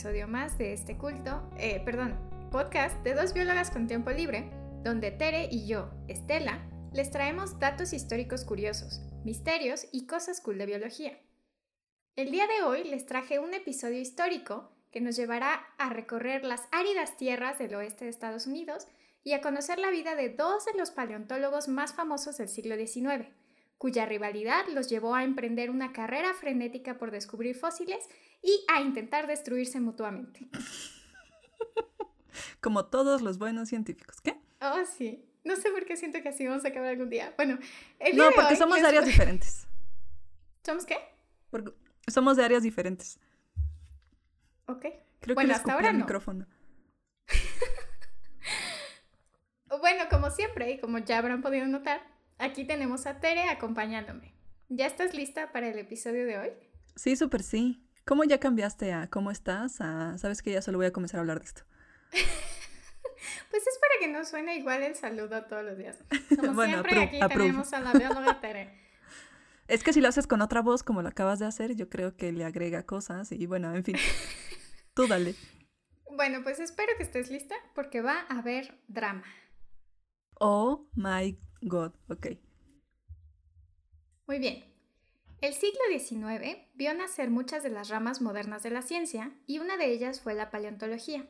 episodio 0.00 0.28
más 0.28 0.56
de 0.56 0.72
este 0.72 0.96
culto, 0.96 1.46
eh, 1.58 1.82
perdón, 1.84 2.16
podcast 2.50 2.96
de 3.04 3.12
dos 3.12 3.34
biólogas 3.34 3.70
con 3.70 3.86
tiempo 3.86 4.10
libre, 4.10 4.50
donde 4.82 5.10
Tere 5.10 5.46
y 5.50 5.66
yo, 5.66 5.90
Estela, 6.08 6.66
les 6.90 7.10
traemos 7.10 7.58
datos 7.58 7.92
históricos 7.92 8.46
curiosos, 8.46 9.02
misterios 9.26 9.86
y 9.92 10.06
cosas 10.06 10.40
cool 10.40 10.56
de 10.56 10.64
biología. 10.64 11.20
El 12.16 12.30
día 12.30 12.46
de 12.46 12.62
hoy 12.62 12.84
les 12.84 13.04
traje 13.04 13.40
un 13.40 13.52
episodio 13.52 14.00
histórico 14.00 14.72
que 14.90 15.02
nos 15.02 15.16
llevará 15.16 15.66
a 15.76 15.90
recorrer 15.90 16.46
las 16.46 16.62
áridas 16.72 17.18
tierras 17.18 17.58
del 17.58 17.74
oeste 17.74 18.06
de 18.06 18.10
Estados 18.10 18.46
Unidos 18.46 18.86
y 19.22 19.34
a 19.34 19.42
conocer 19.42 19.78
la 19.78 19.90
vida 19.90 20.14
de 20.14 20.30
dos 20.30 20.64
de 20.64 20.78
los 20.78 20.90
paleontólogos 20.90 21.68
más 21.68 21.92
famosos 21.92 22.38
del 22.38 22.48
siglo 22.48 22.74
XIX, 22.74 23.28
cuya 23.80 24.04
rivalidad 24.04 24.66
los 24.74 24.90
llevó 24.90 25.14
a 25.14 25.24
emprender 25.24 25.70
una 25.70 25.90
carrera 25.90 26.34
frenética 26.34 26.98
por 26.98 27.10
descubrir 27.10 27.56
fósiles 27.56 28.10
y 28.42 28.62
a 28.68 28.82
intentar 28.82 29.26
destruirse 29.26 29.80
mutuamente. 29.80 30.46
Como 32.60 32.84
todos 32.84 33.22
los 33.22 33.38
buenos 33.38 33.70
científicos, 33.70 34.20
¿qué? 34.20 34.38
Oh, 34.60 34.84
sí. 34.84 35.24
No 35.44 35.56
sé 35.56 35.70
por 35.70 35.86
qué 35.86 35.96
siento 35.96 36.20
que 36.20 36.28
así 36.28 36.46
vamos 36.46 36.62
a 36.66 36.68
acabar 36.68 36.90
algún 36.90 37.08
día. 37.08 37.32
Bueno, 37.36 37.58
el 37.98 38.16
día 38.16 38.22
No, 38.22 38.30
porque 38.36 38.54
somos 38.54 38.82
de 38.82 38.86
áreas 38.86 39.06
diferentes. 39.06 39.66
¿Somos 40.62 40.84
qué? 40.84 40.98
Porque 41.48 41.72
somos 42.06 42.36
de 42.36 42.44
áreas 42.44 42.62
diferentes. 42.62 43.18
Ok. 44.66 44.84
Creo 45.20 45.34
bueno, 45.34 45.48
que 45.48 45.54
hasta 45.54 45.72
ahora 45.72 45.88
el 45.88 45.96
no. 45.96 46.04
micrófono. 46.04 46.46
bueno, 49.80 50.04
como 50.10 50.28
siempre, 50.28 50.72
y 50.72 50.80
como 50.80 50.98
ya 50.98 51.16
habrán 51.16 51.40
podido 51.40 51.66
notar, 51.66 52.09
aquí 52.40 52.64
tenemos 52.64 53.06
a 53.06 53.20
Tere 53.20 53.48
acompañándome. 53.48 54.34
¿Ya 54.68 54.86
estás 54.86 55.14
lista 55.14 55.52
para 55.52 55.68
el 55.68 55.78
episodio 55.78 56.26
de 56.26 56.38
hoy? 56.38 56.50
Sí, 56.96 57.16
súper 57.16 57.42
sí. 57.42 57.86
¿Cómo 58.04 58.24
ya 58.24 58.40
cambiaste 58.40 58.92
a 58.92 59.08
cómo 59.08 59.30
estás? 59.30 59.80
A, 59.80 60.18
Sabes 60.18 60.42
que 60.42 60.52
ya 60.52 60.62
solo 60.62 60.78
voy 60.78 60.86
a 60.86 60.92
comenzar 60.92 61.18
a 61.18 61.20
hablar 61.20 61.38
de 61.38 61.46
esto. 61.46 61.62
pues 62.10 63.66
es 63.66 63.78
para 63.78 63.94
que 64.00 64.08
no 64.08 64.24
suene 64.24 64.56
igual 64.56 64.82
el 64.82 64.94
saludo 64.94 65.44
todos 65.44 65.64
los 65.64 65.78
días. 65.78 65.98
Como 66.40 66.64
siempre, 66.64 67.02
aquí 67.02 67.20
tenemos 67.28 67.72
a 67.72 67.80
la 67.80 67.92
bióloga 67.92 68.40
Tere. 68.40 68.80
Es 69.68 69.84
que 69.84 69.92
si 69.92 70.00
lo 70.00 70.08
haces 70.08 70.26
con 70.26 70.42
otra 70.42 70.62
voz, 70.62 70.82
como 70.82 71.00
lo 71.00 71.08
acabas 71.08 71.38
de 71.38 71.46
hacer, 71.46 71.76
yo 71.76 71.88
creo 71.88 72.16
que 72.16 72.32
le 72.32 72.44
agrega 72.44 72.82
cosas 72.82 73.30
y 73.30 73.46
bueno, 73.46 73.72
en 73.72 73.84
fin. 73.84 73.96
Tú 74.94 75.06
dale. 75.06 75.36
Bueno, 76.10 76.40
pues 76.42 76.58
espero 76.58 76.90
que 76.96 77.04
estés 77.04 77.30
lista 77.30 77.54
porque 77.72 78.00
va 78.00 78.26
a 78.28 78.38
haber 78.38 78.80
drama. 78.88 79.22
Oh 80.40 80.88
my 80.96 81.38
god, 81.62 81.92
ok. 82.08 82.26
Muy 84.26 84.38
bien. 84.38 84.64
El 85.40 85.54
siglo 85.54 85.80
XIX 85.90 86.58
vio 86.74 86.92
nacer 86.92 87.30
muchas 87.30 87.62
de 87.62 87.70
las 87.70 87.88
ramas 87.88 88.20
modernas 88.20 88.62
de 88.62 88.70
la 88.70 88.82
ciencia 88.82 89.32
y 89.46 89.58
una 89.58 89.76
de 89.76 89.86
ellas 89.86 90.20
fue 90.20 90.34
la 90.34 90.50
paleontología. 90.50 91.26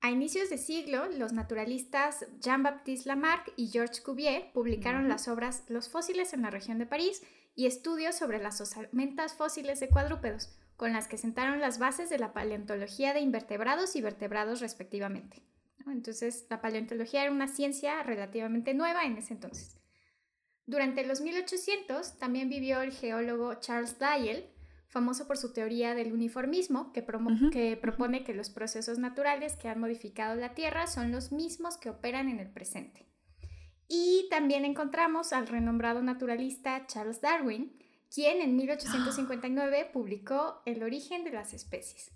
A 0.00 0.10
inicios 0.10 0.48
de 0.48 0.56
siglo, 0.56 1.06
los 1.18 1.32
naturalistas 1.32 2.24
Jean-Baptiste 2.40 3.08
Lamarck 3.08 3.52
y 3.56 3.66
Georges 3.66 4.00
Cuvier 4.00 4.50
publicaron 4.52 5.08
las 5.08 5.28
obras 5.28 5.64
Los 5.68 5.90
fósiles 5.90 6.32
en 6.32 6.42
la 6.42 6.50
región 6.50 6.78
de 6.78 6.86
París 6.86 7.22
y 7.54 7.66
estudios 7.66 8.14
sobre 8.14 8.38
las 8.38 8.60
osamentas 8.60 9.34
fósiles 9.34 9.80
de 9.80 9.88
cuadrúpedos, 9.88 10.56
con 10.76 10.94
las 10.94 11.06
que 11.06 11.18
sentaron 11.18 11.60
las 11.60 11.78
bases 11.78 12.08
de 12.08 12.18
la 12.18 12.32
paleontología 12.32 13.12
de 13.12 13.20
invertebrados 13.20 13.94
y 13.96 14.00
vertebrados 14.00 14.60
respectivamente. 14.60 15.42
Entonces, 15.86 16.46
la 16.50 16.60
paleontología 16.60 17.22
era 17.22 17.32
una 17.32 17.48
ciencia 17.48 18.02
relativamente 18.02 18.74
nueva 18.74 19.04
en 19.04 19.16
ese 19.16 19.34
entonces. 19.34 19.76
Durante 20.66 21.04
los 21.04 21.20
1800 21.20 22.18
también 22.18 22.48
vivió 22.48 22.80
el 22.80 22.92
geólogo 22.92 23.54
Charles 23.54 23.96
Lyell, 23.98 24.44
famoso 24.86 25.26
por 25.26 25.36
su 25.36 25.52
teoría 25.52 25.94
del 25.94 26.12
uniformismo, 26.12 26.92
que, 26.92 27.04
que, 27.52 27.76
propone 27.76 28.24
que 28.24 28.34
los 28.34 28.50
procesos 28.50 28.98
naturales 28.98 29.56
que 29.56 29.68
han 29.68 29.80
modificado 29.80 30.34
la 30.36 30.54
Tierra 30.54 30.86
son 30.86 31.10
los 31.10 31.32
mismos 31.32 31.76
que 31.76 31.90
operan 31.90 32.28
en 32.28 32.38
el 32.40 32.50
presente. 32.50 33.06
Y 33.88 34.28
también 34.30 34.64
encontramos 34.64 35.32
al 35.32 35.48
renombrado 35.48 36.02
naturalista 36.02 36.86
Charles 36.86 37.20
Darwin, 37.20 37.76
quien 38.12 38.40
en 38.40 38.56
1859 38.56 39.90
publicó 39.92 40.62
El 40.66 40.82
origen 40.82 41.24
de 41.24 41.32
las 41.32 41.52
especies. 41.54 42.12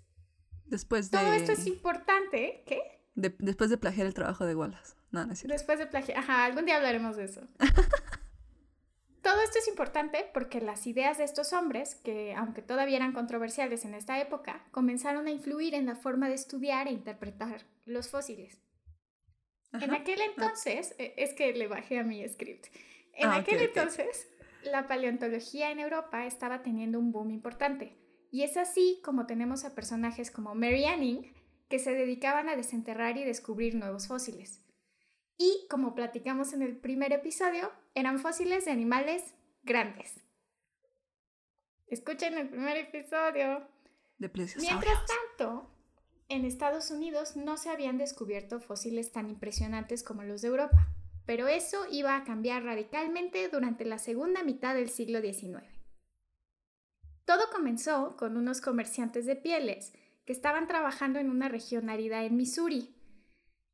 Después 0.65 1.11
de... 1.11 1.17
Todo 1.17 1.33
esto 1.33 1.51
es 1.51 1.67
importante, 1.67 2.63
¿qué? 2.65 2.94
Después 3.15 3.69
de 3.69 3.77
plagiar 3.77 4.07
el 4.07 4.13
trabajo 4.13 4.45
de 4.45 4.55
Wallace. 4.55 4.95
No, 5.11 5.25
no 5.25 5.33
es 5.33 5.43
Después 5.43 5.79
de 5.79 5.87
plagiar, 5.87 6.19
ajá, 6.19 6.45
algún 6.45 6.65
día 6.65 6.77
hablaremos 6.77 7.15
de 7.15 7.25
eso. 7.25 7.41
Todo 9.21 9.41
esto 9.41 9.57
es 9.57 9.67
importante 9.67 10.29
porque 10.33 10.61
las 10.61 10.85
ideas 10.85 11.17
de 11.17 11.23
estos 11.23 11.51
hombres, 11.53 11.95
que 11.95 12.35
aunque 12.35 12.61
todavía 12.61 12.97
eran 12.97 13.13
controversiales 13.13 13.83
en 13.83 13.95
esta 13.95 14.19
época, 14.21 14.63
comenzaron 14.69 15.25
a 15.25 15.31
influir 15.31 15.73
en 15.73 15.87
la 15.87 15.95
forma 15.95 16.27
de 16.27 16.35
estudiar 16.35 16.87
e 16.87 16.91
interpretar 16.91 17.65
los 17.85 18.09
fósiles. 18.09 18.61
En 19.73 19.93
aquel 19.93 20.21
entonces, 20.21 20.93
e, 20.99 21.15
es 21.17 21.33
que 21.33 21.53
le 21.53 21.67
bajé 21.67 21.99
a 21.99 22.03
mi 22.03 22.27
script, 22.27 22.67
en 23.13 23.29
ah, 23.29 23.37
aquel 23.37 23.61
entonces 23.61 24.27
la 24.63 24.87
paleontología 24.87 25.71
en 25.71 25.79
Europa 25.79 26.25
estaba 26.25 26.61
teniendo 26.61 26.99
un 26.99 27.11
boom 27.11 27.31
importante. 27.31 27.97
Y 28.31 28.43
es 28.43 28.57
así 28.57 28.99
como 29.03 29.25
tenemos 29.25 29.63
a 29.63 29.73
personajes 29.73 30.31
como 30.31 30.55
Mary 30.55 30.85
Anning, 30.85 31.33
que 31.67 31.79
se 31.79 31.93
dedicaban 31.93 32.49
a 32.49 32.55
desenterrar 32.55 33.17
y 33.17 33.23
descubrir 33.23 33.75
nuevos 33.75 34.07
fósiles. 34.07 34.61
Y 35.37 35.67
como 35.69 35.95
platicamos 35.95 36.53
en 36.53 36.61
el 36.61 36.77
primer 36.77 37.11
episodio, 37.13 37.71
eran 37.93 38.19
fósiles 38.19 38.65
de 38.65 38.71
animales 38.71 39.33
grandes. 39.63 40.21
Escuchen 41.87 42.37
el 42.37 42.49
primer 42.49 42.77
episodio. 42.77 43.67
De 44.17 44.31
Mientras 44.59 44.99
tanto, 45.05 45.69
en 46.29 46.45
Estados 46.45 46.89
Unidos 46.89 47.35
no 47.35 47.57
se 47.57 47.69
habían 47.69 47.97
descubierto 47.97 48.61
fósiles 48.61 49.11
tan 49.11 49.29
impresionantes 49.29 50.03
como 50.03 50.23
los 50.23 50.41
de 50.41 50.47
Europa 50.47 50.95
pero 51.25 51.47
eso 51.47 51.85
iba 51.89 52.15
a 52.15 52.23
cambiar 52.23 52.63
radicalmente 52.63 53.49
durante 53.49 53.85
la 53.85 53.97
segunda 53.97 54.43
mitad 54.43 54.75
del 54.75 54.89
siglo 54.89 55.21
XIX. 55.21 55.63
Todo 57.25 57.49
comenzó 57.51 58.15
con 58.15 58.37
unos 58.37 58.61
comerciantes 58.61 59.25
de 59.25 59.35
pieles 59.35 59.93
que 60.25 60.33
estaban 60.33 60.67
trabajando 60.67 61.19
en 61.19 61.29
una 61.29 61.49
región 61.49 61.89
árida 61.89 62.23
en 62.23 62.35
Missouri. 62.35 62.95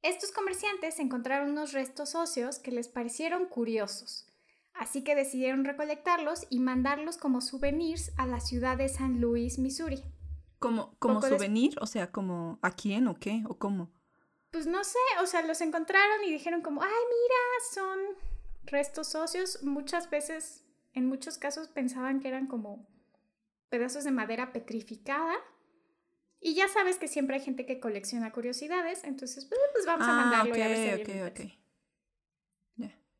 Estos 0.02 0.32
comerciantes 0.32 1.00
encontraron 1.00 1.52
unos 1.52 1.74
restos 1.74 2.16
óseos 2.16 2.60
que 2.60 2.72
les 2.72 2.88
parecieron 2.88 3.46
curiosos, 3.46 4.28
así 4.74 5.04
que 5.04 5.16
decidieron 5.16 5.66
recolectarlos 5.66 6.48
y 6.50 6.60
mandarlos 6.60 7.18
como 7.18 7.42
souvenirs 7.42 8.12
a 8.18 8.26
la 8.26 8.40
ciudad 8.40 8.78
de 8.78 8.90
San 8.90 9.22
Luis, 9.22 9.60
Missouri. 9.60 10.04
¿Como, 10.60 10.96
como 11.00 11.22
souvenir? 11.22 11.76
O 11.82 11.88
sea, 11.88 12.12
¿como 12.12 12.60
a 12.62 12.72
quién 12.72 13.08
o 13.08 13.16
qué? 13.16 13.44
¿O 13.48 13.58
cómo? 13.58 13.92
pues 14.52 14.68
no 14.68 14.84
sé, 14.84 15.00
o 15.22 15.26
sea, 15.26 15.42
los 15.44 15.62
encontraron 15.62 16.24
y 16.26 16.32
dijeron 16.32 16.62
como, 16.62 16.84
ay, 16.84 16.90
mira, 16.90 17.74
son 17.74 18.00
restos 18.66 19.16
óseos. 19.16 19.64
Muchas 19.64 20.10
veces, 20.10 20.66
en 20.94 21.08
muchos 21.08 21.38
casos 21.38 21.70
pensaban 21.70 22.20
que 22.20 22.28
eran 22.28 22.48
como 22.48 22.88
pedazos 23.70 24.04
de 24.04 24.12
madera 24.12 24.52
petrificada. 24.52 25.34
Y 26.42 26.56
ya 26.56 26.68
sabes 26.68 26.98
que 26.98 27.08
siempre 27.08 27.38
hay 27.38 27.42
gente 27.42 27.66
que 27.66 27.80
colecciona 27.80 28.32
curiosidades, 28.32 29.04
entonces 29.04 29.46
pues, 29.46 29.62
pues 29.74 29.86
vamos 29.86 30.08
a 30.08 30.12
ah, 30.12 30.26
mandarlo 30.26 30.58
y 30.58 30.62
a 30.62 30.68
ver 30.68 31.06
si 31.06 31.22
okay, 31.22 31.58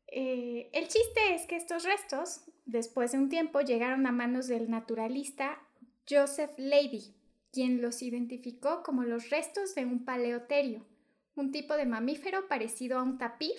eh, 0.08 0.68
el 0.72 0.88
chiste 0.88 1.34
es 1.34 1.46
que 1.46 1.56
estos 1.56 1.84
restos, 1.84 2.42
después 2.66 3.12
de 3.12 3.18
un 3.18 3.28
tiempo, 3.28 3.60
llegaron 3.60 4.06
a 4.06 4.12
manos 4.12 4.48
del 4.48 4.68
naturalista 4.68 5.58
Joseph 6.08 6.50
Leidy, 6.58 7.14
quien 7.52 7.80
los 7.80 8.02
identificó 8.02 8.82
como 8.82 9.04
los 9.04 9.30
restos 9.30 9.74
de 9.74 9.86
un 9.86 10.04
paleoterio 10.04 10.84
un 11.34 11.50
tipo 11.50 11.76
de 11.76 11.86
mamífero 11.86 12.48
parecido 12.48 12.98
a 12.98 13.02
un 13.02 13.18
tapir 13.18 13.56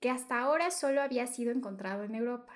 que 0.00 0.10
hasta 0.10 0.38
ahora 0.38 0.70
solo 0.70 1.00
había 1.00 1.26
sido 1.26 1.52
encontrado 1.52 2.04
en 2.04 2.14
Europa. 2.14 2.52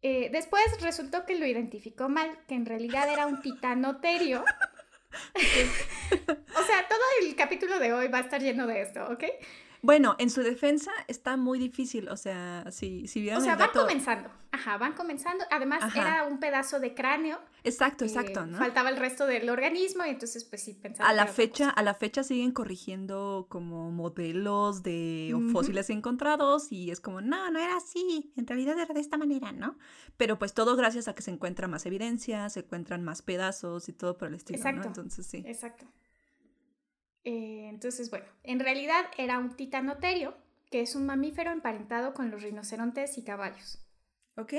Eh, 0.00 0.30
después 0.32 0.64
resultó 0.80 1.26
que 1.26 1.38
lo 1.38 1.46
identificó 1.46 2.08
mal, 2.08 2.38
que 2.48 2.54
en 2.54 2.66
realidad 2.66 3.12
era 3.12 3.26
un 3.26 3.40
titanoterio. 3.40 4.44
o 5.34 6.62
sea, 6.64 6.88
todo 6.88 7.00
el 7.20 7.34
capítulo 7.36 7.78
de 7.78 7.92
hoy 7.92 8.08
va 8.08 8.18
a 8.18 8.22
estar 8.22 8.40
lleno 8.40 8.66
de 8.66 8.82
esto, 8.82 9.04
¿ok? 9.10 9.24
Bueno, 9.82 10.14
en 10.18 10.30
su 10.30 10.42
defensa 10.42 10.92
está 11.08 11.36
muy 11.36 11.58
difícil, 11.58 12.08
o 12.08 12.16
sea, 12.16 12.70
si, 12.70 13.08
si 13.08 13.20
vieron 13.20 13.42
O 13.42 13.44
sea, 13.44 13.56
van 13.56 13.70
comenzando, 13.72 14.30
ajá, 14.52 14.78
van 14.78 14.92
comenzando. 14.92 15.44
Además, 15.50 15.92
era 15.96 16.22
un 16.22 16.38
pedazo 16.38 16.78
de 16.78 16.94
cráneo. 16.94 17.40
Exacto, 17.64 18.04
exacto, 18.04 18.46
¿no? 18.46 18.58
Faltaba 18.58 18.90
el 18.90 18.96
resto 18.96 19.26
del 19.26 19.50
organismo 19.50 20.04
y 20.06 20.10
entonces, 20.10 20.44
pues 20.44 20.62
sí, 20.62 20.74
pensaba... 20.74 21.08
A 21.08 21.12
la 21.12 21.26
fecha, 21.26 21.68
a 21.68 21.82
la 21.82 21.94
fecha 21.94 22.22
siguen 22.22 22.52
corrigiendo 22.52 23.46
como 23.48 23.90
modelos 23.90 24.84
de 24.84 25.34
fósiles 25.50 25.90
encontrados 25.90 26.70
y 26.70 26.92
es 26.92 27.00
como, 27.00 27.20
no, 27.20 27.50
no 27.50 27.58
era 27.58 27.76
así, 27.76 28.32
en 28.36 28.46
realidad 28.46 28.78
era 28.78 28.94
de 28.94 29.00
esta 29.00 29.18
manera, 29.18 29.50
¿no? 29.50 29.76
Pero 30.16 30.38
pues 30.38 30.54
todo 30.54 30.76
gracias 30.76 31.08
a 31.08 31.14
que 31.16 31.22
se 31.22 31.32
encuentra 31.32 31.66
más 31.66 31.86
evidencia, 31.86 32.48
se 32.50 32.60
encuentran 32.60 33.02
más 33.02 33.20
pedazos 33.22 33.88
y 33.88 33.92
todo 33.92 34.16
por 34.16 34.28
el 34.28 34.34
estilo, 34.34 34.58
exacto, 34.58 34.86
Entonces, 34.86 35.26
sí. 35.26 35.42
Exacto. 35.44 35.86
Eh, 37.24 37.68
entonces, 37.68 38.10
bueno, 38.10 38.26
en 38.42 38.60
realidad 38.60 39.04
era 39.16 39.38
un 39.38 39.56
titanoterio, 39.56 40.34
que 40.70 40.80
es 40.80 40.94
un 40.94 41.06
mamífero 41.06 41.50
emparentado 41.50 42.14
con 42.14 42.30
los 42.30 42.42
rinocerontes 42.42 43.18
y 43.18 43.24
caballos. 43.24 43.78
Ok. 44.36 44.54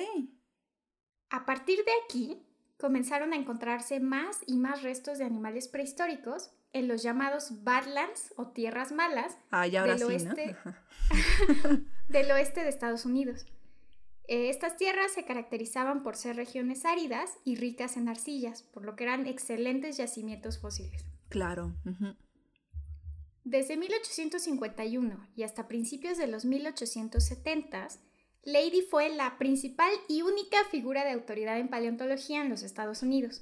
A 1.30 1.45
partir 1.45 1.80
de 1.83 1.92
aquí, 2.06 2.45
comenzaron 2.77 3.33
a 3.33 3.38
encontrarse 3.38 4.00
más 4.00 4.39
y 4.45 4.57
más 4.57 4.83
restos 4.83 5.18
de 5.18 5.25
animales 5.25 5.68
prehistóricos 5.68 6.51
en 6.74 6.88
los 6.88 7.04
llamados 7.04 7.63
Badlands 7.63 8.33
o 8.36 8.48
tierras 8.48 8.92
malas 8.92 9.38
ah, 9.51 9.68
del, 9.68 10.04
oeste, 10.04 10.56
del 12.10 12.31
oeste 12.31 12.63
de 12.63 12.69
Estados 12.69 13.06
Unidos. 13.06 13.45
Eh, 14.27 14.50
estas 14.50 14.77
tierras 14.77 15.12
se 15.12 15.25
caracterizaban 15.25 16.01
por 16.01 16.15
ser 16.15 16.36
regiones 16.36 16.86
áridas 16.86 17.38
y 17.44 17.56
ricas 17.56 17.98
en 17.98 18.10
arcillas, 18.10 18.63
por 18.63 18.86
lo 18.86 18.95
que 18.95 19.04
eran 19.04 19.27
excelentes 19.27 19.98
yacimientos 19.98 20.60
fósiles. 20.60 21.06
Claro. 21.30 21.74
Desde 23.44 23.75
1851 23.75 25.28
y 25.36 25.44
hasta 25.44 25.68
principios 25.68 26.18
de 26.18 26.28
los 26.28 26.45
1870, 26.45 27.90
Lady 28.44 28.81
fue 28.81 29.10
la 29.10 29.38
principal 29.38 29.92
y 30.07 30.22
única 30.22 30.57
figura 30.72 31.04
de 31.04 31.12
autoridad 31.12 31.60
en 31.60 31.68
paleontología 31.68 32.42
en 32.42 32.50
los 32.50 32.63
Estados 32.63 33.04
Unidos. 33.04 33.42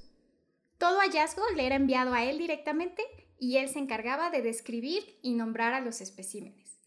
Todo 0.79 0.99
hallazgo 0.99 1.43
le 1.55 1.67
era 1.67 1.75
enviado 1.75 2.13
a 2.13 2.23
él 2.23 2.39
directamente 2.39 3.03
y 3.37 3.57
él 3.57 3.69
se 3.69 3.79
encargaba 3.79 4.31
de 4.31 4.41
describir 4.41 5.19
y 5.21 5.35
nombrar 5.35 5.73
a 5.73 5.81
los 5.81 6.01
especímenes. 6.01 6.79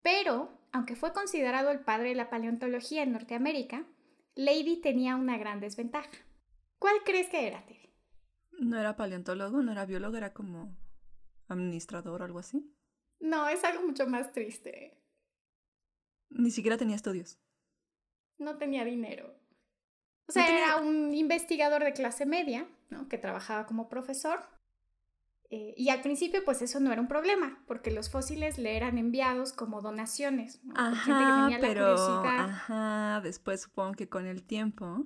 Pero, 0.00 0.58
aunque 0.72 0.96
fue 0.96 1.12
considerado 1.12 1.70
el 1.70 1.80
padre 1.80 2.10
de 2.10 2.14
la 2.14 2.30
paleontología 2.30 3.02
en 3.02 3.12
Norteamérica, 3.12 3.86
Lady 4.34 4.80
tenía 4.80 5.16
una 5.16 5.36
gran 5.36 5.60
desventaja. 5.60 6.10
¿Cuál 6.78 6.96
crees 7.04 7.28
que 7.28 7.46
era, 7.46 7.64
Tere? 7.66 7.94
No 8.58 8.78
era 8.78 8.96
paleontólogo, 8.96 9.62
no 9.62 9.72
era 9.72 9.84
biólogo, 9.84 10.16
era 10.16 10.32
como 10.32 10.76
administrador 11.52 12.22
o 12.22 12.24
algo 12.24 12.38
así. 12.38 12.74
No, 13.20 13.48
es 13.48 13.62
algo 13.64 13.82
mucho 13.82 14.06
más 14.06 14.32
triste. 14.32 14.98
Ni 16.30 16.50
siquiera 16.50 16.76
tenía 16.76 16.96
estudios. 16.96 17.38
No 18.38 18.56
tenía 18.56 18.84
dinero. 18.84 19.34
O 20.26 20.32
sea, 20.32 20.48
era 20.48 20.76
un 20.76 21.14
investigador 21.14 21.84
de 21.84 21.92
clase 21.92 22.26
media, 22.26 22.66
¿no? 22.90 23.08
Que 23.08 23.18
trabajaba 23.18 23.66
como 23.66 23.88
profesor. 23.88 24.40
Eh, 25.50 25.74
y 25.76 25.90
al 25.90 26.00
principio, 26.00 26.42
pues 26.44 26.62
eso 26.62 26.80
no 26.80 26.90
era 26.90 27.02
un 27.02 27.08
problema, 27.08 27.62
porque 27.66 27.90
los 27.90 28.10
fósiles 28.10 28.56
le 28.56 28.74
eran 28.76 28.96
enviados 28.96 29.52
como 29.52 29.82
donaciones. 29.82 30.62
Ajá, 30.74 31.50
pero, 31.60 31.94
ajá, 32.24 33.20
después 33.22 33.60
supongo 33.60 33.92
que 33.92 34.08
con 34.08 34.26
el 34.26 34.42
tiempo. 34.42 35.04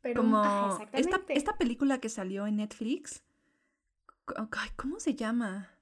Pero, 0.00 0.22
como 0.22 0.78
esta, 0.92 1.20
esta 1.28 1.58
película 1.58 1.98
que 1.98 2.08
salió 2.08 2.46
en 2.46 2.56
Netflix, 2.56 3.22
¿cómo 4.76 5.00
se 5.00 5.14
llama? 5.14 5.73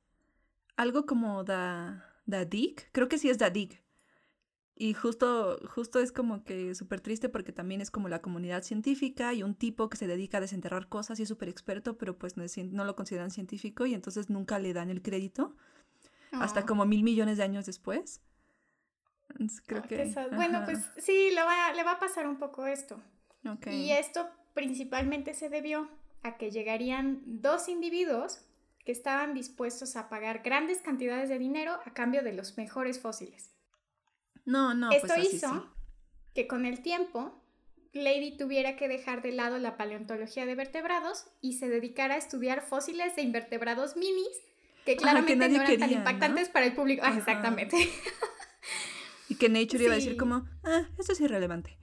Algo 0.77 1.07
como 1.07 1.45
Da, 1.45 2.05
da 2.27 2.45
Dig, 2.45 2.89
creo 2.93 3.09
que 3.09 3.19
sí 3.19 3.29
es 3.29 3.39
Da 3.39 3.51
Dig. 3.51 3.83
Y 4.75 4.95
justo, 4.95 5.59
justo 5.69 6.01
es 6.01 6.13
como 6.13 6.45
que 6.45 6.75
súper 6.75 7.01
triste 7.01 7.29
porque 7.29 7.53
también 7.53 7.81
es 7.81 7.91
como 7.91 8.09
la 8.09 8.23
comunidad 8.23 8.63
científica 8.63 9.33
y 9.35 9.43
un 9.43 9.55
tipo 9.55 9.89
que 9.89 9.99
se 9.99 10.07
dedica 10.07 10.39
a 10.39 10.41
desenterrar 10.41 10.89
cosas 10.89 11.21
y 11.21 11.25
es 11.25 11.29
súper 11.29 11.49
experto, 11.49 11.99
pero 11.99 12.19
pues 12.19 12.37
no, 12.37 12.45
no, 12.71 12.85
lo 12.85 12.97
consideran 12.97 13.31
científico 13.31 13.87
y 13.87 13.95
entonces 13.95 14.31
nunca 14.31 14.59
le 14.59 14.73
dan 14.73 14.91
el 14.91 15.03
crédito 15.03 15.55
hasta 16.33 16.61
oh. 16.61 16.67
como 16.67 16.87
mil 16.87 17.03
millones 17.03 17.37
de 17.37 17.45
años 17.45 17.67
después. 17.67 18.23
creo 19.67 19.83
que... 19.83 20.13
Bueno, 20.35 20.63
pues 20.65 20.91
sí, 20.97 21.31
le 21.33 21.43
va, 21.43 21.73
le 21.75 21.85
va 21.85 21.93
a 21.93 21.99
pasar 22.01 22.27
un 22.27 22.39
poco 22.39 22.67
esto. 22.67 23.01
Y 23.71 23.91
esto 23.91 24.29
principalmente 24.55 25.35
se 25.35 25.49
debió 25.49 25.89
a 26.23 26.39
que 26.39 26.51
llegarían 26.51 27.21
dos 27.25 27.69
individuos 27.69 28.41
que 28.85 28.93
estaban 28.93 29.35
dispuestos 29.35 29.97
a 29.97 30.09
pagar 30.09 30.43
grandes 30.43 30.83
cantidades 30.83 31.29
de 31.29 31.39
dinero 31.39 31.79
a 31.85 31.93
cambio 31.93 32.23
de 32.23 32.33
los 32.33 32.57
mejores 32.57 33.01
fósiles. 33.01 33.55
No, 34.45 34.75
no. 34.75 34.91
Esto 34.91 35.15
pues 35.15 35.35
hizo 35.35 35.73
que 36.35 36.47
con 36.47 36.67
el 36.67 36.83
tiempo 36.83 37.43
Lady 37.93 38.37
tuviera 38.37 38.77
que 38.77 38.89
dejar 38.89 39.23
de 39.23 39.33
lado 39.33 39.59
la 39.59 39.77
paleontología 39.77 40.47
de 40.47 40.55
vertebrados 40.55 41.27
y 41.41 41.55
se 41.55 41.69
dedicara 41.69 42.15
a 42.15 42.19
estudiar 42.19 42.63
fósiles 42.63 43.15
de 43.17 43.23
invertebrados 43.23 43.97
minis 43.97 44.41
que 44.85 44.97
claramente 44.97 45.49
no 45.49 45.63
eran 45.63 45.79
tan 45.79 45.93
impactantes 45.93 46.49
para 46.49 46.67
el 46.67 46.75
público. 46.75 47.03
Ah, 47.05 47.15
exactamente. 47.17 47.77
y 49.29 49.37
que 49.37 49.49
Nature 49.49 49.85
iba 49.85 49.93
a 49.93 49.97
decir 49.97 50.17
como, 50.17 50.47
ah, 50.65 50.89
eso 50.99 51.13
es 51.13 51.21
irrelevante. 51.21 51.79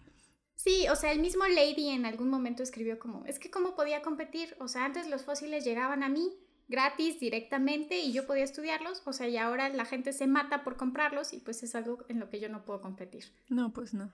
Sí, 0.55 0.87
o 0.89 0.95
sea, 0.97 1.13
el 1.13 1.19
mismo 1.19 1.47
Lady 1.47 1.89
en 1.89 2.05
algún 2.05 2.29
momento 2.29 2.63
escribió 2.63 2.99
como, 2.99 3.23
es 3.25 3.39
que 3.39 3.49
cómo 3.49 3.75
podía 3.75 4.01
competir, 4.01 4.57
o 4.59 4.67
sea, 4.67 4.83
antes 4.83 5.07
los 5.07 5.23
fósiles 5.23 5.63
llegaban 5.63 6.03
a 6.03 6.09
mí 6.09 6.37
gratis 6.69 7.19
directamente 7.19 7.99
y 7.99 8.13
yo 8.13 8.25
podía 8.25 8.43
estudiarlos, 8.43 9.01
o 9.05 9.11
sea, 9.11 9.27
y 9.27 9.37
ahora 9.37 9.69
la 9.69 9.85
gente 9.85 10.13
se 10.13 10.27
mata 10.27 10.63
por 10.63 10.77
comprarlos 10.77 11.33
y 11.33 11.39
pues 11.39 11.63
es 11.63 11.75
algo 11.75 12.05
en 12.07 12.19
lo 12.19 12.29
que 12.29 12.39
yo 12.39 12.47
no 12.47 12.63
puedo 12.63 12.79
competir. 12.79 13.25
No, 13.49 13.73
pues 13.73 13.93
no. 13.93 14.13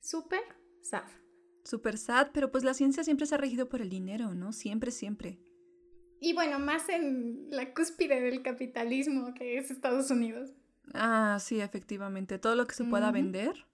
Súper 0.00 0.42
sad. 0.82 1.04
Súper 1.62 1.96
sad, 1.96 2.28
pero 2.34 2.50
pues 2.50 2.64
la 2.64 2.74
ciencia 2.74 3.04
siempre 3.04 3.26
se 3.26 3.36
ha 3.36 3.38
regido 3.38 3.68
por 3.68 3.80
el 3.80 3.88
dinero, 3.88 4.34
¿no? 4.34 4.52
Siempre, 4.52 4.90
siempre. 4.90 5.38
Y 6.20 6.34
bueno, 6.34 6.58
más 6.58 6.88
en 6.88 7.46
la 7.50 7.72
cúspide 7.72 8.20
del 8.20 8.42
capitalismo 8.42 9.32
que 9.32 9.56
es 9.56 9.70
Estados 9.70 10.10
Unidos. 10.10 10.50
Ah, 10.92 11.38
sí, 11.40 11.60
efectivamente. 11.60 12.38
Todo 12.38 12.56
lo 12.56 12.66
que 12.66 12.74
se 12.74 12.84
pueda 12.84 13.10
vender. 13.10 13.66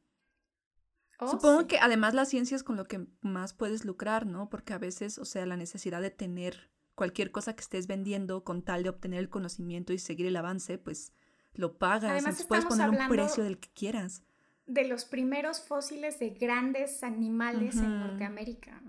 Oh, 1.19 1.29
Supongo 1.29 1.67
que 1.67 1.79
además 1.79 2.15
la 2.15 2.25
ciencia 2.25 2.57
es 2.57 2.63
con 2.63 2.77
lo 2.77 2.87
que 2.87 3.07
más 3.21 3.55
puedes 3.55 3.85
lucrar, 3.85 4.27
¿no? 4.27 4.49
Porque 4.49 4.73
a 4.73 4.79
veces, 4.79 5.19
o 5.19 5.25
sea, 5.25 5.47
la 5.47 5.57
necesidad 5.57 6.01
de 6.01 6.11
tener 6.11 6.71
cualquier 7.01 7.31
cosa 7.31 7.55
que 7.55 7.63
estés 7.63 7.87
vendiendo 7.87 8.45
con 8.45 8.61
tal 8.61 8.83
de 8.83 8.91
obtener 8.91 9.21
el 9.21 9.31
conocimiento 9.31 9.95
y 9.95 9.99
seguir 9.99 10.27
el 10.27 10.37
avance, 10.37 10.77
pues 10.77 11.15
lo 11.55 11.79
pagas. 11.79 12.11
Además, 12.11 12.45
puedes 12.45 12.67
poner 12.67 12.91
un 12.91 13.09
precio 13.09 13.43
del 13.43 13.59
que 13.59 13.71
quieras. 13.71 14.23
De 14.67 14.87
los 14.87 15.07
primeros 15.07 15.61
fósiles 15.61 16.19
de 16.19 16.29
grandes 16.29 17.03
animales 17.03 17.79
en 17.79 18.01
Norteamérica. 18.01 18.83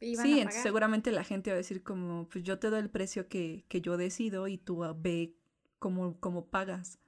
sí, 0.00 0.44
seguramente 0.50 1.12
la 1.12 1.22
gente 1.22 1.50
va 1.50 1.54
a 1.54 1.58
decir 1.58 1.84
como, 1.84 2.28
pues 2.28 2.42
yo 2.42 2.58
te 2.58 2.68
doy 2.68 2.80
el 2.80 2.90
precio 2.90 3.28
que, 3.28 3.64
que 3.68 3.80
yo 3.80 3.96
decido 3.96 4.48
y 4.48 4.58
tú 4.58 4.84
ve 4.96 5.36
cómo, 5.78 6.18
cómo 6.18 6.46
pagas. 6.46 6.98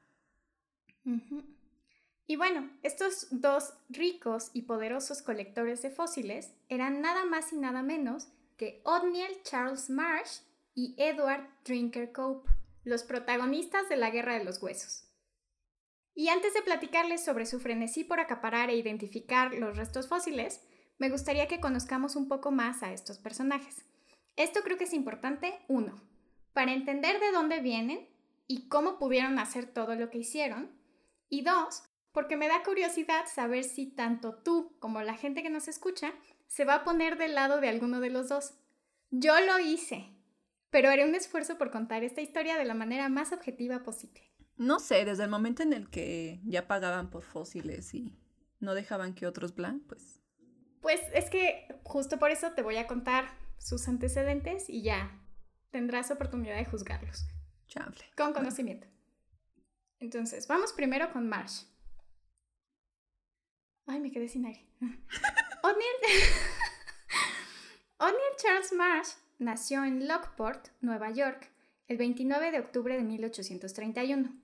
Y 2.29 2.37
bueno, 2.37 2.71
estos 2.85 3.27
dos 3.33 3.75
ricos 3.89 4.53
y 4.53 4.62
poderosos 4.62 5.21
colectores 5.21 5.83
de 5.83 5.91
fósiles 5.91 6.53
eran 6.69 7.00
nada 7.00 7.25
más 7.25 7.53
y 7.53 7.57
nada 7.57 7.83
menos 7.83 8.28
que 8.57 8.81
Othniel 8.85 9.43
Charles 9.43 9.90
Marsh 9.90 10.43
y 10.75 10.95
Edward 10.99 11.49
Drinker 11.64 12.12
Cope, 12.12 12.50
los 12.83 13.04
protagonistas 13.04 13.88
de 13.88 13.97
la 13.97 14.11
Guerra 14.11 14.38
de 14.38 14.45
los 14.45 14.62
Huesos. 14.62 15.09
Y 16.14 16.28
antes 16.28 16.54
de 16.54 16.62
platicarles 16.62 17.25
sobre 17.25 17.47
su 17.47 17.59
frenesí 17.61 18.04
por 18.04 18.21
acaparar 18.21 18.71
e 18.71 18.76
identificar 18.76 19.54
los 19.54 19.76
restos 19.76 20.09
fósiles, 20.09 20.61
me 20.99 21.09
gustaría 21.09 21.49
que 21.49 21.61
conozcamos 21.61 22.14
un 22.14 22.28
poco 22.28 22.50
más 22.52 22.83
a 22.83 22.93
estos 22.93 23.19
personajes. 23.19 23.85
Esto 24.37 24.61
creo 24.62 24.78
que 24.78 24.85
es 24.85 24.93
importante, 24.93 25.59
uno, 25.69 26.00
para 26.52 26.73
entender 26.73 27.19
de 27.21 27.33
dónde 27.33 27.61
vienen 27.61 28.09
y 28.47 28.69
cómo 28.69 28.99
pudieron 28.99 29.38
hacer 29.38 29.66
todo 29.66 29.95
lo 29.97 30.11
que 30.11 30.19
hicieron, 30.19 30.71
y 31.28 31.43
dos, 31.43 31.83
porque 32.12 32.37
me 32.37 32.47
da 32.47 32.62
curiosidad 32.62 33.25
saber 33.26 33.64
si 33.64 33.87
tanto 33.87 34.35
tú 34.35 34.76
como 34.78 35.02
la 35.02 35.14
gente 35.14 35.43
que 35.43 35.50
nos 35.50 35.66
escucha 35.66 36.12
se 36.47 36.64
va 36.64 36.75
a 36.76 36.85
poner 36.85 37.19
del 37.19 37.35
lado 37.35 37.61
de 37.61 37.69
alguno 37.69 38.00
de 38.00 38.11
los 38.11 38.28
dos. 38.28 38.54
Yo 39.11 39.40
lo 39.40 39.59
hice, 39.59 40.13
pero 40.75 40.90
haré 40.90 41.04
un 41.04 41.14
esfuerzo 41.14 41.57
por 41.57 41.71
contar 41.71 42.02
esta 42.02 42.21
historia 42.21 42.59
de 42.59 42.64
la 42.64 42.75
manera 42.75 43.09
más 43.09 43.31
objetiva 43.31 43.85
posible. 43.85 44.21
No 44.57 44.81
sé, 44.81 45.04
desde 45.04 45.23
el 45.23 45.31
momento 45.31 45.62
en 45.62 45.73
el 45.73 45.88
que 45.88 46.40
ya 46.45 46.66
pagaban 46.66 47.11
por 47.11 47.23
fósiles 47.23 47.95
y 47.95 48.19
no 48.59 48.75
dejaban 48.75 49.14
que 49.14 49.28
otros 49.28 49.54
blan, 49.54 49.85
pues... 49.87 50.21
Pues 50.81 51.00
es 51.12 51.31
que 51.31 51.69
justo 51.85 52.19
por 52.19 52.33
eso 52.33 52.50
te 52.54 52.62
voy 52.62 52.78
a 52.78 52.88
contar 52.88 53.38
sus 53.57 53.87
antecedentes 53.87 54.69
y 54.69 54.83
ya 54.83 55.16
tendrás 55.71 56.11
oportunidad 56.11 56.57
de 56.57 56.64
juzgarlos. 56.64 57.25
Chable. 57.69 58.04
Con 58.16 58.33
conocimiento. 58.33 58.88
Entonces, 60.00 60.49
vamos 60.49 60.73
primero 60.73 61.12
con 61.12 61.28
Marsh. 61.28 61.66
Ay, 63.87 64.00
me 64.00 64.11
quedé 64.11 64.26
sin 64.26 64.45
aire. 64.45 64.66
O'Neill 68.00 68.37
Charles 68.38 68.73
Marsh 68.73 69.24
nació 69.38 69.85
en 69.85 70.07
Lockport, 70.07 70.69
Nueva 70.81 71.11
York, 71.11 71.50
el 71.88 71.99
29 71.99 72.50
de 72.50 72.61
octubre 72.61 72.97
de 72.97 73.03
1831. 73.03 74.35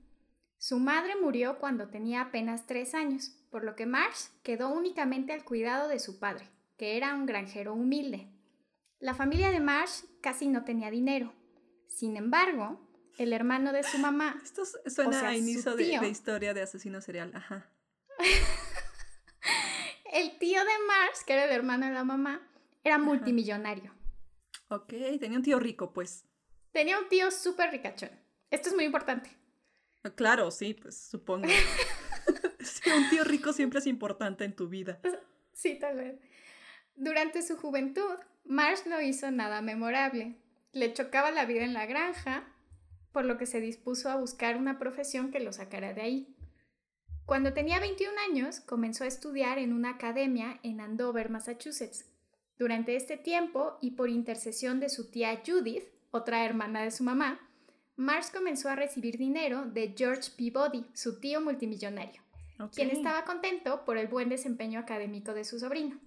Su 0.59 0.79
madre 0.79 1.15
murió 1.17 1.59
cuando 1.59 1.89
tenía 1.89 2.21
apenas 2.21 2.67
tres 2.67 2.95
años, 2.95 3.35
por 3.51 3.65
lo 3.65 3.77
que 3.77 3.87
Marsh 3.87 4.29
quedó 4.43 4.69
únicamente 4.69 5.33
al 5.33 5.45
cuidado 5.45 5.89
de 5.89 5.99
su 5.99 6.19
padre, 6.19 6.51
que 6.77 6.97
era 6.97 7.15
un 7.15 7.27
granjero 7.27 7.73
humilde. 7.73 8.29
La 8.99 9.15
familia 9.15 9.51
de 9.51 9.61
Marsh 9.61 10.05
casi 10.21 10.49
no 10.49 10.65
tenía 10.65 10.91
dinero. 10.91 11.33
Sin 11.87 12.17
embargo, 12.17 12.79
el 13.17 13.33
hermano 13.33 13.73
de 13.73 13.83
su 13.83 13.99
mamá. 13.99 14.39
Esto 14.45 14.65
suena 14.87 15.29
a 15.29 15.37
inicio 15.37 15.75
de, 15.77 15.99
de, 15.99 16.09
historia 16.09 16.53
de 16.53 16.63
asesino 16.63 17.01
serial, 17.01 17.33
ajá. 17.35 17.67
el 20.13 20.39
tío 20.39 20.61
de 20.61 20.85
Mars, 20.87 21.25
que 21.27 21.33
era 21.33 21.45
el 21.45 21.53
hermano 21.53 21.87
de 21.87 21.93
la 21.93 22.05
mamá, 22.05 22.47
era 22.85 22.99
multimillonario. 22.99 23.93
Ok, 24.71 24.95
tenía 25.19 25.37
un 25.37 25.43
tío 25.43 25.59
rico, 25.59 25.93
pues. 25.93 26.25
Tenía 26.71 26.99
un 27.01 27.09
tío 27.09 27.33
súper 27.33 27.73
ricachón. 27.73 28.11
Esto 28.51 28.69
es 28.69 28.75
muy 28.77 28.85
importante. 28.85 29.29
Ah, 30.05 30.11
claro, 30.11 30.53
sí, 30.53 30.75
pues 30.75 30.97
supongo. 30.97 31.49
sí, 32.61 32.89
un 32.97 33.11
tío 33.11 33.25
rico 33.25 33.53
siempre 33.53 33.81
es 33.81 33.87
importante 33.89 34.45
en 34.45 34.55
tu 34.55 34.69
vida. 34.69 35.01
Sí, 35.53 35.77
tal 35.77 35.97
vez. 35.97 36.21
Durante 36.95 37.43
su 37.43 37.57
juventud, 37.57 38.15
Marsh 38.45 38.87
no 38.87 39.01
hizo 39.01 39.31
nada 39.33 39.61
memorable. 39.61 40.37
Le 40.73 40.93
chocaba 40.93 41.33
la 41.33 41.47
vida 41.47 41.65
en 41.65 41.75
la 41.75 41.87
granja, 41.87 42.45
por 43.11 43.25
lo 43.25 43.39
que 43.39 43.47
se 43.47 43.61
dispuso 43.61 44.09
a 44.09 44.17
buscar 44.17 44.57
una 44.57 44.79
profesión 44.79 45.33
que 45.33 45.41
lo 45.41 45.53
sacara 45.53 45.95
de 45.95 46.03
ahí. 46.03 46.37
Cuando 47.27 47.53
tenía 47.53 47.81
21 47.81 48.13
años, 48.31 48.61
comenzó 48.61 49.03
a 49.03 49.09
estudiar 49.09 49.59
en 49.59 49.73
una 49.73 49.91
academia 49.91 50.61
en 50.63 50.81
Andover, 50.81 51.29
Massachusetts. 51.29 52.10
Durante 52.61 52.95
este 52.95 53.17
tiempo, 53.17 53.79
y 53.81 53.93
por 53.93 54.11
intercesión 54.11 54.81
de 54.81 54.91
su 54.91 55.11
tía 55.11 55.41
Judith, 55.47 55.85
otra 56.11 56.45
hermana 56.45 56.83
de 56.83 56.91
su 56.91 57.03
mamá, 57.03 57.41
Marsh 57.97 58.31
comenzó 58.31 58.69
a 58.69 58.77
recibir 58.77 59.17
dinero 59.17 59.65
de 59.65 59.95
George 59.97 60.31
Peabody, 60.37 60.85
su 60.93 61.19
tío 61.21 61.41
multimillonario, 61.41 62.21
quien 62.75 62.91
estaba 62.91 63.25
contento 63.25 63.87
por 63.87 63.97
el 63.97 64.09
buen 64.09 64.29
desempeño 64.29 64.79
académico 64.79 65.33
de 65.33 65.47
su 65.47 65.59
sobrino. 65.59 65.99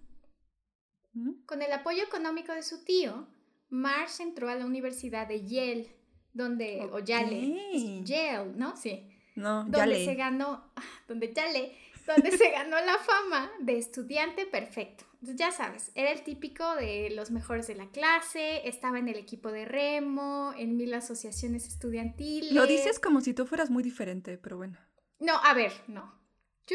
¿Mm? 1.14 1.44
Con 1.48 1.64
el 1.64 1.72
apoyo 1.72 2.04
económico 2.04 2.54
de 2.54 2.62
su 2.62 2.86
tío, 2.86 3.26
Marsh 3.70 4.22
entró 4.22 4.48
a 4.48 4.54
la 4.54 4.68
Universidad 4.68 5.28
de 5.28 5.48
Yale, 5.48 5.96
donde, 6.34 6.88
o 6.92 7.00
Yale, 7.00 8.04
Yale, 8.04 8.54
¿no? 8.56 8.78
Sí. 8.78 9.10
No, 9.36 9.64
donde 9.64 10.06
se 10.06 10.14
ganó, 10.14 10.64
ah, 10.76 10.84
donde 11.08 11.34
Yale, 11.34 11.76
donde 12.06 12.32
se 12.38 12.52
ganó 12.52 12.78
la 12.80 12.98
fama 12.98 13.52
de 13.60 13.78
estudiante 13.78 14.46
perfecto. 14.46 15.06
ya 15.22 15.52
sabes, 15.52 15.92
era 15.96 16.12
el 16.12 16.24
típico 16.24 16.76
de 16.76 17.12
los 17.16 17.32
mejores 17.32 17.68
de 17.68 17.76
la 17.76 17.90
clase, 17.90 18.68
estaba 18.68 19.00
en 19.00 19.08
el 19.08 19.16
equipo 19.16 19.52
de 19.52 19.66
remo, 19.66 20.54
en 20.58 20.78
mil 20.78 20.94
asociaciones 20.94 21.68
estudiantiles. 21.68 22.52
Lo 22.52 22.66
dices 22.66 23.00
como 23.00 23.22
si 23.22 23.34
tú 23.34 23.46
fueras 23.46 23.70
muy 23.70 23.84
diferente, 23.84 24.38
pero 24.38 24.58
bueno. 24.58 24.78
No, 25.20 25.38
a 25.44 25.54
ver, 25.54 25.72
no. 25.88 26.14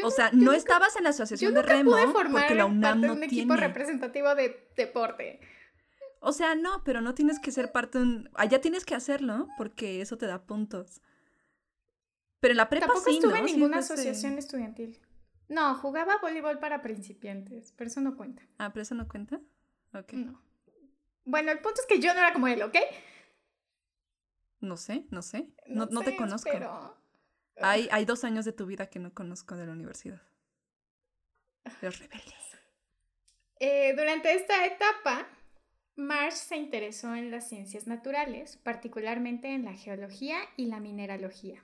o 0.03 0.11
sea, 0.11 0.31
no 0.33 0.53
estabas 0.53 0.95
en 0.95 1.03
la 1.03 1.09
asociación 1.11 1.53
de 1.53 1.61
remo 1.61 1.95
porque 2.13 2.55
la 2.55 2.65
UNAM 2.65 3.01
no 3.01 3.13
un 3.13 3.23
equipo 3.23 3.55
representativo 3.55 4.33
de 4.35 4.71
deporte. 4.75 5.39
O 6.21 6.33
sea, 6.33 6.55
no, 6.55 6.83
pero 6.83 6.99
no 6.99 7.13
tienes 7.13 7.39
que 7.39 7.51
ser 7.51 7.71
parte 7.71 7.97
de 7.97 8.03
un... 8.03 8.29
Allá 8.33 8.59
tienes 8.59 8.83
que 8.83 8.93
hacerlo 8.93 9.47
porque 9.57 10.01
eso 10.01 10.17
te 10.17 10.25
da 10.25 10.45
puntos. 10.45 11.01
Pero 12.41 12.51
en 12.53 12.57
la 12.57 12.69
prepa 12.69 12.87
Tampoco 12.87 13.09
sí, 13.09 13.17
estuve 13.17 13.39
en 13.39 13.45
ninguna 13.45 13.77
asociación 13.77 14.37
estudiantil. 14.37 14.99
No, 15.49 15.75
jugaba 15.75 16.19
voleibol 16.21 16.59
para 16.59 16.81
principiantes, 16.81 17.73
pero 17.75 17.89
eso 17.89 17.99
no 18.01 18.15
cuenta. 18.15 18.43
Ah, 18.59 18.71
pero 18.71 18.83
eso 18.83 18.95
no 18.95 19.07
cuenta. 19.07 19.41
Ok. 19.93 20.13
No. 20.13 20.41
Bueno, 21.25 21.51
el 21.51 21.59
punto 21.59 21.81
es 21.81 21.87
que 21.87 21.99
yo 21.99 22.13
no 22.13 22.19
era 22.19 22.33
como 22.33 22.47
él, 22.47 22.61
¿ok? 22.61 22.75
No 24.61 24.77
sé, 24.77 25.05
no 25.09 25.21
sé. 25.21 25.47
No, 25.67 25.87
te 25.87 26.15
conozco. 26.15 26.49
Pero... 26.51 26.95
Hay, 27.61 27.89
hay 27.91 28.05
dos 28.05 28.23
años 28.23 28.45
de 28.45 28.53
tu 28.53 28.65
vida 28.65 28.89
que 28.89 28.99
no 28.99 29.13
conozco 29.13 29.55
de 29.55 29.65
la 29.65 29.73
universidad. 29.73 30.21
Los 31.81 31.99
rebeldes. 31.99 32.57
Eh, 33.59 33.93
durante 33.97 34.33
esta 34.33 34.65
etapa, 34.65 35.27
Marsh 35.95 36.33
se 36.33 36.55
interesó 36.57 37.15
en 37.15 37.31
las 37.31 37.49
ciencias 37.49 37.87
naturales, 37.87 38.57
particularmente 38.57 39.53
en 39.53 39.65
la 39.65 39.73
geología 39.73 40.37
y 40.55 40.67
la 40.67 40.79
mineralogía. 40.79 41.63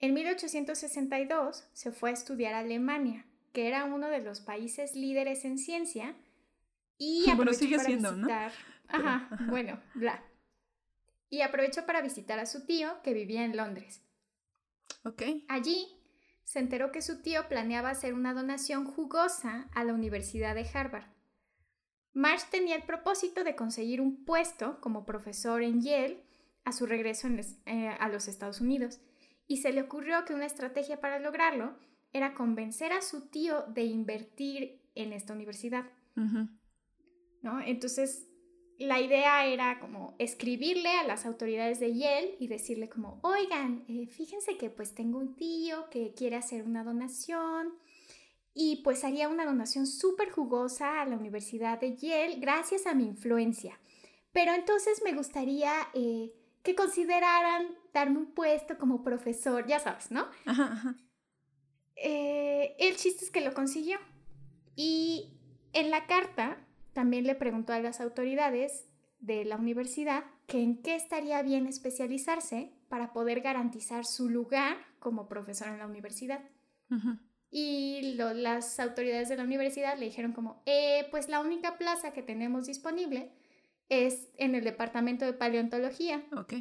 En 0.00 0.14
1862 0.14 1.68
se 1.72 1.92
fue 1.92 2.10
a 2.10 2.12
estudiar 2.12 2.54
a 2.54 2.60
Alemania, 2.60 3.26
que 3.52 3.66
era 3.66 3.84
uno 3.84 4.08
de 4.08 4.20
los 4.20 4.40
países 4.40 4.94
líderes 4.94 5.44
en 5.44 5.58
ciencia, 5.58 6.14
y 6.96 7.28
aprovechó 7.30 7.68
para 7.76 7.84
visitar... 7.84 8.52
Ajá, 8.88 9.28
bueno, 9.48 9.80
bla. 9.94 10.22
Y 11.28 11.42
aprovechó 11.42 11.84
para 11.84 12.00
visitar 12.00 12.38
a 12.38 12.46
su 12.46 12.64
tío, 12.64 13.02
que 13.02 13.12
vivía 13.12 13.44
en 13.44 13.56
Londres. 13.56 14.02
Ok. 15.04 15.22
Allí 15.48 15.86
se 16.44 16.58
enteró 16.58 16.90
que 16.90 17.02
su 17.02 17.20
tío 17.20 17.48
planeaba 17.48 17.90
hacer 17.90 18.14
una 18.14 18.32
donación 18.32 18.86
jugosa 18.86 19.68
a 19.74 19.84
la 19.84 19.92
Universidad 19.92 20.54
de 20.54 20.66
Harvard 20.72 21.18
Marsh 22.18 22.46
tenía 22.50 22.74
el 22.74 22.82
propósito 22.82 23.44
de 23.44 23.54
conseguir 23.54 24.00
un 24.00 24.24
puesto 24.24 24.80
como 24.80 25.06
profesor 25.06 25.62
en 25.62 25.82
Yale 25.82 26.24
a 26.64 26.72
su 26.72 26.84
regreso 26.84 27.28
eh, 27.66 27.88
a 27.88 28.08
los 28.08 28.26
Estados 28.26 28.60
Unidos, 28.60 28.98
y 29.48 29.56
se 29.56 29.72
le 29.72 29.82
ocurrió 29.82 30.24
que 30.24 30.34
una 30.34 30.46
estrategia 30.46 31.00
para 31.00 31.18
lograrlo 31.18 31.76
era 32.12 32.34
convencer 32.34 32.92
a 32.92 33.02
su 33.02 33.28
tío 33.28 33.64
de 33.68 33.82
invertir 33.84 34.80
en 34.94 35.12
esta 35.12 35.32
universidad. 35.32 35.86
¿No? 37.42 37.60
Entonces, 37.60 38.28
la 38.78 39.00
idea 39.00 39.46
era 39.46 39.80
como 39.80 40.14
escribirle 40.18 40.90
a 40.90 41.06
las 41.06 41.26
autoridades 41.26 41.80
de 41.80 41.96
Yale 41.96 42.36
y 42.38 42.48
decirle 42.48 42.88
como, 42.88 43.18
oigan, 43.22 43.84
eh, 43.88 44.06
fíjense 44.06 44.56
que 44.56 44.70
pues 44.70 44.94
tengo 44.94 45.18
un 45.18 45.34
tío 45.34 45.88
que 45.90 46.12
quiere 46.14 46.36
hacer 46.36 46.64
una 46.64 46.84
donación, 46.84 47.74
y 48.60 48.82
pues 48.82 49.04
haría 49.04 49.28
una 49.28 49.46
donación 49.46 49.86
súper 49.86 50.30
jugosa 50.30 51.00
a 51.00 51.06
la 51.06 51.16
Universidad 51.16 51.78
de 51.78 51.94
Yale 51.94 52.40
gracias 52.40 52.88
a 52.88 52.94
mi 52.94 53.04
influencia. 53.06 53.78
Pero 54.32 54.52
entonces 54.52 55.00
me 55.04 55.12
gustaría 55.12 55.72
eh, 55.94 56.32
que 56.68 56.74
consideraran 56.74 57.66
darme 57.94 58.18
un 58.18 58.34
puesto 58.34 58.76
como 58.76 59.02
profesor, 59.02 59.66
ya 59.66 59.80
sabes, 59.80 60.10
¿no? 60.10 60.28
Ajá, 60.44 60.94
eh, 61.96 62.76
el 62.78 62.94
chiste 62.96 63.24
es 63.24 63.30
que 63.30 63.40
lo 63.40 63.54
consiguió. 63.54 63.98
Y 64.76 65.32
en 65.72 65.90
la 65.90 66.06
carta 66.06 66.58
también 66.92 67.26
le 67.26 67.34
preguntó 67.34 67.72
a 67.72 67.80
las 67.80 68.02
autoridades 68.02 68.86
de 69.18 69.46
la 69.46 69.56
universidad 69.56 70.24
que 70.46 70.62
en 70.62 70.82
qué 70.82 70.94
estaría 70.94 71.40
bien 71.40 71.66
especializarse 71.66 72.74
para 72.90 73.14
poder 73.14 73.40
garantizar 73.40 74.04
su 74.04 74.28
lugar 74.28 74.76
como 74.98 75.26
profesor 75.26 75.68
en 75.68 75.78
la 75.78 75.86
universidad. 75.86 76.40
Ajá. 76.90 77.18
Y 77.50 78.12
las 78.12 78.78
autoridades 78.78 79.30
de 79.30 79.38
la 79.38 79.44
universidad 79.44 79.96
le 79.96 80.04
dijeron 80.04 80.34
como, 80.34 80.62
eh, 80.66 81.08
pues 81.10 81.30
la 81.30 81.40
única 81.40 81.78
plaza 81.78 82.12
que 82.12 82.22
tenemos 82.22 82.66
disponible 82.66 83.32
es 83.88 84.28
en 84.36 84.54
el 84.54 84.64
departamento 84.64 85.24
de 85.24 85.32
paleontología. 85.32 86.24
Ok. 86.36 86.54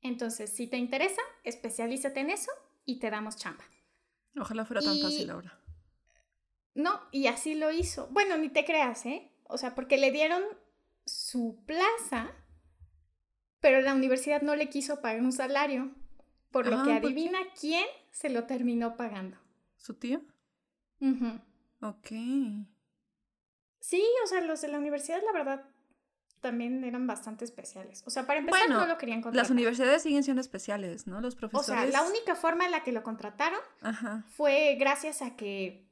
Entonces, 0.00 0.50
si 0.50 0.66
te 0.66 0.76
interesa, 0.76 1.22
especialízate 1.44 2.20
en 2.20 2.30
eso 2.30 2.50
y 2.84 2.98
te 2.98 3.10
damos 3.10 3.36
chamba. 3.36 3.64
Ojalá 4.36 4.64
fuera 4.64 4.82
tan 4.82 4.98
fácil 4.98 5.30
ahora. 5.30 5.58
No, 6.74 7.00
y 7.12 7.26
así 7.26 7.54
lo 7.54 7.70
hizo. 7.70 8.08
Bueno, 8.08 8.36
ni 8.38 8.48
te 8.48 8.64
creas, 8.64 9.06
¿eh? 9.06 9.30
O 9.44 9.58
sea, 9.58 9.74
porque 9.74 9.98
le 9.98 10.10
dieron 10.10 10.42
su 11.04 11.62
plaza, 11.66 12.34
pero 13.60 13.80
la 13.80 13.94
universidad 13.94 14.42
no 14.42 14.56
le 14.56 14.68
quiso 14.68 15.00
pagar 15.00 15.20
un 15.20 15.32
salario, 15.32 15.94
por 16.50 16.66
lo 16.66 16.82
que 16.82 16.92
adivina 16.92 17.38
quién 17.60 17.86
se 18.10 18.30
lo 18.30 18.44
terminó 18.44 18.96
pagando. 18.96 19.36
¿Su 19.76 19.94
tío? 19.94 20.22
Ok. 21.80 22.08
Sí, 23.80 24.04
o 24.24 24.26
sea, 24.26 24.40
los 24.40 24.60
de 24.62 24.68
la 24.68 24.78
universidad, 24.78 25.20
la 25.24 25.32
verdad, 25.32 25.68
también 26.42 26.84
eran 26.84 27.06
bastante 27.06 27.46
especiales. 27.46 28.02
O 28.04 28.10
sea, 28.10 28.26
para 28.26 28.40
empezar, 28.40 28.68
no 28.68 28.84
lo 28.84 28.98
querían 28.98 29.22
contratar. 29.22 29.44
Las 29.44 29.50
universidades 29.50 30.02
siguen 30.02 30.22
siendo 30.24 30.42
especiales, 30.42 31.06
¿no? 31.06 31.20
Los 31.22 31.36
profesores. 31.36 31.70
O 31.70 31.72
sea, 31.72 31.86
la 31.86 32.06
única 32.06 32.34
forma 32.34 32.66
en 32.66 32.72
la 32.72 32.82
que 32.82 32.92
lo 32.92 33.02
contrataron 33.02 33.60
fue 34.36 34.76
gracias 34.78 35.22
a 35.22 35.36
que 35.36 35.88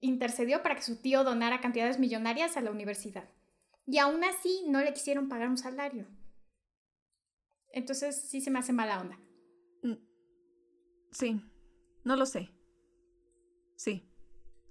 intercedió 0.00 0.62
para 0.62 0.74
que 0.74 0.82
su 0.82 0.96
tío 0.96 1.24
donara 1.24 1.60
cantidades 1.60 1.98
millonarias 1.98 2.56
a 2.56 2.60
la 2.60 2.70
universidad. 2.70 3.30
Y 3.86 3.98
aún 3.98 4.22
así 4.24 4.64
no 4.68 4.80
le 4.80 4.92
quisieron 4.92 5.28
pagar 5.28 5.48
un 5.48 5.56
salario. 5.56 6.06
Entonces 7.72 8.28
sí 8.28 8.40
se 8.40 8.50
me 8.50 8.58
hace 8.58 8.72
mala 8.72 9.00
onda. 9.00 9.18
Mm, 9.82 9.96
sí, 11.12 11.40
no 12.04 12.16
lo 12.16 12.26
sé. 12.26 12.50
Sí. 13.76 14.11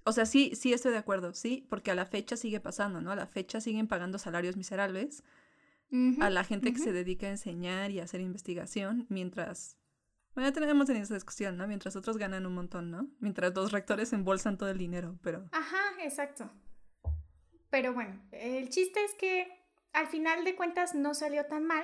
O 0.04 0.12
sea, 0.12 0.26
sí, 0.26 0.54
sí 0.56 0.74
estoy 0.74 0.92
de 0.92 0.98
acuerdo, 0.98 1.34
sí, 1.34 1.66
porque 1.70 1.92
a 1.92 1.96
la 1.96 2.06
fecha 2.06 2.36
sigue 2.36 2.60
pasando, 2.60 3.02
¿no? 3.02 3.12
A 3.12 3.16
la 3.16 3.28
fecha 3.28 3.62
siguen 3.62 3.88
pagando 3.88 4.18
salarios 4.18 4.58
miserables 4.58 5.24
a 6.22 6.30
la 6.30 6.46
gente 6.46 6.72
que 6.72 6.80
se 6.80 6.94
dedica 6.94 7.28
a 7.28 7.32
enseñar 7.32 7.92
y 7.92 8.00
a 8.00 8.06
hacer 8.06 8.22
investigación, 8.22 9.06
mientras... 9.10 9.78
Bueno, 10.34 10.50
ya 10.50 10.54
tenemos 10.54 10.90
en 10.90 10.96
esa 10.96 11.14
discusión, 11.16 11.58
¿no? 11.58 11.68
Mientras 11.68 11.98
otros 11.98 12.18
ganan 12.18 12.46
un 12.46 12.54
montón, 12.54 12.90
¿no? 12.90 13.10
Mientras 13.20 13.54
los 13.54 13.74
rectores 13.74 14.14
embolsan 14.14 14.58
todo 14.58 14.70
el 14.70 14.78
dinero, 14.78 15.20
pero... 15.22 15.50
Ajá, 15.52 15.82
exacto. 16.02 16.50
Pero 17.70 17.94
bueno, 17.94 18.22
el 18.32 18.70
chiste 18.70 19.04
es 19.04 19.14
que 19.16 19.48
al 19.92 20.08
final 20.08 20.46
de 20.46 20.56
cuentas 20.56 20.96
no 20.96 21.14
salió 21.14 21.46
tan 21.48 21.66
mal 21.66 21.84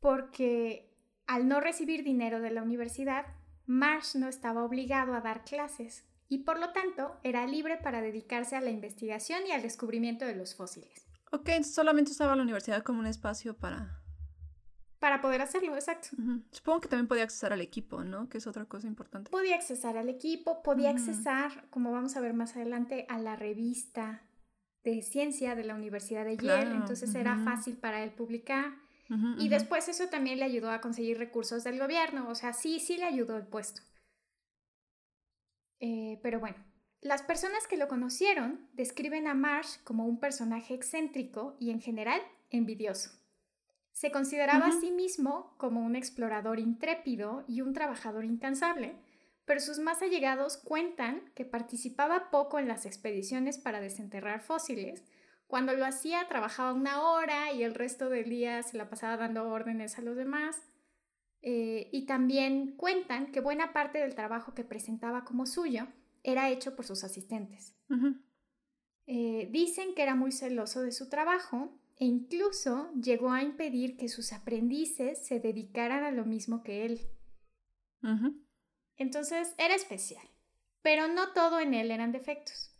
porque 0.00 0.90
al 1.26 1.46
no 1.46 1.60
recibir 1.60 2.04
dinero 2.04 2.40
de 2.40 2.50
la 2.50 2.62
universidad, 2.62 3.26
Marsh 3.66 4.16
no 4.16 4.28
estaba 4.28 4.64
obligado 4.64 5.14
a 5.14 5.20
dar 5.20 5.44
clases 5.44 6.04
y 6.32 6.38
por 6.38 6.58
lo 6.58 6.72
tanto 6.72 7.14
era 7.22 7.46
libre 7.46 7.76
para 7.76 8.00
dedicarse 8.00 8.56
a 8.56 8.62
la 8.62 8.70
investigación 8.70 9.46
y 9.46 9.50
al 9.50 9.60
descubrimiento 9.60 10.24
de 10.24 10.34
los 10.34 10.54
fósiles. 10.54 11.06
Ok, 11.30 11.50
solamente 11.62 12.12
usaba 12.12 12.34
la 12.34 12.42
universidad 12.42 12.82
como 12.82 13.00
un 13.00 13.06
espacio 13.06 13.54
para... 13.54 14.00
Para 14.98 15.20
poder 15.20 15.42
hacerlo, 15.42 15.74
exacto. 15.74 16.08
Supongo 16.50 16.80
que 16.80 16.88
también 16.88 17.06
podía 17.06 17.24
accesar 17.24 17.52
al 17.52 17.60
equipo, 17.60 18.02
¿no? 18.02 18.30
Que 18.30 18.38
es 18.38 18.46
otra 18.46 18.64
cosa 18.64 18.86
importante. 18.86 19.30
Podía 19.30 19.56
accesar 19.56 19.98
al 19.98 20.08
equipo, 20.08 20.62
podía 20.62 20.88
accesar, 20.88 21.68
como 21.68 21.92
vamos 21.92 22.16
a 22.16 22.20
ver 22.20 22.32
más 22.32 22.56
adelante, 22.56 23.04
a 23.10 23.18
la 23.18 23.36
revista 23.36 24.22
de 24.84 25.02
ciencia 25.02 25.54
de 25.54 25.64
la 25.64 25.74
Universidad 25.74 26.24
de 26.24 26.38
Yale, 26.38 26.74
entonces 26.74 27.14
era 27.14 27.36
fácil 27.44 27.76
para 27.76 28.02
él 28.02 28.12
publicar. 28.12 28.72
y 29.36 29.50
después 29.50 29.86
eso 29.88 30.06
también 30.08 30.38
le 30.38 30.46
ayudó 30.46 30.70
a 30.70 30.80
conseguir 30.80 31.18
recursos 31.18 31.62
del 31.62 31.78
gobierno, 31.78 32.26
o 32.30 32.34
sea, 32.34 32.54
sí, 32.54 32.80
sí 32.80 32.96
le 32.96 33.04
ayudó 33.04 33.36
el 33.36 33.46
puesto. 33.46 33.82
Eh, 35.82 36.20
pero 36.22 36.38
bueno, 36.38 36.56
Las 37.00 37.22
personas 37.24 37.66
que 37.66 37.76
lo 37.76 37.88
conocieron 37.88 38.68
describen 38.74 39.26
a 39.26 39.34
Marsh 39.34 39.78
como 39.82 40.06
un 40.06 40.20
personaje 40.20 40.72
excéntrico 40.72 41.56
y 41.58 41.72
en 41.72 41.80
general 41.80 42.22
envidioso. 42.50 43.10
Se 43.90 44.12
consideraba 44.12 44.68
a 44.68 44.80
sí 44.80 44.92
mismo 44.92 45.56
como 45.58 45.84
un 45.84 45.96
explorador 45.96 46.60
intrépido 46.60 47.44
y 47.48 47.60
un 47.60 47.72
trabajador 47.72 48.24
incansable, 48.24 48.94
pero 49.44 49.58
sus 49.58 49.80
más 49.80 50.00
allegados 50.00 50.56
cuentan 50.56 51.32
que 51.34 51.44
participaba 51.44 52.30
poco 52.30 52.60
en 52.60 52.68
las 52.68 52.86
expediciones 52.86 53.58
para 53.58 53.80
desenterrar 53.80 54.40
fósiles. 54.40 55.02
Cuando 55.48 55.72
lo 55.74 55.84
hacía 55.84 56.28
trabajaba 56.28 56.72
una 56.72 57.02
hora 57.02 57.52
y 57.52 57.64
el 57.64 57.74
resto 57.74 58.08
del 58.08 58.30
día 58.30 58.62
se 58.62 58.76
la 58.76 58.88
pasaba 58.88 59.16
dando 59.16 59.50
órdenes 59.50 59.98
a 59.98 60.02
los 60.02 60.16
demás. 60.16 60.62
Eh, 61.42 61.88
y 61.92 62.06
también 62.06 62.76
cuentan 62.76 63.32
que 63.32 63.40
buena 63.40 63.72
parte 63.72 63.98
del 63.98 64.14
trabajo 64.14 64.54
que 64.54 64.62
presentaba 64.62 65.24
como 65.24 65.44
suyo 65.46 65.88
era 66.22 66.50
hecho 66.50 66.76
por 66.76 66.86
sus 66.86 67.02
asistentes. 67.02 67.74
Eh, 69.06 69.48
dicen 69.50 69.94
que 69.94 70.02
era 70.02 70.14
muy 70.14 70.30
celoso 70.30 70.82
de 70.82 70.92
su 70.92 71.08
trabajo 71.08 71.76
e 71.96 72.04
incluso 72.04 72.92
llegó 72.94 73.32
a 73.32 73.42
impedir 73.42 73.96
que 73.96 74.08
sus 74.08 74.32
aprendices 74.32 75.26
se 75.26 75.40
dedicaran 75.40 76.04
a 76.04 76.12
lo 76.12 76.24
mismo 76.24 76.62
que 76.62 76.86
él. 76.86 77.00
Entonces 78.96 79.54
era 79.58 79.74
especial, 79.74 80.26
pero 80.80 81.08
no 81.08 81.32
todo 81.32 81.58
en 81.58 81.74
él 81.74 81.90
eran 81.90 82.12
defectos. 82.12 82.72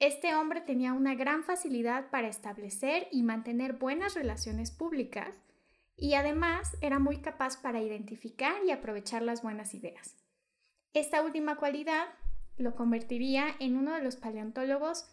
Este 0.00 0.34
hombre 0.34 0.60
tenía 0.60 0.92
una 0.92 1.14
gran 1.14 1.44
facilidad 1.44 2.10
para 2.10 2.26
establecer 2.26 3.06
y 3.12 3.22
mantener 3.22 3.74
buenas 3.74 4.14
relaciones 4.14 4.72
públicas 4.72 5.40
y 5.96 6.14
además 6.14 6.76
era 6.80 6.98
muy 6.98 7.18
capaz 7.20 7.60
para 7.60 7.80
identificar 7.80 8.64
y 8.64 8.70
aprovechar 8.70 9.22
las 9.22 9.42
buenas 9.42 9.74
ideas. 9.74 10.16
Esta 10.94 11.22
última 11.22 11.56
cualidad 11.56 12.08
lo 12.56 12.74
convertiría 12.74 13.46
en 13.60 13.76
uno 13.76 13.94
de 13.94 14.02
los 14.02 14.16
paleontólogos 14.16 15.06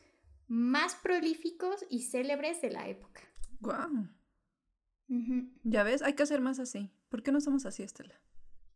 más 0.48 0.96
prolíficos 0.96 1.86
y 1.90 2.04
célebres 2.04 2.62
de 2.62 2.72
la 2.72 2.88
época. 2.88 3.22
Guau. 3.60 4.08
Ya 5.64 5.84
ves, 5.84 6.02
hay 6.02 6.14
que 6.14 6.24
hacer 6.24 6.42
más 6.42 6.60
así. 6.60 6.92
¿Por 7.10 7.24
qué 7.24 7.32
no 7.32 7.42
somos 7.42 7.66
así, 7.66 7.84
Estela? 7.84 8.20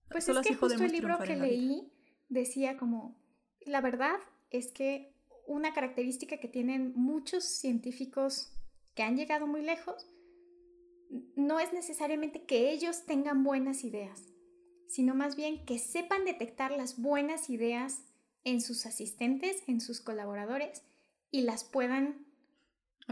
Pues 0.10 0.28
es 0.30 0.40
que 0.40 0.56
justo 0.56 0.84
el 0.84 0.92
libro 0.92 1.18
que 1.20 1.36
leí 1.36 1.92
decía 2.30 2.78
como, 2.78 3.16
la 3.66 3.82
verdad 3.82 4.20
es 4.50 4.72
que 4.72 5.14
una 5.48 5.74
característica 5.74 6.38
que 6.38 6.48
tienen 6.48 6.94
muchos 6.96 7.44
científicos 7.44 8.52
que 8.96 9.04
han 9.04 9.18
llegado 9.18 9.48
muy 9.48 9.62
lejos 9.62 10.08
no 11.36 11.60
es 11.60 11.74
necesariamente 11.74 12.46
que 12.46 12.72
ellos 12.72 13.06
tengan 13.06 13.44
buenas 13.44 13.84
ideas, 13.84 14.34
sino 14.88 15.16
más 15.16 15.36
bien 15.36 15.66
que 15.66 15.80
sepan 15.80 16.26
detectar 16.26 16.72
las 16.72 17.00
buenas 17.00 17.50
ideas 17.50 18.06
en 18.44 18.62
sus 18.62 18.86
asistentes, 18.86 19.64
en 19.68 19.82
sus 19.82 20.02
colaboradores 20.02 20.84
y 21.32 21.42
las 21.42 21.64
puedan 21.64 22.26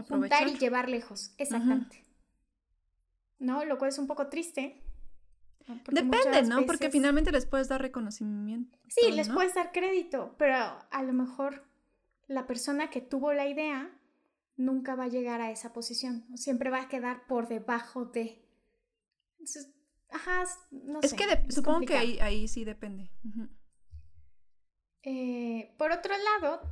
juntar 0.08 0.48
y 0.48 0.58
llevar 0.58 0.88
lejos. 0.88 1.34
Exactamente. 1.38 2.04
¿No? 3.38 3.64
Lo 3.64 3.78
cual 3.78 3.90
es 3.90 3.98
un 3.98 4.06
poco 4.06 4.28
triste. 4.28 4.82
Depende, 5.90 6.42
¿no? 6.42 6.66
Porque 6.66 6.90
finalmente 6.90 7.30
les 7.30 7.46
puedes 7.46 7.68
dar 7.68 7.80
reconocimiento. 7.80 8.78
Sí, 8.88 9.12
les 9.12 9.28
puedes 9.28 9.54
dar 9.54 9.72
crédito, 9.72 10.34
pero 10.38 10.56
a 10.56 11.02
lo 11.02 11.12
mejor 11.12 11.64
la 12.26 12.46
persona 12.46 12.90
que 12.90 13.00
tuvo 13.00 13.32
la 13.32 13.46
idea 13.46 13.90
nunca 14.56 14.94
va 14.94 15.04
a 15.04 15.08
llegar 15.08 15.40
a 15.40 15.50
esa 15.50 15.72
posición. 15.72 16.24
Siempre 16.36 16.70
va 16.70 16.82
a 16.82 16.88
quedar 16.88 17.26
por 17.26 17.48
debajo 17.48 18.06
de. 18.06 18.44
ajá, 20.10 20.44
no 20.70 21.00
es 21.02 21.10
sé. 21.10 21.16
Que 21.16 21.24
es 21.24 21.38
que 21.38 21.52
supongo 21.52 21.80
que 21.86 21.96
ahí, 21.96 22.18
ahí 22.20 22.48
sí 22.48 22.64
depende. 22.64 23.10
Eh, 25.02 25.74
por 25.78 25.90
otro 25.90 26.14
lado, 26.16 26.62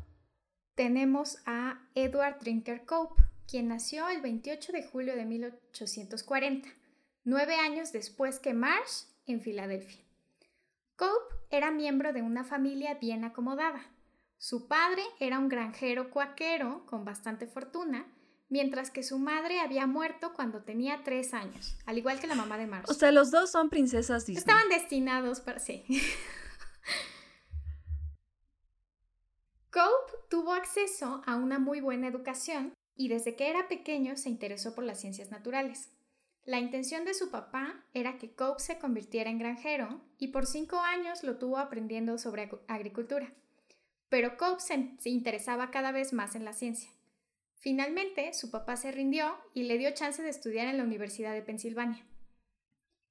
tenemos 0.75 1.39
a 1.47 1.89
Edward 1.95 2.39
Drinker 2.41 2.85
Cope, 2.85 3.23
quien 3.47 3.69
nació 3.69 4.09
el 4.09 4.21
28 4.21 4.73
de 4.73 4.85
julio 4.85 5.17
de 5.17 5.25
1840, 5.25 6.69
nueve 7.25 7.57
años 7.57 7.93
después 7.93 8.39
que 8.39 8.55
Marsh 8.55 9.05
en 9.27 9.41
Filadelfia. 9.41 10.05
Cope 10.97 11.35
era 11.51 11.71
miembro 11.71 12.13
de 12.13 12.23
una 12.23 12.45
familia 12.45 12.95
bien 12.95 13.25
acomodada. 13.25 13.83
Su 14.41 14.67
padre 14.69 15.03
era 15.19 15.39
un 15.39 15.51
granjero 15.51 16.09
cuaquero 16.09 16.87
con 16.87 17.05
bastante 17.05 17.47
fortuna, 17.47 18.07
mientras 18.49 18.91
que 18.91 19.03
su 19.03 19.19
madre 19.19 19.61
había 19.61 19.87
muerto 19.87 20.33
cuando 20.33 20.63
tenía 20.63 21.03
tres 21.05 21.35
años, 21.35 21.77
al 21.85 21.99
igual 21.99 22.19
que 22.21 22.27
la 22.27 22.35
mamá 22.35 22.57
de 22.57 22.67
Marsh. 22.67 22.89
O 22.89 22.95
sea, 22.95 23.13
los 23.13 23.31
dos 23.31 23.51
son 23.51 23.69
princesas 23.69 24.25
Disney. 24.25 24.41
Estaban 24.41 24.71
destinados 24.71 25.41
para 25.43 25.59
sí. 25.59 25.85
Cope 29.71 30.13
tuvo 30.31 30.55
acceso 30.55 31.21
a 31.27 31.37
una 31.37 31.59
muy 31.59 31.83
buena 31.83 32.09
educación 32.09 32.73
y 32.97 33.09
desde 33.09 33.37
que 33.37 33.51
era 33.51 33.69
pequeño 33.69 34.17
se 34.17 34.31
interesó 34.31 34.75
por 34.75 34.85
las 34.85 34.99
ciencias 34.99 35.31
naturales. 35.31 35.91
La 36.47 36.59
intención 36.59 37.05
de 37.05 37.13
su 37.13 37.31
papá 37.31 37.85
era 37.93 38.17
que 38.17 38.35
Cope 38.35 38.63
se 38.63 38.79
convirtiera 38.79 39.29
en 39.29 39.39
granjero 39.39 40.01
y 40.17 40.29
por 40.29 40.47
cinco 40.47 40.79
años 40.79 41.25
lo 41.25 41.37
tuvo 41.37 41.59
aprendiendo 41.59 42.17
sobre 42.17 42.51
agricultura. 42.69 43.35
Pero 44.11 44.37
Cope 44.37 44.61
se, 44.61 45.09
interesaba 45.09 45.71
cada 45.71 45.93
vez 45.93 46.13
más 46.13 46.35
en 46.35 46.45
la 46.45 46.53
ciencia. 46.53 46.91
Finalmente, 47.55 48.35
su 48.35 48.51
papá 48.51 48.77
se 48.77 48.91
rindió 48.91 49.39
y 49.55 49.63
le 49.63 49.79
dio 49.79 49.93
chance 49.93 50.21
de 50.23 50.29
estudiar 50.29 50.67
en 50.67 50.77
la 50.79 50.85
Universidad 50.85 51.33
de 51.33 51.43
Pensilvania. 51.43 52.05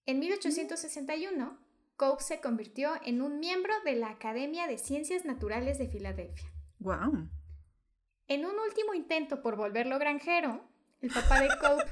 En 0.06 0.20
1861, 0.20 1.58
Cope 1.96 2.24
se 2.24 2.42
convirtió 2.42 2.92
en 3.06 3.22
un 3.22 3.40
miembro 3.40 3.74
de 3.86 3.96
la 3.96 4.10
Academia 4.10 4.68
de 4.68 4.78
Ciencias 4.78 5.24
Naturales 5.24 5.78
de 5.78 5.88
Filadelfia. 5.88 6.52
Wow. 6.80 7.30
En 8.28 8.46
un 8.46 8.60
último 8.60 8.94
intento 8.94 9.42
por 9.42 9.56
volverlo 9.56 10.00
granjero, 10.00 10.68
el 11.02 11.12
papá 11.12 11.40
de 11.40 11.48
Cope. 11.62 11.92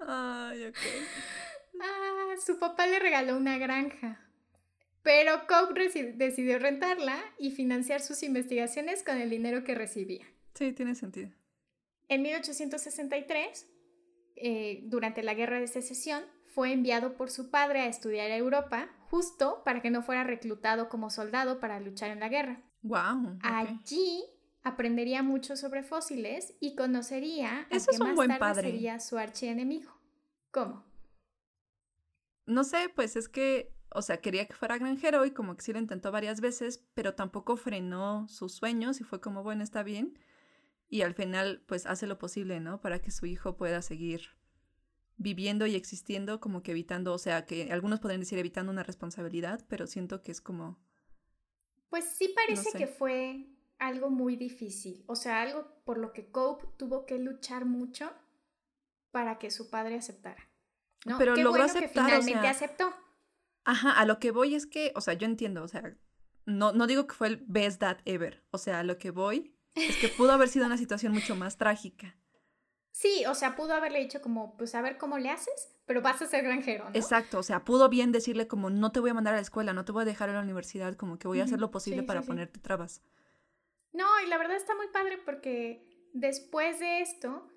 Ay, 0.00 0.66
ok. 0.66 0.76
Ah, 1.80 2.34
su 2.44 2.58
papá 2.58 2.86
le 2.88 2.98
regaló 2.98 3.36
una 3.36 3.58
granja. 3.58 4.23
Pero 5.04 5.46
Cope 5.46 5.88
decidió 6.16 6.58
rentarla 6.58 7.22
y 7.38 7.52
financiar 7.52 8.00
sus 8.00 8.22
investigaciones 8.24 9.04
con 9.04 9.18
el 9.18 9.30
dinero 9.30 9.62
que 9.62 9.74
recibía. 9.74 10.26
Sí, 10.54 10.72
tiene 10.72 10.94
sentido. 10.94 11.30
En 12.08 12.22
1863, 12.22 13.66
eh, 14.36 14.80
durante 14.84 15.22
la 15.22 15.34
Guerra 15.34 15.60
de 15.60 15.68
Secesión, 15.68 16.24
fue 16.46 16.72
enviado 16.72 17.16
por 17.16 17.30
su 17.30 17.50
padre 17.50 17.80
a 17.80 17.86
estudiar 17.86 18.30
a 18.30 18.36
Europa, 18.36 18.88
justo 19.10 19.62
para 19.64 19.82
que 19.82 19.90
no 19.90 20.02
fuera 20.02 20.24
reclutado 20.24 20.88
como 20.88 21.10
soldado 21.10 21.60
para 21.60 21.80
luchar 21.80 22.10
en 22.10 22.20
la 22.20 22.28
guerra. 22.28 22.62
Wow. 22.82 23.38
Allí 23.42 24.24
aprendería 24.62 25.22
mucho 25.22 25.56
sobre 25.56 25.82
fósiles 25.82 26.54
y 26.60 26.76
conocería 26.76 27.66
Eso 27.70 27.90
a 27.90 27.94
es 27.94 28.00
un 28.00 28.14
buen 28.14 28.28
tarde 28.28 28.40
padre. 28.40 28.70
sería 28.70 29.00
su 29.00 29.18
archienemigo. 29.18 29.92
¿Cómo? 30.50 30.84
No 32.46 32.64
sé, 32.64 32.88
pues 32.94 33.16
es 33.16 33.28
que, 33.28 33.73
o 33.94 34.02
sea, 34.02 34.18
quería 34.20 34.46
que 34.46 34.54
fuera 34.54 34.76
granjero 34.76 35.24
y 35.24 35.30
como 35.30 35.56
que 35.56 35.62
sí 35.62 35.72
lo 35.72 35.78
intentó 35.78 36.10
varias 36.10 36.40
veces, 36.40 36.84
pero 36.94 37.14
tampoco 37.14 37.56
frenó 37.56 38.26
sus 38.28 38.52
sueños 38.52 39.00
y 39.00 39.04
fue 39.04 39.20
como, 39.20 39.44
bueno, 39.44 39.62
está 39.62 39.84
bien. 39.84 40.18
Y 40.88 41.02
al 41.02 41.14
final, 41.14 41.62
pues 41.66 41.86
hace 41.86 42.08
lo 42.08 42.18
posible, 42.18 42.58
¿no? 42.58 42.80
Para 42.80 43.00
que 43.00 43.12
su 43.12 43.24
hijo 43.26 43.56
pueda 43.56 43.82
seguir 43.82 44.30
viviendo 45.16 45.64
y 45.66 45.76
existiendo, 45.76 46.40
como 46.40 46.62
que 46.62 46.72
evitando, 46.72 47.14
o 47.14 47.18
sea, 47.18 47.46
que 47.46 47.72
algunos 47.72 48.00
podrían 48.00 48.20
decir 48.20 48.36
evitando 48.38 48.72
una 48.72 48.82
responsabilidad, 48.82 49.64
pero 49.68 49.86
siento 49.86 50.22
que 50.22 50.32
es 50.32 50.40
como... 50.40 50.76
Pues 51.88 52.04
sí 52.04 52.34
parece 52.34 52.76
que 52.76 52.88
fue 52.88 53.46
algo 53.78 54.10
muy 54.10 54.34
difícil, 54.34 55.04
o 55.06 55.14
sea, 55.14 55.42
algo 55.42 55.68
por 55.84 55.98
lo 55.98 56.12
que 56.12 56.32
Cope 56.32 56.66
tuvo 56.76 57.06
que 57.06 57.18
luchar 57.20 57.64
mucho 57.64 58.12
para 59.12 59.38
que 59.38 59.52
su 59.52 59.70
padre 59.70 59.94
aceptara. 59.94 60.50
¿no? 61.04 61.18
Pero 61.18 61.34
Qué 61.34 61.44
logró 61.44 61.62
bueno 61.62 61.72
aceptar, 61.72 61.92
que 61.92 62.00
o 62.00 62.04
finalmente 62.04 62.40
sea, 62.40 62.50
aceptó. 62.50 63.03
Ajá, 63.64 63.92
a 63.92 64.04
lo 64.04 64.18
que 64.18 64.30
voy 64.30 64.54
es 64.54 64.66
que, 64.66 64.92
o 64.94 65.00
sea, 65.00 65.14
yo 65.14 65.26
entiendo, 65.26 65.62
o 65.62 65.68
sea, 65.68 65.96
no, 66.46 66.72
no 66.72 66.86
digo 66.86 67.06
que 67.06 67.14
fue 67.14 67.28
el 67.28 67.44
best 67.46 67.80
dad 67.80 67.98
ever, 68.04 68.44
o 68.50 68.58
sea, 68.58 68.80
a 68.80 68.84
lo 68.84 68.98
que 68.98 69.10
voy 69.10 69.54
es 69.74 69.96
que 69.96 70.08
pudo 70.08 70.32
haber 70.32 70.48
sido 70.48 70.66
una 70.66 70.76
situación 70.76 71.12
mucho 71.12 71.34
más 71.34 71.56
trágica. 71.56 72.16
Sí, 72.92 73.24
o 73.26 73.34
sea, 73.34 73.56
pudo 73.56 73.74
haberle 73.74 73.98
dicho 74.00 74.20
como, 74.20 74.56
pues 74.56 74.74
a 74.74 74.82
ver 74.82 74.98
cómo 74.98 75.18
le 75.18 75.30
haces, 75.30 75.68
pero 75.84 76.00
vas 76.00 76.22
a 76.22 76.26
ser 76.26 76.44
granjero, 76.44 76.84
¿no? 76.84 76.94
Exacto, 76.94 77.38
o 77.38 77.42
sea, 77.42 77.64
pudo 77.64 77.88
bien 77.88 78.12
decirle 78.12 78.46
como 78.46 78.70
no 78.70 78.92
te 78.92 79.00
voy 79.00 79.10
a 79.10 79.14
mandar 79.14 79.34
a 79.34 79.38
la 79.38 79.42
escuela, 79.42 79.72
no 79.72 79.84
te 79.84 79.90
voy 79.92 80.02
a 80.02 80.04
dejar 80.06 80.28
a 80.30 80.34
la 80.34 80.40
universidad, 80.42 80.94
como 80.94 81.18
que 81.18 81.26
voy 81.26 81.40
a 81.40 81.44
hacer 81.44 81.60
lo 81.60 81.72
posible 81.72 82.02
Sí, 82.02 82.06
para 82.06 82.20
sí, 82.20 82.24
sí. 82.26 82.28
ponerte 82.28 82.60
trabas. 82.60 83.02
No, 83.92 84.06
y 84.24 84.28
la 84.28 84.38
verdad 84.38 84.56
está 84.56 84.76
muy 84.76 84.88
padre 84.88 85.18
porque 85.24 86.08
después 86.12 86.78
de 86.78 87.00
esto, 87.00 87.48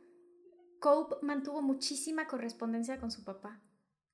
Cope 0.80 1.18
mantuvo 1.22 1.62
muchísima 1.62 2.28
correspondencia 2.28 3.00
con 3.00 3.12
su 3.12 3.24
papá. 3.24 3.62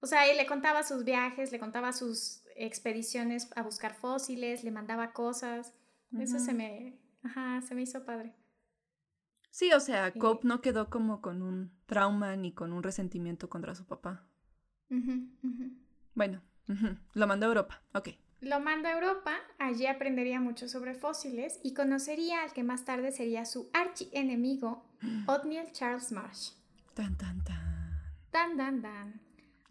O 0.04 0.06
sea, 0.06 0.30
él 0.30 0.36
le 0.36 0.46
contaba 0.46 0.84
sus 0.84 1.06
viajes, 1.06 1.54
le 1.54 1.60
contaba 1.60 1.94
sus 1.94 2.42
expediciones 2.58 3.48
a 3.56 3.62
buscar 3.64 3.94
fósiles, 3.94 4.66
le 4.66 4.70
mandaba 4.70 5.14
cosas. 5.14 5.74
Eso 6.20 6.40
se 6.40 6.54
me, 6.54 7.00
ajá, 7.24 7.62
se 7.62 7.74
me 7.74 7.84
hizo 7.84 8.04
padre. 8.04 8.36
Sí, 9.50 9.72
o 9.72 9.80
sea, 9.80 10.12
Sí. 10.12 10.20
Cope 10.20 10.46
no 10.46 10.60
quedó 10.60 10.90
como 10.90 11.22
con 11.22 11.42
un 11.42 11.72
trauma 11.86 12.36
ni 12.36 12.52
con 12.52 12.74
un 12.74 12.84
resentimiento 12.84 13.50
contra 13.50 13.76
su 13.76 13.86
papá. 13.86 14.28
Ujú. 14.92 15.30
Bueno, 16.16 16.42
lo 17.14 17.26
mandó 17.26 17.46
a 17.46 17.50
Europa, 17.50 17.82
ok. 17.94 18.10
Lo 18.42 18.60
manda 18.60 18.90
a 18.90 18.96
Europa, 18.96 19.38
allí 19.58 19.88
aprendería 19.88 20.42
mucho 20.42 20.68
sobre 20.68 20.96
fósiles 20.96 21.62
y 21.64 21.74
conocería 21.74 22.44
al 22.44 22.52
que 22.52 22.64
más 22.64 22.84
tarde 22.84 23.14
sería 23.14 23.46
su 23.46 23.70
archienemigo, 23.72 24.84
Othniel 25.28 25.72
Charles 25.72 26.12
Marsh. 26.12 26.52
Tan, 26.94 27.16
tan, 27.16 27.42
tan. 27.46 28.02
Tan, 28.32 28.58
tan, 28.58 28.82
tan. 28.82 29.23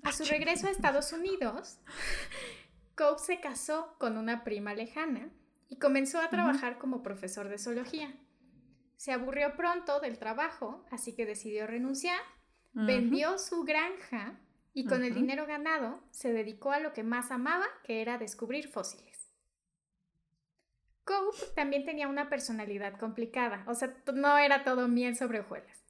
A 0.02 0.12
su 0.12 0.24
regreso 0.24 0.66
a 0.66 0.70
Estados 0.70 1.12
Unidos, 1.12 1.78
Cope 2.96 3.22
se 3.22 3.40
casó 3.40 3.94
con 3.98 4.16
una 4.16 4.42
prima 4.42 4.74
lejana 4.74 5.30
y 5.68 5.78
comenzó 5.78 6.20
a 6.20 6.28
trabajar 6.28 6.78
como 6.78 7.02
profesor 7.02 7.48
de 7.48 7.58
zoología. 7.58 8.12
Se 8.96 9.12
aburrió 9.12 9.56
pronto 9.56 10.00
del 10.00 10.18
trabajo, 10.18 10.84
así 10.90 11.14
que 11.14 11.24
decidió 11.24 11.66
renunciar, 11.66 12.20
vendió 12.72 13.38
su 13.38 13.62
granja 13.62 14.40
y 14.74 14.86
con 14.86 15.04
el 15.04 15.14
dinero 15.14 15.46
ganado 15.46 16.02
se 16.10 16.32
dedicó 16.32 16.72
a 16.72 16.80
lo 16.80 16.92
que 16.92 17.04
más 17.04 17.30
amaba, 17.30 17.66
que 17.84 18.02
era 18.02 18.18
descubrir 18.18 18.68
fósiles. 18.68 19.30
Cope 21.04 21.38
también 21.54 21.84
tenía 21.84 22.08
una 22.08 22.28
personalidad 22.28 22.98
complicada, 22.98 23.64
o 23.68 23.74
sea, 23.74 23.96
no 24.12 24.36
era 24.38 24.64
todo 24.64 24.88
miel 24.88 25.16
sobre 25.16 25.40
hojuelas. 25.40 25.84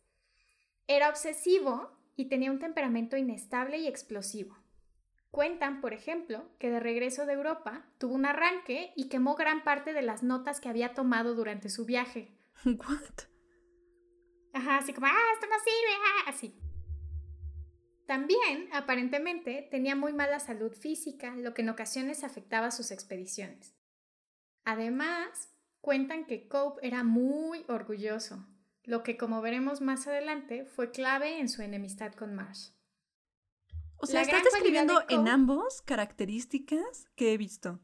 Era 0.86 1.08
obsesivo 1.08 2.01
y 2.16 2.26
tenía 2.28 2.50
un 2.50 2.58
temperamento 2.58 3.16
inestable 3.16 3.78
y 3.78 3.86
explosivo. 3.86 4.56
Cuentan, 5.30 5.80
por 5.80 5.94
ejemplo, 5.94 6.44
que 6.58 6.70
de 6.70 6.78
regreso 6.78 7.24
de 7.24 7.32
Europa 7.32 7.86
tuvo 7.98 8.14
un 8.14 8.26
arranque 8.26 8.92
y 8.96 9.08
quemó 9.08 9.34
gran 9.34 9.64
parte 9.64 9.94
de 9.94 10.02
las 10.02 10.22
notas 10.22 10.60
que 10.60 10.68
había 10.68 10.92
tomado 10.92 11.34
durante 11.34 11.70
su 11.70 11.86
viaje. 11.86 12.36
What? 12.66 13.26
Ajá, 14.52 14.78
así 14.78 14.92
como, 14.92 15.06
ah, 15.06 15.32
esto 15.32 15.46
no 15.46 15.58
sirve, 15.58 15.94
ah", 15.94 16.28
así. 16.28 16.54
También, 18.06 18.68
aparentemente, 18.72 19.66
tenía 19.70 19.96
muy 19.96 20.12
mala 20.12 20.38
salud 20.38 20.72
física, 20.72 21.34
lo 21.36 21.54
que 21.54 21.62
en 21.62 21.70
ocasiones 21.70 22.24
afectaba 22.24 22.70
sus 22.70 22.90
expediciones. 22.90 23.74
Además, 24.64 25.50
cuentan 25.80 26.26
que 26.26 26.46
Cope 26.46 26.86
era 26.86 27.04
muy 27.04 27.64
orgulloso, 27.68 28.46
lo 28.84 29.02
que 29.02 29.16
como 29.16 29.40
veremos 29.40 29.80
más 29.80 30.06
adelante 30.06 30.64
fue 30.64 30.90
clave 30.90 31.38
en 31.38 31.48
su 31.48 31.62
enemistad 31.62 32.12
con 32.12 32.34
Marsh. 32.34 32.70
O 33.96 34.06
sea, 34.06 34.22
estás 34.22 34.42
describiendo 34.42 35.04
en 35.08 35.28
ambos 35.28 35.80
características 35.82 37.06
que 37.14 37.32
he 37.32 37.38
visto 37.38 37.80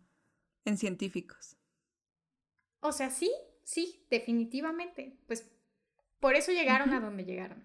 en 0.64 0.76
científicos. 0.76 1.56
O 2.80 2.90
sea, 2.90 3.10
sí, 3.10 3.30
sí, 3.62 4.04
definitivamente. 4.10 5.16
Pues 5.26 5.48
por 6.18 6.34
eso 6.34 6.50
llegaron 6.50 6.92
a 6.92 7.00
donde 7.00 7.24
llegaron. 7.24 7.64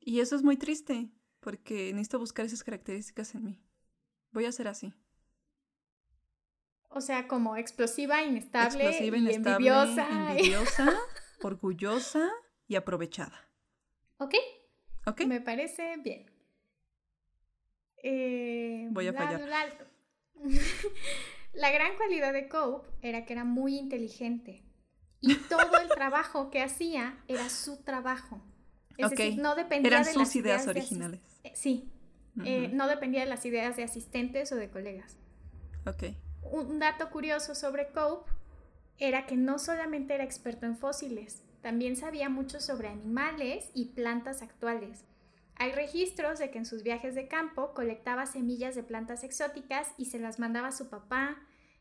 Y 0.00 0.20
eso 0.20 0.34
es 0.34 0.42
muy 0.42 0.56
triste, 0.56 1.10
porque 1.40 1.92
necesito 1.92 2.18
buscar 2.18 2.46
esas 2.46 2.64
características 2.64 3.34
en 3.34 3.44
mí. 3.44 3.62
Voy 4.32 4.46
a 4.46 4.52
ser 4.52 4.68
así. 4.68 4.94
O 6.88 7.02
sea, 7.02 7.28
como 7.28 7.56
explosiva, 7.56 8.22
inestable, 8.22 8.88
explosiva, 8.88 9.16
inestable 9.18 9.68
envidiosa. 9.68 10.30
envidiosa 10.32 10.98
orgullosa 11.42 12.30
y 12.66 12.76
aprovechada. 12.76 13.48
¿Ok? 14.18 14.34
¿Ok? 15.06 15.22
Me 15.26 15.40
parece 15.40 15.96
bien. 15.98 16.30
Eh, 18.02 18.88
Voy 18.90 19.08
a 19.08 19.12
fallar. 19.12 19.40
La 21.54 21.70
gran 21.70 21.96
cualidad 21.96 22.32
de 22.32 22.48
Cope 22.48 22.88
era 23.02 23.24
que 23.24 23.32
era 23.32 23.44
muy 23.44 23.76
inteligente 23.76 24.64
y 25.20 25.34
todo 25.48 25.78
el 25.80 25.88
trabajo 25.88 26.50
que 26.50 26.62
hacía 26.62 27.18
era 27.26 27.48
su 27.48 27.82
trabajo. 27.82 28.40
Es 28.96 29.10
decir, 29.10 29.38
no 29.38 29.54
dependía 29.54 29.88
Eran 29.92 30.04
de 30.04 30.12
sus 30.12 30.34
ideas, 30.36 30.66
originales. 30.66 31.20
Eh, 31.44 31.52
sí, 31.54 31.90
eh, 32.44 32.68
no 32.72 32.88
dependía 32.88 33.20
de 33.20 33.26
las 33.26 33.44
ideas 33.46 33.76
de 33.76 33.84
asistentes 33.84 34.50
o 34.52 34.56
de 34.56 34.70
colegas. 34.70 35.16
Ok. 35.86 36.14
Un 36.42 36.78
dato 36.78 37.10
curioso 37.10 37.54
sobre 37.54 37.88
Cope 37.92 38.30
era 38.98 39.26
que 39.26 39.36
no 39.36 39.58
solamente 39.58 40.14
era 40.14 40.24
experto 40.24 40.66
en 40.66 40.76
fósiles, 40.76 41.42
también 41.62 41.96
sabía 41.96 42.28
mucho 42.28 42.60
sobre 42.60 42.88
animales 42.88 43.70
y 43.74 43.86
plantas 43.86 44.42
actuales. 44.42 45.04
Hay 45.56 45.72
registros 45.72 46.38
de 46.38 46.50
que 46.50 46.58
en 46.58 46.66
sus 46.66 46.84
viajes 46.84 47.14
de 47.16 47.26
campo 47.26 47.74
colectaba 47.74 48.26
semillas 48.26 48.76
de 48.76 48.84
plantas 48.84 49.24
exóticas 49.24 49.88
y 49.96 50.06
se 50.06 50.20
las 50.20 50.38
mandaba 50.38 50.68
a 50.68 50.72
su 50.72 50.88
papá. 50.88 51.36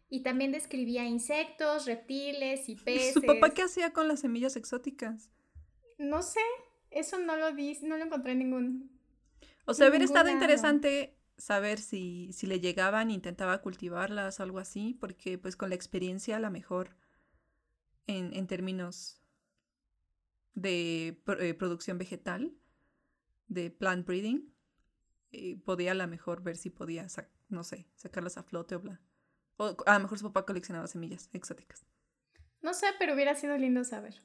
Y 0.10 0.24
también 0.24 0.52
describía 0.52 1.04
insectos, 1.04 1.86
reptiles 1.86 2.70
y 2.70 2.76
peces. 2.86 3.14
¿Su 3.14 3.22
papá 3.22 3.52
qué 3.52 3.62
hacía 3.62 3.94
con 3.94 4.08
las 4.08 4.22
semillas 4.22 4.56
exóticas? 4.56 5.30
No 6.00 6.24
sé, 6.24 6.42
eso 6.90 7.20
no 7.20 7.36
lo 7.38 7.52
di, 7.52 7.78
no 7.84 7.98
lo 7.98 8.06
encontré 8.06 8.32
en 8.32 8.40
ningún. 8.40 9.00
O 9.66 9.74
sea, 9.74 9.90
hubiera 9.90 10.06
estado 10.06 10.30
interesante 10.30 11.16
saber 11.38 11.78
si, 11.80 12.32
si 12.34 12.48
le 12.48 12.60
llegaban, 12.60 13.12
intentaba 13.12 13.62
cultivarlas 13.62 14.40
o 14.40 14.44
algo 14.44 14.60
así, 14.60 14.98
porque 15.00 15.38
pues 15.38 15.56
con 15.56 15.70
la 15.70 15.76
experiencia 15.76 16.38
a 16.38 16.40
lo 16.40 16.50
mejor 16.50 16.96
en, 18.08 18.34
en 18.34 18.48
términos 18.48 19.22
de 20.54 21.22
eh, 21.40 21.54
producción 21.54 21.98
vegetal, 21.98 22.58
de 23.48 23.70
plant 23.70 24.06
breeding, 24.08 24.54
eh, 25.32 25.62
podía 25.64 25.92
a 25.92 25.96
lo 25.96 26.08
mejor 26.08 26.42
ver 26.42 26.58
si 26.58 26.70
podía, 26.70 27.06
no 27.50 27.64
sé, 27.64 27.88
sacarlas 27.96 28.38
a 28.38 28.44
flote 28.44 28.76
o 28.76 28.80
bla. 28.80 29.02
O 29.58 29.76
a 29.86 29.94
lo 29.94 30.00
mejor 30.00 30.18
su 30.18 30.26
papá 30.26 30.46
coleccionaba 30.46 30.88
semillas 30.88 31.30
exóticas. 31.34 31.86
No 32.62 32.74
sé, 32.74 32.88
pero 32.98 33.14
hubiera 33.14 33.36
sido 33.36 33.58
lindo 33.58 33.84
saber. 33.84 34.22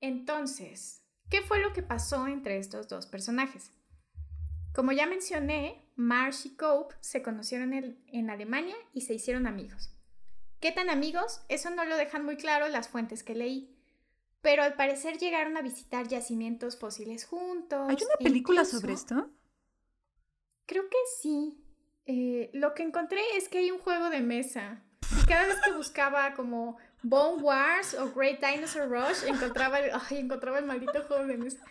Entonces, 0.00 1.04
¿qué 1.28 1.42
fue 1.42 1.60
lo 1.60 1.72
que 1.72 1.82
pasó 1.82 2.26
entre 2.26 2.58
estos 2.58 2.88
dos 2.88 3.06
personajes? 3.06 3.72
Como 4.72 4.92
ya 4.92 5.06
mencioné, 5.06 5.90
Marsh 5.96 6.46
y 6.46 6.56
Cope 6.56 6.94
se 7.00 7.22
conocieron 7.22 7.72
en, 7.72 8.30
Alemania 8.30 8.76
y 8.92 9.02
se 9.02 9.14
hicieron 9.14 9.46
amigos. 9.46 9.90
¿Qué 10.60 10.72
tan 10.72 10.90
amigos? 10.90 11.42
Eso 11.48 11.70
no 11.70 11.84
lo 11.84 11.96
dejan 11.96 12.24
muy 12.24 12.36
claro 12.36 12.68
las 12.68 12.88
fuentes 12.88 13.22
que 13.22 13.34
leí. 13.34 13.74
Pero 14.40 14.62
al 14.62 14.74
parecer 14.74 15.18
llegaron 15.18 15.56
a 15.56 15.62
visitar 15.62 16.08
yacimientos 16.08 16.78
fósiles 16.78 17.24
juntos. 17.24 17.88
¿Hay 17.88 17.96
una 17.96 18.16
película 18.22 18.64
sobre 18.64 18.92
esto? 18.92 19.30
Creo 20.66 20.88
que 20.88 20.98
sí. 21.20 21.58
Eh, 22.06 22.50
lo 22.54 22.74
que 22.74 22.82
encontré 22.82 23.20
es 23.36 23.48
que 23.48 23.58
hay 23.58 23.70
un 23.70 23.78
juego 23.78 24.10
de 24.10 24.20
mesa. 24.20 24.82
Y 25.20 25.26
cada 25.26 25.46
vez 25.46 25.60
que 25.64 25.72
buscaba 25.72 26.34
como 26.34 26.76
Bone 27.02 27.42
Wars 27.42 27.94
o 27.94 28.12
Great 28.12 28.44
Dinosaur 28.44 28.88
Rush, 28.88 29.24
encontraba 29.26 29.80
el, 29.80 29.92
encontraba 30.10 30.58
el 30.58 30.66
maldito 30.66 31.04
juego 31.04 31.26
de 31.26 31.36
mesa. 31.36 31.64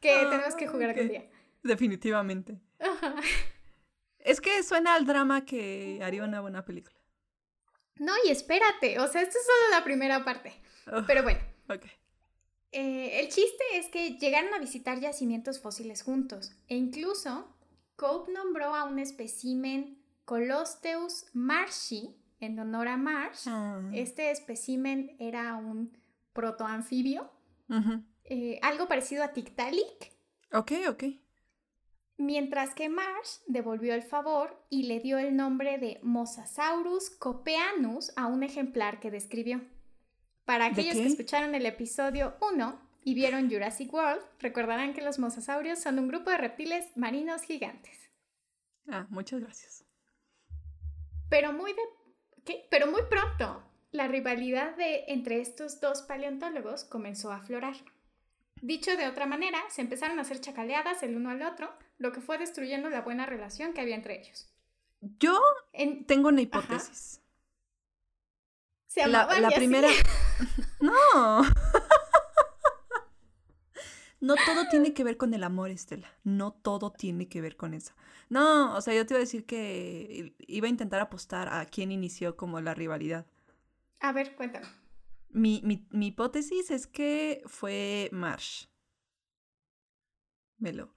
Que 0.00 0.12
ah, 0.12 0.30
tenemos 0.30 0.54
que 0.54 0.68
jugar 0.68 0.90
aquel 0.90 1.08
día. 1.08 1.30
Definitivamente. 1.62 2.60
Es 4.18 4.40
que 4.40 4.62
suena 4.62 4.94
al 4.94 5.04
drama 5.04 5.44
que 5.44 6.00
haría 6.02 6.24
una 6.24 6.40
buena 6.40 6.64
película. 6.64 6.96
No, 7.96 8.12
y 8.24 8.30
espérate, 8.30 8.98
o 8.98 9.08
sea, 9.08 9.22
esto 9.22 9.38
es 9.38 9.46
solo 9.46 9.78
la 9.78 9.84
primera 9.84 10.24
parte. 10.24 10.52
Pero 11.06 11.22
bueno. 11.22 11.40
Eh, 12.72 13.20
el 13.20 13.28
chiste 13.28 13.62
es 13.74 13.86
que 13.86 14.18
llegaron 14.18 14.52
a 14.52 14.58
visitar 14.58 14.98
yacimientos 14.98 15.60
fósiles 15.60 16.02
juntos 16.02 16.52
e 16.66 16.76
incluso 16.76 17.54
Cope 17.94 18.32
nombró 18.32 18.74
a 18.74 18.82
un 18.82 18.98
espécimen 18.98 20.02
Colosteus 20.24 21.26
marshi 21.32 22.16
en 22.40 22.58
honor 22.58 22.88
a 22.88 22.96
Marsh. 22.96 23.46
Ah. 23.46 23.80
Este 23.92 24.30
espécimen 24.30 25.14
era 25.18 25.54
un 25.54 25.96
protoanfibio, 26.32 27.30
eh, 28.24 28.58
algo 28.62 28.88
parecido 28.88 29.22
a 29.22 29.32
Tiktaalik. 29.32 30.12
Ok, 30.52 30.72
ok. 30.88 31.04
Mientras 32.16 32.74
que 32.74 32.88
Marsh 32.88 33.40
devolvió 33.46 33.94
el 33.94 34.02
favor 34.02 34.64
y 34.70 34.84
le 34.84 35.00
dio 35.00 35.18
el 35.18 35.36
nombre 35.36 35.78
de 35.78 35.98
Mosasaurus 36.02 37.10
copeanus 37.10 38.12
a 38.16 38.26
un 38.26 38.42
ejemplar 38.42 39.00
que 39.00 39.10
describió. 39.10 39.62
Para 40.44 40.66
aquellos 40.66 40.94
que 40.94 41.06
escucharon 41.06 41.54
el 41.54 41.66
episodio 41.66 42.36
1 42.52 42.80
y 43.02 43.14
vieron 43.14 43.50
Jurassic 43.50 43.92
World, 43.92 44.22
recordarán 44.38 44.92
que 44.92 45.02
los 45.02 45.18
mosasaurios 45.18 45.80
son 45.80 45.98
un 45.98 46.08
grupo 46.08 46.30
de 46.30 46.38
reptiles 46.38 46.96
marinos 46.96 47.42
gigantes. 47.42 48.10
Ah, 48.88 49.06
muchas 49.08 49.40
gracias. 49.40 49.84
Pero 51.30 51.52
muy 51.52 51.72
de 51.72 52.64
Pero 52.70 52.86
muy 52.86 53.02
pronto, 53.08 53.62
la 53.90 54.06
rivalidad 54.06 54.76
de 54.76 55.04
entre 55.08 55.40
estos 55.40 55.80
dos 55.80 56.02
paleontólogos 56.02 56.84
comenzó 56.84 57.32
a 57.32 57.36
aflorar. 57.36 57.76
Dicho 58.60 58.96
de 58.96 59.08
otra 59.08 59.26
manera, 59.26 59.58
se 59.68 59.82
empezaron 59.82 60.18
a 60.18 60.22
hacer 60.22 60.40
chacaleadas 60.40 61.02
el 61.02 61.16
uno 61.16 61.30
al 61.30 61.42
otro, 61.42 61.72
lo 61.98 62.12
que 62.12 62.20
fue 62.20 62.38
destruyendo 62.38 62.90
la 62.90 63.02
buena 63.02 63.26
relación 63.26 63.72
que 63.72 63.80
había 63.80 63.94
entre 63.94 64.20
ellos. 64.20 64.48
Yo 65.00 65.38
tengo 66.06 66.28
una 66.28 66.40
hipótesis 66.40 67.20
la, 69.06 69.50
primera. 69.54 69.88
no. 70.80 71.42
no 74.20 74.34
todo 74.46 74.68
tiene 74.70 74.94
que 74.94 75.04
ver 75.04 75.16
con 75.16 75.34
el 75.34 75.44
amor, 75.44 75.70
Estela. 75.70 76.08
No 76.22 76.52
todo 76.52 76.92
tiene 76.92 77.28
que 77.28 77.40
ver 77.40 77.56
con 77.56 77.74
eso. 77.74 77.92
No, 78.28 78.74
o 78.74 78.80
sea, 78.80 78.94
yo 78.94 79.04
te 79.06 79.14
iba 79.14 79.18
a 79.18 79.20
decir 79.20 79.44
que 79.44 80.34
iba 80.38 80.66
a 80.66 80.70
intentar 80.70 81.00
apostar 81.00 81.48
a 81.52 81.66
quién 81.66 81.92
inició 81.92 82.36
como 82.36 82.60
la 82.60 82.74
rivalidad. 82.74 83.26
A 84.00 84.12
ver, 84.12 84.34
cuéntame. 84.34 84.66
Mi, 85.30 85.60
mi, 85.90 86.06
hipótesis 86.06 86.70
es 86.70 86.86
que 86.86 87.42
fue 87.46 88.08
Marsh. 88.12 88.66
Melo. 90.58 90.94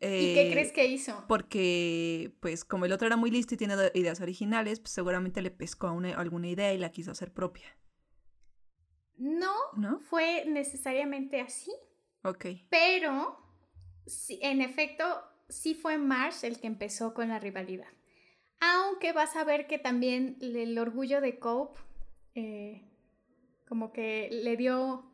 ¿Y 0.00 0.34
qué 0.34 0.48
crees 0.52 0.72
que 0.72 0.86
hizo? 0.86 1.24
Porque, 1.26 2.32
pues, 2.40 2.64
como 2.64 2.84
el 2.84 2.92
otro 2.92 3.06
era 3.06 3.16
muy 3.16 3.30
listo 3.30 3.54
y 3.54 3.56
tiene 3.56 3.74
ideas 3.94 4.20
originales, 4.20 4.78
pues 4.78 4.92
seguramente 4.92 5.42
le 5.42 5.50
pescó 5.50 5.88
alguna 5.88 6.48
idea 6.48 6.72
y 6.72 6.78
la 6.78 6.92
quiso 6.92 7.10
hacer 7.10 7.32
propia. 7.32 7.76
No, 9.16 9.54
¿No? 9.76 9.98
fue 9.98 10.44
necesariamente 10.46 11.40
así. 11.40 11.72
Ok. 12.22 12.46
Pero, 12.70 13.36
sí, 14.06 14.38
en 14.42 14.62
efecto, 14.62 15.04
sí 15.48 15.74
fue 15.74 15.98
Marsh 15.98 16.44
el 16.44 16.60
que 16.60 16.68
empezó 16.68 17.14
con 17.14 17.28
la 17.28 17.40
rivalidad. 17.40 17.88
Aunque 18.60 19.12
vas 19.12 19.36
a 19.36 19.44
ver 19.44 19.66
que 19.66 19.78
también 19.78 20.36
el 20.40 20.78
orgullo 20.78 21.20
de 21.20 21.38
Cope, 21.38 21.80
eh, 22.34 22.82
como 23.68 23.92
que 23.92 24.28
le 24.30 24.56
dio, 24.56 25.10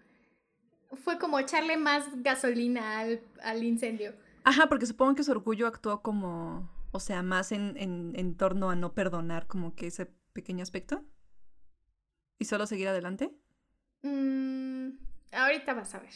fue 0.92 1.18
como 1.18 1.38
echarle 1.38 1.76
más 1.76 2.06
gasolina 2.22 3.00
al, 3.00 3.62
incendio. 3.62 4.14
Ajá, 4.44 4.68
porque 4.68 4.86
supongo 4.86 5.14
que 5.14 5.24
su 5.24 5.30
orgullo 5.32 5.66
actuó 5.66 6.02
como, 6.02 6.70
o 6.92 7.00
sea, 7.00 7.22
más 7.22 7.50
en, 7.50 7.76
en, 7.78 8.36
torno 8.36 8.70
a 8.70 8.76
no 8.76 8.92
perdonar 8.94 9.46
como 9.46 9.74
que 9.74 9.86
ese 9.86 10.06
pequeño 10.34 10.62
aspecto. 10.62 11.02
¿Y 12.38 12.44
solo 12.44 12.66
seguir 12.66 12.88
adelante? 12.88 13.30
Mm, 14.02 14.90
ahorita 15.32 15.72
vas 15.72 15.94
a 15.94 16.00
ver. 16.00 16.14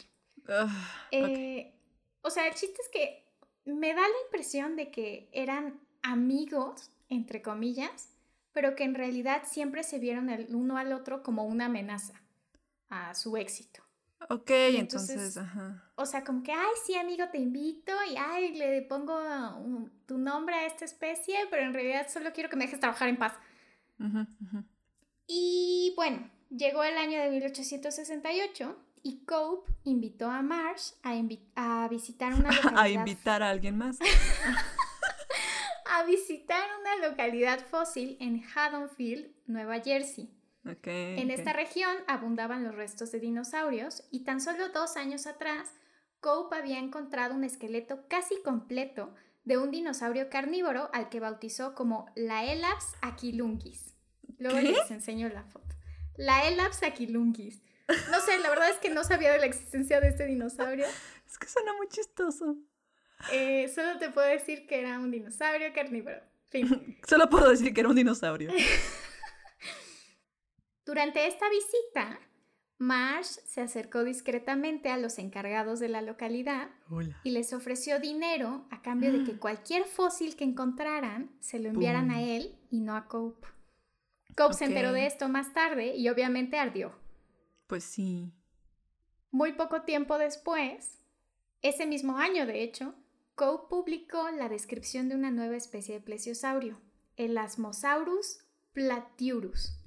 Eh, 1.11 1.73
o 2.21 2.29
sea, 2.29 2.47
el 2.47 2.53
chiste 2.53 2.81
es 2.81 2.89
que 2.89 3.25
me 3.65 3.93
da 3.93 4.01
la 4.01 4.21
impresión 4.25 4.75
de 4.75 4.91
que 4.91 5.29
eran 5.31 5.79
amigos 6.03 6.91
entre 7.09 7.41
comillas, 7.41 8.15
pero 8.51 8.75
que 8.75 8.83
en 8.83 8.95
realidad 8.95 9.43
siempre 9.45 9.83
se 9.83 9.99
vieron 9.99 10.29
el 10.29 10.53
uno 10.55 10.77
al 10.77 10.93
otro 10.93 11.23
como 11.23 11.45
una 11.45 11.65
amenaza 11.65 12.21
a 12.89 13.15
su 13.15 13.37
éxito. 13.37 13.83
Ok, 14.27 14.49
entonces, 14.49 15.37
ajá. 15.37 15.83
O 15.95 16.05
sea, 16.05 16.23
como 16.23 16.43
que, 16.43 16.51
ay, 16.51 16.71
sí, 16.85 16.95
amigo, 16.95 17.25
te 17.31 17.37
invito 17.37 17.93
y, 18.11 18.17
ay, 18.17 18.53
le 18.55 18.81
pongo 18.81 19.17
tu 20.05 20.17
nombre 20.17 20.55
a 20.55 20.65
esta 20.65 20.85
especie, 20.85 21.35
pero 21.49 21.63
en 21.63 21.73
realidad 21.73 22.07
solo 22.09 22.31
quiero 22.33 22.49
que 22.49 22.57
me 22.57 22.65
dejes 22.65 22.79
trabajar 22.79 23.07
en 23.07 23.17
paz. 23.17 23.33
Y 25.27 25.93
bueno, 25.95 26.29
llegó 26.49 26.83
el 26.83 26.97
año 26.97 27.19
de 27.19 27.29
1868 27.29 28.77
y 29.03 29.23
Cope 29.25 29.71
invitó 29.83 30.29
a 30.29 30.41
Marsh 30.41 30.91
a, 31.03 31.13
a 31.55 31.87
visitar 31.87 32.33
una 32.33 32.51
localidad. 32.51 32.77
a 32.77 32.89
invitar 32.89 33.43
a 33.43 33.49
alguien 33.49 33.77
más. 33.77 33.97
a 35.85 36.03
visitar 36.03 36.63
una 36.81 37.09
localidad 37.09 37.59
fósil 37.67 38.17
en 38.19 38.43
Haddonfield, 38.43 39.31
Nueva 39.47 39.79
Jersey. 39.79 40.29
En 40.63 41.31
esta 41.31 41.53
región 41.53 41.95
abundaban 42.07 42.63
los 42.63 42.75
restos 42.75 43.11
de 43.11 43.19
dinosaurios 43.19 44.03
y 44.11 44.23
tan 44.23 44.41
solo 44.41 44.69
dos 44.69 44.97
años 44.97 45.25
atrás, 45.25 45.69
Cope 46.19 46.57
había 46.57 46.79
encontrado 46.79 47.33
un 47.33 47.43
esqueleto 47.43 48.07
casi 48.07 48.41
completo 48.43 49.13
de 49.45 49.57
un 49.57 49.71
dinosaurio 49.71 50.29
carnívoro 50.29 50.89
al 50.93 51.09
que 51.09 51.19
bautizó 51.19 51.75
como 51.75 52.11
Laelaps 52.15 52.95
aquilunquis. 53.01 53.95
Luego 54.37 54.59
les 54.59 54.91
enseño 54.91 55.29
la 55.29 55.43
foto. 55.43 55.75
Laelaps 56.17 56.83
aquilunquis. 56.83 57.61
No 58.11 58.19
sé, 58.19 58.37
la 58.39 58.49
verdad 58.49 58.69
es 58.69 58.77
que 58.77 58.89
no 58.89 59.03
sabía 59.03 59.31
de 59.31 59.39
la 59.39 59.45
existencia 59.45 59.99
de 59.99 60.09
este 60.09 60.25
dinosaurio. 60.25 60.85
es 61.27 61.37
que 61.37 61.47
suena 61.47 61.73
muy 61.73 61.87
chistoso. 61.87 62.57
Eh, 63.31 63.67
solo 63.73 63.97
te 63.97 64.09
puedo 64.09 64.27
decir 64.27 64.67
que 64.67 64.79
era 64.79 64.99
un 64.99 65.11
dinosaurio 65.11 65.73
carnívoro. 65.73 66.21
solo 67.07 67.29
puedo 67.29 67.49
decir 67.49 67.73
que 67.73 67.81
era 67.81 67.89
un 67.89 67.95
dinosaurio. 67.95 68.51
Durante 70.89 71.27
esta 71.27 71.45
visita, 71.51 72.19
Marsh 72.79 73.37
se 73.45 73.61
acercó 73.61 74.03
discretamente 74.03 74.89
a 74.89 74.97
los 74.97 75.19
encargados 75.19 75.79
de 75.79 75.87
la 75.87 76.01
localidad 76.01 76.71
y 77.23 77.29
les 77.29 77.53
ofreció 77.53 77.99
dinero 77.99 78.65
a 78.71 78.81
cambio 78.81 79.13
de 79.13 79.23
que 79.23 79.37
cualquier 79.37 79.83
fósil 79.83 80.35
que 80.35 80.45
encontraran 80.45 81.29
se 81.41 81.59
lo 81.59 81.69
enviaran 81.69 82.09
a 82.09 82.23
él 82.23 82.57
y 82.71 82.79
no 82.79 82.95
a 82.95 83.07
Cope. 83.07 83.47
Cope 84.35 84.55
se 84.55 84.65
enteró 84.65 84.91
de 84.91 85.05
esto 85.05 85.29
más 85.29 85.53
tarde 85.53 85.95
y 85.95 86.09
obviamente 86.09 86.57
ardió. 86.57 86.97
Pues 87.67 87.83
sí. 87.83 88.33
Muy 89.29 89.53
poco 89.53 89.83
tiempo 89.83 90.17
después, 90.17 91.03
ese 91.61 91.85
mismo 91.85 92.17
año 92.17 92.47
de 92.47 92.63
hecho, 92.63 92.95
Cope 93.35 93.67
publicó 93.69 94.31
la 94.31 94.49
descripción 94.49 95.07
de 95.07 95.13
una 95.13 95.29
nueva 95.29 95.55
especie 95.55 95.93
de 95.93 96.01
plesiosaurio, 96.01 96.81
el 97.15 97.37
Asmosaurus 97.37 98.39
platiurus, 98.73 99.78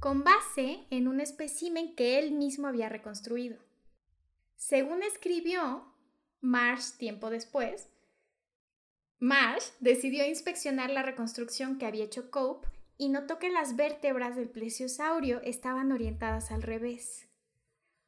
con 0.00 0.24
base 0.24 0.86
en 0.90 1.08
un 1.08 1.20
espécimen 1.20 1.94
que 1.94 2.18
él 2.18 2.32
mismo 2.32 2.68
había 2.68 2.88
reconstruido. 2.88 3.58
Según 4.56 5.02
escribió 5.02 5.84
Marsh 6.40 6.92
tiempo 6.98 7.30
después, 7.30 7.88
Marsh 9.18 9.70
decidió 9.80 10.26
inspeccionar 10.26 10.90
la 10.90 11.02
reconstrucción 11.02 11.78
que 11.78 11.86
había 11.86 12.04
hecho 12.04 12.30
Cope 12.30 12.68
y 12.98 13.08
notó 13.08 13.38
que 13.38 13.50
las 13.50 13.76
vértebras 13.76 14.36
del 14.36 14.50
plesiosaurio 14.50 15.40
estaban 15.42 15.92
orientadas 15.92 16.50
al 16.50 16.62
revés. 16.62 17.28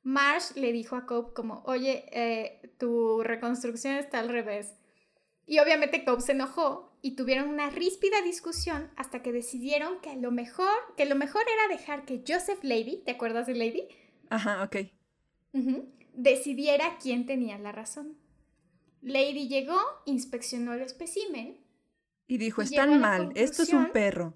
Marsh 0.02 0.52
le 0.54 0.72
dijo 0.72 0.96
a 0.96 1.06
Cope 1.06 1.34
como, 1.34 1.62
oye, 1.64 2.04
eh, 2.12 2.74
tu 2.78 3.22
reconstrucción 3.22 3.94
está 3.96 4.20
al 4.20 4.28
revés. 4.28 4.74
Y 5.46 5.58
obviamente 5.60 6.04
Cobb 6.04 6.20
se 6.20 6.32
enojó 6.32 6.87
y 7.00 7.16
tuvieron 7.16 7.48
una 7.48 7.70
ríspida 7.70 8.22
discusión 8.22 8.90
hasta 8.96 9.22
que 9.22 9.32
decidieron 9.32 10.00
que 10.00 10.16
lo 10.16 10.30
mejor, 10.30 10.68
que 10.96 11.06
lo 11.06 11.14
mejor 11.14 11.42
era 11.42 11.76
dejar 11.76 12.04
que 12.04 12.22
Joseph 12.26 12.58
Lady, 12.62 13.02
¿te 13.04 13.12
acuerdas 13.12 13.46
de 13.46 13.54
Lady? 13.54 13.88
Ajá, 14.30 14.62
ok. 14.62 14.76
decidiera 16.14 16.98
quién 17.00 17.26
tenía 17.26 17.58
la 17.58 17.72
razón. 17.72 18.16
Lady 19.00 19.48
llegó, 19.48 19.78
inspeccionó 20.06 20.74
el 20.74 20.82
espécimen. 20.82 21.60
Y 22.26 22.38
dijo, 22.38 22.62
están 22.62 23.00
mal, 23.00 23.32
esto 23.36 23.62
es 23.62 23.72
un 23.72 23.90
perro. 23.90 24.34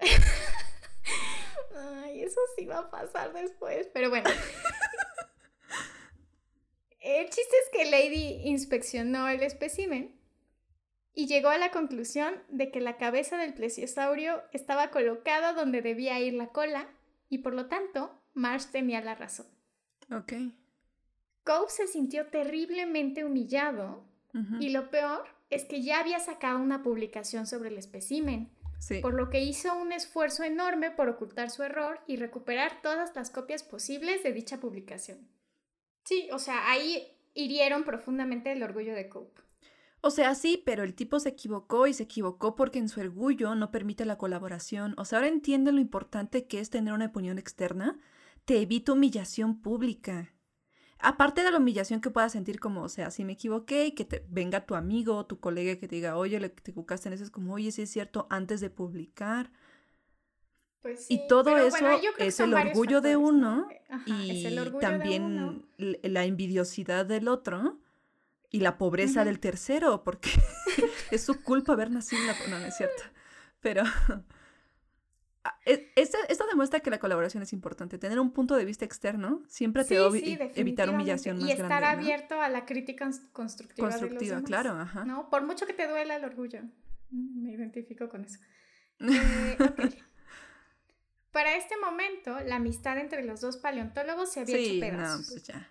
Ay, 1.76 2.22
eso 2.22 2.40
sí 2.56 2.64
va 2.64 2.78
a 2.78 2.90
pasar 2.90 3.32
después, 3.32 3.88
pero 3.92 4.08
bueno. 4.08 4.28
el 7.00 7.26
chiste 7.26 7.56
es 7.64 7.70
que 7.72 7.90
Lady 7.90 8.48
inspeccionó 8.48 9.28
el 9.28 9.42
espécimen 9.42 10.17
y 11.18 11.26
llegó 11.26 11.48
a 11.48 11.58
la 11.58 11.72
conclusión 11.72 12.32
de 12.48 12.70
que 12.70 12.80
la 12.80 12.96
cabeza 12.96 13.36
del 13.38 13.52
plesiosaurio 13.52 14.40
estaba 14.52 14.92
colocada 14.92 15.52
donde 15.52 15.82
debía 15.82 16.20
ir 16.20 16.34
la 16.34 16.50
cola 16.50 16.86
y 17.28 17.38
por 17.38 17.54
lo 17.54 17.66
tanto 17.66 18.22
Marsh 18.34 18.66
tenía 18.66 19.00
la 19.00 19.16
razón. 19.16 19.46
Ok. 20.12 20.34
Cope 21.42 21.72
se 21.72 21.88
sintió 21.88 22.28
terriblemente 22.28 23.24
humillado 23.24 24.04
y 24.60 24.68
lo 24.68 24.90
peor 24.90 25.24
es 25.50 25.64
que 25.64 25.82
ya 25.82 25.98
había 25.98 26.20
sacado 26.20 26.60
una 26.60 26.84
publicación 26.84 27.48
sobre 27.48 27.70
el 27.70 27.78
espécimen, 27.78 28.52
por 29.02 29.14
lo 29.14 29.28
que 29.28 29.40
hizo 29.40 29.76
un 29.76 29.90
esfuerzo 29.90 30.44
enorme 30.44 30.92
por 30.92 31.08
ocultar 31.08 31.50
su 31.50 31.64
error 31.64 31.98
y 32.06 32.14
recuperar 32.14 32.80
todas 32.80 33.16
las 33.16 33.30
copias 33.30 33.64
posibles 33.64 34.22
de 34.22 34.32
dicha 34.32 34.60
publicación. 34.60 35.26
Sí, 36.04 36.28
o 36.30 36.38
sea, 36.38 36.70
ahí 36.70 37.08
hirieron 37.34 37.82
profundamente 37.82 38.52
el 38.52 38.62
orgullo 38.62 38.94
de 38.94 39.08
Cope. 39.08 39.47
O 40.00 40.10
sea, 40.10 40.34
sí, 40.34 40.62
pero 40.64 40.84
el 40.84 40.94
tipo 40.94 41.18
se 41.18 41.30
equivocó 41.30 41.86
y 41.86 41.92
se 41.92 42.04
equivocó 42.04 42.54
porque 42.54 42.78
en 42.78 42.88
su 42.88 43.00
orgullo 43.00 43.54
no 43.54 43.70
permite 43.70 44.04
la 44.04 44.16
colaboración. 44.16 44.94
O 44.96 45.04
sea, 45.04 45.18
ahora 45.18 45.28
entiende 45.28 45.72
lo 45.72 45.80
importante 45.80 46.46
que 46.46 46.60
es 46.60 46.70
tener 46.70 46.94
una 46.94 47.06
opinión 47.06 47.38
externa. 47.38 47.98
Te 48.44 48.60
evita 48.60 48.92
humillación 48.92 49.60
pública. 49.60 50.32
Aparte 51.00 51.42
de 51.42 51.50
la 51.50 51.58
humillación 51.58 52.00
que 52.00 52.10
puedas 52.10 52.32
sentir 52.32 52.60
como, 52.60 52.82
o 52.82 52.88
sea, 52.88 53.10
si 53.10 53.24
me 53.24 53.32
equivoqué 53.32 53.86
y 53.86 53.92
que 53.92 54.04
te 54.04 54.24
venga 54.28 54.66
tu 54.66 54.74
amigo 54.74 55.16
o 55.16 55.26
tu 55.26 55.38
colega 55.40 55.76
que 55.78 55.88
te 55.88 55.96
diga, 55.96 56.16
oye, 56.16 56.40
le, 56.40 56.48
te 56.48 56.70
equivocaste 56.70 57.08
en 57.08 57.12
eso, 57.14 57.24
es 57.24 57.30
como, 57.30 57.54
oye, 57.54 57.70
sí 57.70 57.82
es 57.82 57.90
cierto, 57.90 58.26
antes 58.30 58.60
de 58.60 58.70
publicar. 58.70 59.52
Pues 60.80 61.06
sí, 61.06 61.14
y 61.14 61.28
todo 61.28 61.56
eso 61.56 61.76
es, 62.18 62.40
el 62.40 62.54
orgullo 62.54 63.00
de 63.00 63.16
uno 63.16 63.68
y 64.06 64.44
también 64.80 65.66
la 65.76 66.24
envidiosidad 66.24 67.04
del 67.04 67.28
otro 67.28 67.80
y 68.50 68.60
la 68.60 68.78
pobreza 68.78 69.24
del 69.24 69.40
tercero, 69.40 70.02
porque 70.04 70.30
es 71.10 71.22
su 71.22 71.42
culpa 71.42 71.72
haber 71.72 71.90
nacido 71.90 72.22
en 72.22 72.26
la... 72.28 72.34
No, 72.48 72.58
no 72.58 72.66
es 72.66 72.76
cierto. 72.76 73.02
Pero 73.60 73.82
ah, 75.44 75.60
e, 75.66 75.92
esto, 75.96 76.18
demuestra 76.48 76.80
que 76.80 76.90
la 76.90 76.98
colaboración 76.98 77.42
es 77.42 77.52
importante. 77.52 77.98
Tener 77.98 78.18
un 78.18 78.32
punto 78.32 78.56
de 78.56 78.64
vista 78.64 78.84
externo 78.84 79.42
siempre 79.48 79.84
te 79.84 79.98
va 79.98 80.06
a 80.06 80.10
evitar 80.54 80.88
humillación 80.88 81.36
más 81.36 81.46
grande. 81.46 81.62
Y 81.62 81.64
estar 81.64 81.84
abierto 81.84 82.40
a 82.40 82.48
la 82.48 82.64
crítica 82.64 83.08
constructiva. 83.32 83.88
Constructiva, 83.88 84.36
de 84.36 84.40
los 84.42 84.48
claro, 84.48 84.70
ajá. 84.70 85.04
¿no? 85.04 85.28
Por 85.28 85.44
mucho 85.44 85.66
que 85.66 85.74
te 85.74 85.86
duela 85.86 86.16
el 86.16 86.24
orgullo. 86.24 86.62
Mm, 87.10 87.42
me 87.42 87.52
identifico 87.52 88.08
con 88.08 88.24
eso. 88.24 88.38
Eh, 89.00 89.56
Para 91.30 91.54
este 91.54 91.76
momento, 91.76 92.40
la 92.40 92.56
amistad 92.56 92.98
entre 92.98 93.22
los 93.22 93.40
dos 93.40 93.58
paleontólogos 93.58 94.32
se 94.32 94.40
había 94.40 94.56
hecho 94.56 94.80
pedazos. 94.80 95.28
No, 95.28 95.32
pues 95.34 95.42
ya. 95.44 95.68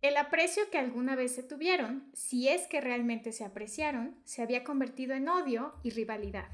El 0.00 0.16
aprecio 0.16 0.70
que 0.70 0.78
alguna 0.78 1.16
vez 1.16 1.34
se 1.34 1.42
tuvieron, 1.42 2.08
si 2.12 2.48
es 2.48 2.68
que 2.68 2.80
realmente 2.80 3.32
se 3.32 3.44
apreciaron, 3.44 4.16
se 4.24 4.42
había 4.42 4.62
convertido 4.62 5.14
en 5.14 5.28
odio 5.28 5.74
y 5.82 5.90
rivalidad. 5.90 6.48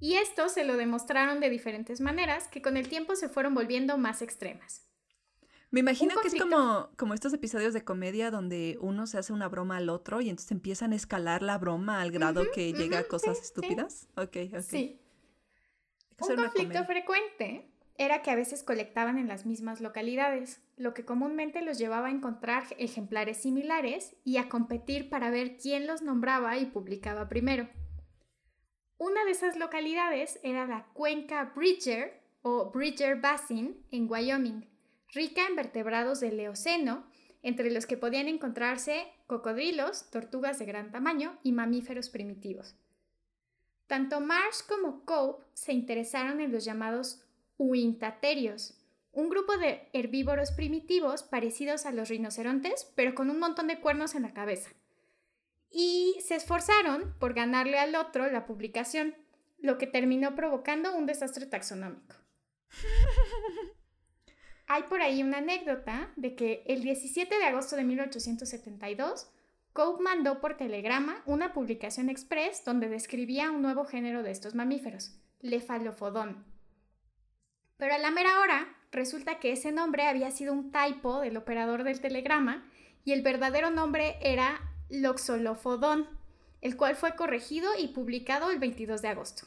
Y 0.00 0.14
esto 0.14 0.48
se 0.48 0.64
lo 0.64 0.76
demostraron 0.76 1.40
de 1.40 1.50
diferentes 1.50 2.00
maneras 2.00 2.46
que 2.46 2.62
con 2.62 2.76
el 2.76 2.88
tiempo 2.88 3.16
se 3.16 3.28
fueron 3.28 3.54
volviendo 3.54 3.98
más 3.98 4.22
extremas. 4.22 4.84
Me 5.70 5.80
imagino 5.80 6.14
que 6.22 6.28
es 6.28 6.34
como, 6.36 6.88
como 6.96 7.14
estos 7.14 7.32
episodios 7.34 7.74
de 7.74 7.84
comedia 7.84 8.30
donde 8.30 8.78
uno 8.80 9.06
se 9.06 9.18
hace 9.18 9.32
una 9.32 9.48
broma 9.48 9.76
al 9.76 9.90
otro 9.90 10.20
y 10.20 10.30
entonces 10.30 10.52
empiezan 10.52 10.92
a 10.92 10.96
escalar 10.96 11.42
la 11.42 11.58
broma 11.58 12.00
al 12.00 12.10
grado 12.10 12.44
que 12.54 12.72
llega 12.72 13.00
a 13.00 13.04
cosas 13.04 13.40
estúpidas. 13.40 14.08
Ok, 14.16 14.36
ok. 14.54 14.60
Sí. 14.60 15.00
Un 16.20 16.36
conflicto 16.36 16.84
frecuente 16.84 17.68
era 17.98 18.22
que 18.22 18.30
a 18.30 18.36
veces 18.36 18.62
colectaban 18.62 19.18
en 19.18 19.26
las 19.26 19.44
mismas 19.44 19.80
localidades, 19.80 20.62
lo 20.76 20.94
que 20.94 21.04
comúnmente 21.04 21.62
los 21.62 21.78
llevaba 21.78 22.06
a 22.06 22.12
encontrar 22.12 22.64
ejemplares 22.78 23.38
similares 23.38 24.16
y 24.24 24.36
a 24.36 24.48
competir 24.48 25.10
para 25.10 25.30
ver 25.30 25.56
quién 25.56 25.88
los 25.88 26.00
nombraba 26.00 26.56
y 26.58 26.66
publicaba 26.66 27.28
primero. 27.28 27.68
Una 28.98 29.24
de 29.24 29.32
esas 29.32 29.56
localidades 29.56 30.38
era 30.44 30.66
la 30.66 30.86
cuenca 30.92 31.52
Bridger 31.56 32.22
o 32.42 32.70
Bridger 32.70 33.20
Basin 33.20 33.84
en 33.90 34.08
Wyoming, 34.08 34.68
rica 35.12 35.46
en 35.48 35.56
vertebrados 35.56 36.20
del 36.20 36.38
Eoceno, 36.38 37.04
entre 37.42 37.70
los 37.70 37.86
que 37.86 37.96
podían 37.96 38.28
encontrarse 38.28 39.06
cocodrilos, 39.26 40.08
tortugas 40.10 40.58
de 40.58 40.66
gran 40.66 40.92
tamaño 40.92 41.38
y 41.42 41.52
mamíferos 41.52 42.10
primitivos. 42.10 42.76
Tanto 43.88 44.20
Marsh 44.20 44.66
como 44.68 45.04
Cope 45.04 45.44
se 45.54 45.72
interesaron 45.72 46.40
en 46.40 46.52
los 46.52 46.64
llamados 46.64 47.24
uintaterios, 47.58 48.78
un 49.12 49.28
grupo 49.28 49.58
de 49.58 49.88
herbívoros 49.92 50.52
primitivos 50.52 51.22
parecidos 51.22 51.84
a 51.84 51.92
los 51.92 52.08
rinocerontes, 52.08 52.90
pero 52.94 53.14
con 53.14 53.30
un 53.30 53.38
montón 53.38 53.66
de 53.66 53.80
cuernos 53.80 54.14
en 54.14 54.22
la 54.22 54.32
cabeza. 54.32 54.70
Y 55.70 56.16
se 56.24 56.36
esforzaron 56.36 57.14
por 57.18 57.34
ganarle 57.34 57.78
al 57.78 57.94
otro 57.94 58.30
la 58.30 58.46
publicación, 58.46 59.14
lo 59.58 59.76
que 59.76 59.86
terminó 59.86 60.34
provocando 60.34 60.96
un 60.96 61.06
desastre 61.06 61.46
taxonómico. 61.46 62.14
Hay 64.68 64.84
por 64.84 65.02
ahí 65.02 65.22
una 65.22 65.38
anécdota 65.38 66.12
de 66.16 66.34
que 66.36 66.62
el 66.66 66.82
17 66.82 67.38
de 67.38 67.44
agosto 67.44 67.74
de 67.74 67.84
1872, 67.84 69.30
Cope 69.72 70.02
mandó 70.02 70.40
por 70.40 70.56
telegrama 70.56 71.22
una 71.26 71.52
publicación 71.52 72.08
express 72.10 72.64
donde 72.64 72.88
describía 72.88 73.50
un 73.50 73.62
nuevo 73.62 73.84
género 73.84 74.22
de 74.22 74.30
estos 74.30 74.54
mamíferos, 74.54 75.18
Lefalofodon. 75.40 76.57
Pero 77.78 77.94
a 77.94 77.98
la 77.98 78.10
mera 78.10 78.40
hora, 78.40 78.76
resulta 78.90 79.38
que 79.38 79.52
ese 79.52 79.72
nombre 79.72 80.06
había 80.06 80.30
sido 80.30 80.52
un 80.52 80.72
typo 80.72 81.20
del 81.20 81.36
operador 81.36 81.84
del 81.84 82.00
telegrama 82.00 82.68
y 83.04 83.12
el 83.12 83.22
verdadero 83.22 83.70
nombre 83.70 84.18
era 84.20 84.60
Loxolofodon, 84.90 86.08
el 86.60 86.76
cual 86.76 86.96
fue 86.96 87.14
corregido 87.14 87.70
y 87.78 87.88
publicado 87.88 88.50
el 88.50 88.58
22 88.58 89.00
de 89.00 89.08
agosto. 89.08 89.46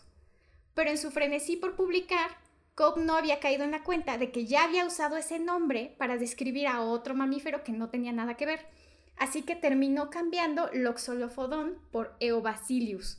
Pero 0.73 0.89
en 0.89 0.97
su 0.97 1.11
frenesí 1.11 1.57
por 1.57 1.75
publicar, 1.75 2.31
Cobb 2.75 2.97
no 2.97 3.15
había 3.15 3.41
caído 3.41 3.65
en 3.65 3.71
la 3.71 3.83
cuenta 3.83 4.17
de 4.17 4.31
que 4.31 4.45
ya 4.45 4.63
había 4.63 4.85
usado 4.85 5.17
ese 5.17 5.37
nombre 5.37 5.93
para 5.97 6.17
describir 6.17 6.67
a 6.67 6.81
otro 6.81 7.13
mamífero 7.13 7.63
que 7.63 7.73
no 7.73 7.89
tenía 7.89 8.13
nada 8.13 8.37
que 8.37 8.45
ver, 8.45 8.65
así 9.17 9.41
que 9.41 9.57
terminó 9.57 10.09
cambiando 10.09 10.69
Loxolophodon 10.73 11.77
por 11.91 12.15
Eobacilius. 12.21 13.17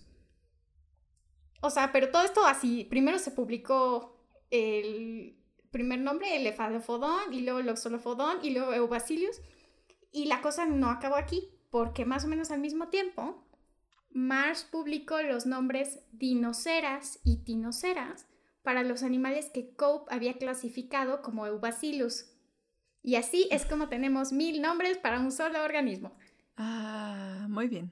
O 1.61 1.71
sea, 1.71 1.93
pero 1.93 2.11
todo 2.11 2.25
esto 2.25 2.47
así, 2.47 2.85
primero 2.85 3.19
se 3.19 3.31
publicó 3.31 4.12
el 4.53 5.37
primer 5.71 5.99
nombre, 5.99 6.37
el 6.37 6.47
Ephalophodon, 6.47 7.33
y 7.33 7.41
luego 7.41 7.61
Loxolophodon, 7.63 8.45
y 8.45 8.51
luego 8.51 8.73
Eobacilius, 8.73 9.41
y 10.13 10.27
la 10.27 10.43
cosa 10.43 10.67
no 10.67 10.91
acabó 10.91 11.17
aquí, 11.17 11.49
porque 11.71 12.05
más 12.05 12.25
o 12.25 12.29
menos 12.29 12.51
al 12.51 12.61
mismo 12.61 12.89
tiempo, 12.89 13.45
Marsh 14.11 14.65
publicó 14.71 15.21
los 15.23 15.47
nombres 15.47 16.01
Dinoceras 16.13 17.19
y 17.25 17.39
Tinoceras 17.39 18.27
para 18.63 18.83
los 18.83 19.03
animales 19.03 19.51
que 19.53 19.75
Cope 19.75 20.15
había 20.15 20.35
clasificado 20.35 21.23
como 21.23 21.47
Eubacillus. 21.47 22.27
Y 23.03 23.17
así 23.17 23.49
es 23.51 23.65
como 23.65 23.89
tenemos 23.89 24.33
mil 24.33 24.61
nombres 24.61 24.99
para 24.99 25.19
un 25.19 25.33
solo 25.33 25.65
organismo. 25.65 26.15
Ah, 26.57 27.47
muy 27.49 27.69
bien. 27.69 27.91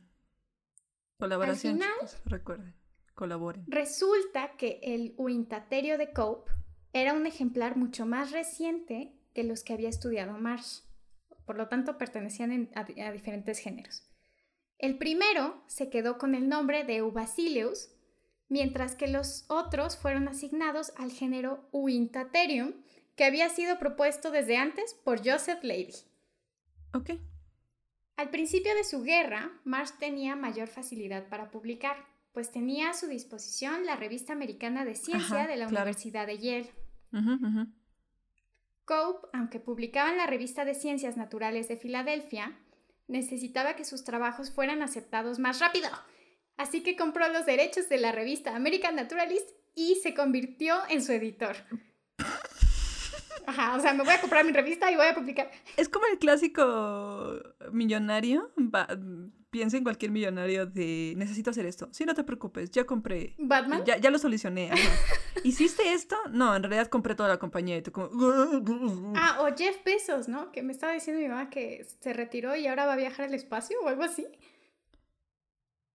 Colaboración, 1.18 1.80
chicos, 1.80 2.18
recuerden, 2.26 2.74
colaboren. 3.20 3.64
Resulta 3.68 4.56
que 4.56 4.80
el 4.82 5.14
Uintaterio 5.18 5.98
de 5.98 6.10
Cope 6.10 6.50
era 6.94 7.12
un 7.12 7.26
ejemplar 7.26 7.76
mucho 7.76 8.06
más 8.06 8.32
reciente 8.32 9.12
que 9.34 9.44
los 9.44 9.62
que 9.62 9.74
había 9.74 9.90
estudiado 9.90 10.38
Marsh. 10.38 10.80
Por 11.44 11.58
lo 11.58 11.68
tanto, 11.68 11.98
pertenecían 11.98 12.70
a, 12.74 12.80
a, 12.80 13.12
diferentes 13.12 13.58
géneros. 13.58 14.08
El 14.78 14.96
primero 14.96 15.62
se 15.66 15.90
quedó 15.90 16.16
con 16.16 16.34
el 16.34 16.48
nombre 16.48 16.84
de 16.84 16.96
Eubacillus 16.96 17.90
mientras 18.48 18.96
que 18.96 19.06
los 19.06 19.44
otros 19.48 19.98
fueron 19.98 20.26
asignados 20.26 20.92
al 20.96 21.12
género 21.12 21.68
Uintaterium, 21.72 22.72
que 23.16 23.24
había 23.24 23.50
sido 23.50 23.78
propuesto 23.78 24.30
desde 24.30 24.56
antes 24.56 24.94
por 24.94 25.18
Joseph 25.18 25.62
Leidy. 25.62 25.94
Ok. 26.94 27.10
Al 28.16 28.30
principio 28.30 28.74
de 28.74 28.84
su 28.84 29.02
guerra, 29.02 29.52
Marsh 29.64 29.92
tenía 29.98 30.36
mayor 30.36 30.68
facilidad 30.68 31.28
para 31.28 31.50
publicar, 31.50 32.09
pues 32.32 32.50
tenía 32.50 32.90
a 32.90 32.94
su 32.94 33.06
disposición 33.06 33.86
la 33.86 33.96
revista 33.96 34.32
americana 34.32 34.84
de 34.84 34.94
ciencia 34.94 35.46
de 35.46 35.56
la 35.56 35.68
Universidad 35.68 36.26
de 36.26 36.38
Yale. 36.38 36.72
Cope, 38.84 39.28
aunque 39.32 39.60
publicaba 39.60 40.10
en 40.10 40.16
la 40.16 40.26
revista 40.26 40.64
de 40.64 40.74
ciencias 40.74 41.16
naturales 41.16 41.68
de 41.68 41.76
Filadelfia, 41.76 42.58
necesitaba 43.08 43.74
que 43.74 43.84
sus 43.84 44.04
trabajos 44.04 44.50
fueran 44.50 44.82
aceptados 44.82 45.38
más 45.38 45.60
rápido 45.60 45.88
Así 46.60 46.82
que 46.82 46.94
compró 46.94 47.26
los 47.28 47.46
derechos 47.46 47.88
de 47.88 47.96
la 47.96 48.12
revista 48.12 48.54
American 48.54 48.94
Naturalist 48.94 49.48
y 49.74 49.94
se 50.02 50.12
convirtió 50.12 50.76
en 50.90 51.02
su 51.02 51.12
editor. 51.12 51.56
Ajá, 53.50 53.74
o 53.74 53.80
sea, 53.80 53.92
me 53.94 54.04
voy 54.04 54.14
a 54.14 54.20
comprar 54.20 54.44
mi 54.44 54.52
revista 54.52 54.90
y 54.92 54.96
voy 54.96 55.06
a 55.06 55.14
publicar. 55.14 55.50
Es 55.76 55.88
como 55.88 56.06
el 56.06 56.18
clásico 56.18 57.34
millonario. 57.72 58.52
piensa 59.50 59.76
en 59.76 59.82
cualquier 59.82 60.12
millonario 60.12 60.66
de 60.66 61.14
necesito 61.16 61.50
hacer 61.50 61.66
esto. 61.66 61.88
Sí, 61.90 62.04
no 62.04 62.14
te 62.14 62.22
preocupes, 62.22 62.70
ya 62.70 62.84
compré. 62.84 63.34
¿Batman? 63.38 63.82
Ya, 63.84 63.96
ya 63.96 64.10
lo 64.10 64.18
solucioné. 64.18 64.70
¿Hiciste 65.42 65.92
esto? 65.92 66.16
No, 66.30 66.54
en 66.54 66.62
realidad 66.62 66.86
compré 66.86 67.16
toda 67.16 67.28
la 67.28 67.38
compañía 67.38 67.76
y 67.76 67.82
tú 67.82 67.90
como. 67.90 68.08
Ah, 69.16 69.38
o 69.40 69.56
Jeff 69.56 69.82
Bezos, 69.84 70.28
¿no? 70.28 70.52
Que 70.52 70.62
me 70.62 70.72
estaba 70.72 70.92
diciendo 70.92 71.20
mi 71.20 71.28
mamá 71.28 71.50
que 71.50 71.84
se 72.00 72.12
retiró 72.12 72.54
y 72.54 72.68
ahora 72.68 72.86
va 72.86 72.92
a 72.92 72.96
viajar 72.96 73.26
al 73.26 73.34
espacio 73.34 73.76
o 73.82 73.88
algo 73.88 74.04
así. 74.04 74.28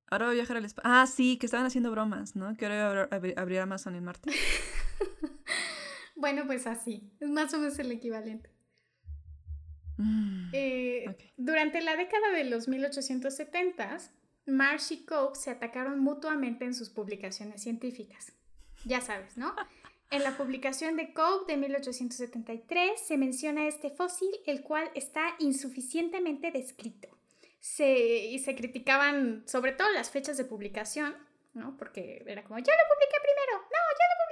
Ahora 0.09 0.25
voy 0.25 0.35
a 0.35 0.39
viajar 0.39 0.57
al 0.57 0.65
espacio. 0.65 0.91
Ah, 0.91 1.07
sí, 1.07 1.37
que 1.37 1.45
estaban 1.45 1.65
haciendo 1.65 1.89
bromas, 1.89 2.35
¿no? 2.35 2.53
Que 2.57 2.65
ahora 2.65 3.07
voy 3.17 3.33
a 3.35 3.41
abrir, 3.41 3.59
Amazon 3.59 3.95
en 3.95 4.03
Marte. 4.03 4.29
bueno, 6.15 6.45
pues 6.45 6.67
así. 6.67 7.11
Es 7.19 7.29
más 7.29 7.53
o 7.53 7.59
menos 7.59 7.77
el 7.79 7.91
equivalente. 7.91 8.49
Mm, 9.97 10.49
eh, 10.53 11.33
durante 11.37 11.81
la 11.81 11.95
década 11.95 12.31
de 12.31 12.45
los 12.45 12.67
1870s, 12.67 14.11
Marsh 14.45 14.91
y 14.91 15.05
Cope 15.05 15.37
se 15.37 15.51
atacaron 15.51 15.99
mutuamente 15.99 16.65
en 16.65 16.73
sus 16.73 16.89
publicaciones 16.89 17.61
científicas. 17.61 18.33
Ya 18.85 19.01
sabes, 19.01 19.37
¿no? 19.37 19.55
En 20.11 20.21
la 20.21 20.37
publicación 20.37 20.95
de 20.97 21.13
Cope 21.13 21.51
de 21.51 21.57
1873 21.57 23.01
se 23.05 23.17
menciona 23.17 23.67
este 23.67 23.89
fósil, 23.89 24.29
el 24.45 24.61
cual 24.61 24.91
está 24.93 25.35
insuficientemente 25.39 26.51
descrito 26.51 27.15
se, 27.65 27.97
y 27.97 28.37
se 28.37 28.55
criticaban 28.55 29.43
sobre 29.47 29.71
todo 29.71 29.89
las 29.91 30.11
fechas 30.11 30.37
de 30.37 30.45
publicación, 30.45 31.15
¿no? 31.55 31.75
Porque 31.77 32.23
era 32.27 32.43
como, 32.43 32.59
yo 32.59 32.71
lo 32.71 32.93
publiqué 32.93 33.17
primero, 33.23 33.57
no, 33.57 33.81
yo 33.97 34.05
lo 34.11 34.15
publiqué 34.21 34.24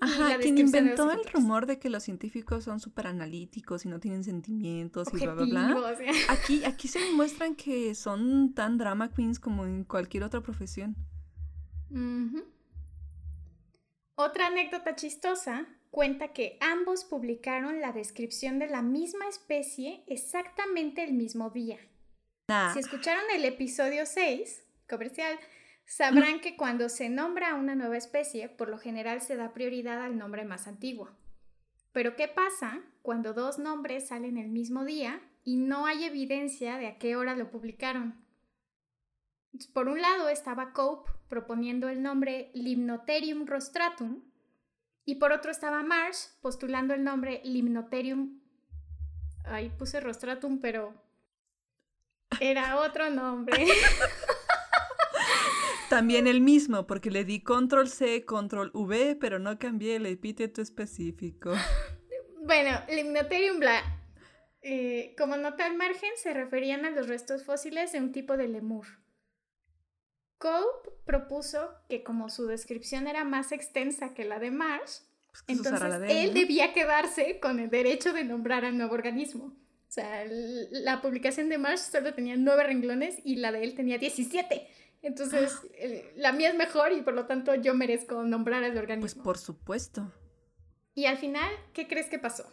Ajá, 0.00 0.38
quien 0.38 0.58
inventó 0.58 1.10
el 1.10 1.24
rumor 1.32 1.66
de 1.66 1.78
que 1.78 1.90
los 1.90 2.04
científicos 2.04 2.64
son 2.64 2.80
súper 2.80 3.08
analíticos 3.08 3.84
y 3.84 3.88
no 3.88 3.98
tienen 3.98 4.24
sentimientos 4.24 5.08
y 5.12 5.18
bla, 5.18 5.34
bla, 5.34 5.44
bla. 5.44 5.76
Aquí, 6.28 6.64
aquí 6.64 6.88
se 6.88 7.00
demuestran 7.00 7.56
que 7.56 7.94
son 7.94 8.54
tan 8.54 8.78
drama 8.78 9.12
queens 9.12 9.40
como 9.40 9.66
en 9.66 9.84
cualquier 9.84 10.24
otra 10.24 10.40
profesión. 10.40 10.96
Otra 14.14 14.48
anécdota 14.48 14.94
chistosa 14.94 15.66
cuenta 15.90 16.32
que 16.32 16.58
ambos 16.60 17.04
publicaron 17.04 17.80
la 17.80 17.92
descripción 17.92 18.58
de 18.58 18.68
la 18.68 18.82
misma 18.82 19.26
especie 19.28 20.04
exactamente 20.06 21.02
el 21.02 21.14
mismo 21.14 21.50
día. 21.50 21.78
Si 22.72 22.78
escucharon 22.78 23.24
el 23.34 23.44
episodio 23.44 24.06
6, 24.06 24.64
comercial, 24.88 25.38
sabrán 25.88 26.40
que 26.40 26.54
cuando 26.54 26.90
se 26.90 27.08
nombra 27.08 27.54
una 27.54 27.74
nueva 27.74 27.96
especie, 27.96 28.50
por 28.50 28.68
lo 28.68 28.78
general 28.78 29.22
se 29.22 29.36
da 29.36 29.54
prioridad 29.54 30.02
al 30.02 30.18
nombre 30.18 30.44
más 30.44 30.68
antiguo. 30.68 31.10
Pero 31.92 32.14
¿qué 32.14 32.28
pasa 32.28 32.82
cuando 33.00 33.32
dos 33.32 33.58
nombres 33.58 34.08
salen 34.08 34.36
el 34.36 34.48
mismo 34.48 34.84
día 34.84 35.20
y 35.44 35.56
no 35.56 35.86
hay 35.86 36.04
evidencia 36.04 36.76
de 36.76 36.88
a 36.88 36.98
qué 36.98 37.16
hora 37.16 37.34
lo 37.34 37.50
publicaron? 37.50 38.22
Por 39.72 39.88
un 39.88 40.02
lado 40.02 40.28
estaba 40.28 40.74
Cope 40.74 41.10
proponiendo 41.28 41.88
el 41.88 42.02
nombre 42.02 42.50
Limnoterium 42.52 43.46
rostratum 43.46 44.22
y 45.06 45.14
por 45.14 45.32
otro 45.32 45.50
estaba 45.50 45.82
Marsh 45.82 46.28
postulando 46.42 46.92
el 46.92 47.02
nombre 47.02 47.40
Limnoterium... 47.44 48.40
Ahí 49.44 49.70
puse 49.70 50.00
rostratum, 50.00 50.60
pero 50.60 50.92
era 52.40 52.78
otro 52.78 53.08
nombre. 53.08 53.66
También 55.88 56.26
el 56.26 56.40
mismo, 56.40 56.86
porque 56.86 57.10
le 57.10 57.24
di 57.24 57.42
control 57.42 57.88
C, 57.88 58.24
control 58.24 58.70
V, 58.74 59.16
pero 59.16 59.38
no 59.38 59.58
cambié 59.58 59.96
el 59.96 60.06
epíteto 60.06 60.62
específico. 60.62 61.52
Bueno, 62.40 62.80
Limnotherium 62.88 63.58
bla. 63.58 63.82
Eh, 64.62 65.14
como 65.18 65.36
nota 65.36 65.66
al 65.66 65.76
margen, 65.76 66.08
se 66.16 66.32
referían 66.32 66.86
a 66.86 66.90
los 66.90 67.06
restos 67.06 67.44
fósiles 67.44 67.92
de 67.92 67.98
un 67.98 68.10
tipo 68.10 68.38
de 68.38 68.48
lemur. 68.48 68.86
Cope 70.38 70.88
propuso 71.04 71.74
que 71.90 72.02
como 72.02 72.30
su 72.30 72.46
descripción 72.46 73.06
era 73.06 73.24
más 73.24 73.52
extensa 73.52 74.14
que 74.14 74.24
la 74.24 74.38
de 74.38 74.50
Marsh, 74.50 75.00
Pues 75.30 75.44
entonces 75.48 76.00
de 76.00 76.22
él 76.22 76.28
¿no? 76.28 76.40
debía 76.40 76.72
quedarse 76.72 77.38
con 77.38 77.58
el 77.60 77.68
derecho 77.68 78.14
de 78.14 78.24
nombrar 78.24 78.64
al 78.64 78.78
nuevo 78.78 78.94
organismo. 78.94 79.46
O 79.46 79.90
sea, 79.90 80.24
la 80.70 81.02
publicación 81.02 81.50
de 81.50 81.58
Marsh 81.58 81.80
solo 81.80 82.14
tenía 82.14 82.36
nueve 82.36 82.64
renglones 82.64 83.18
y 83.24 83.36
la 83.36 83.52
de 83.52 83.64
él 83.64 83.74
tenía 83.74 83.98
17. 83.98 84.68
Entonces, 85.02 85.52
Ah. 85.54 86.08
la 86.16 86.32
mía 86.32 86.48
es 86.50 86.56
mejor 86.56 86.92
y 86.92 87.02
por 87.02 87.14
lo 87.14 87.26
tanto 87.26 87.54
yo 87.54 87.74
merezco 87.74 88.22
nombrar 88.24 88.64
al 88.64 88.76
organismo. 88.76 89.00
Pues 89.02 89.14
por 89.14 89.38
supuesto. 89.38 90.12
Y 90.94 91.06
al 91.06 91.16
final, 91.18 91.48
¿qué 91.72 91.86
crees 91.86 92.06
que 92.08 92.18
pasó? 92.18 92.44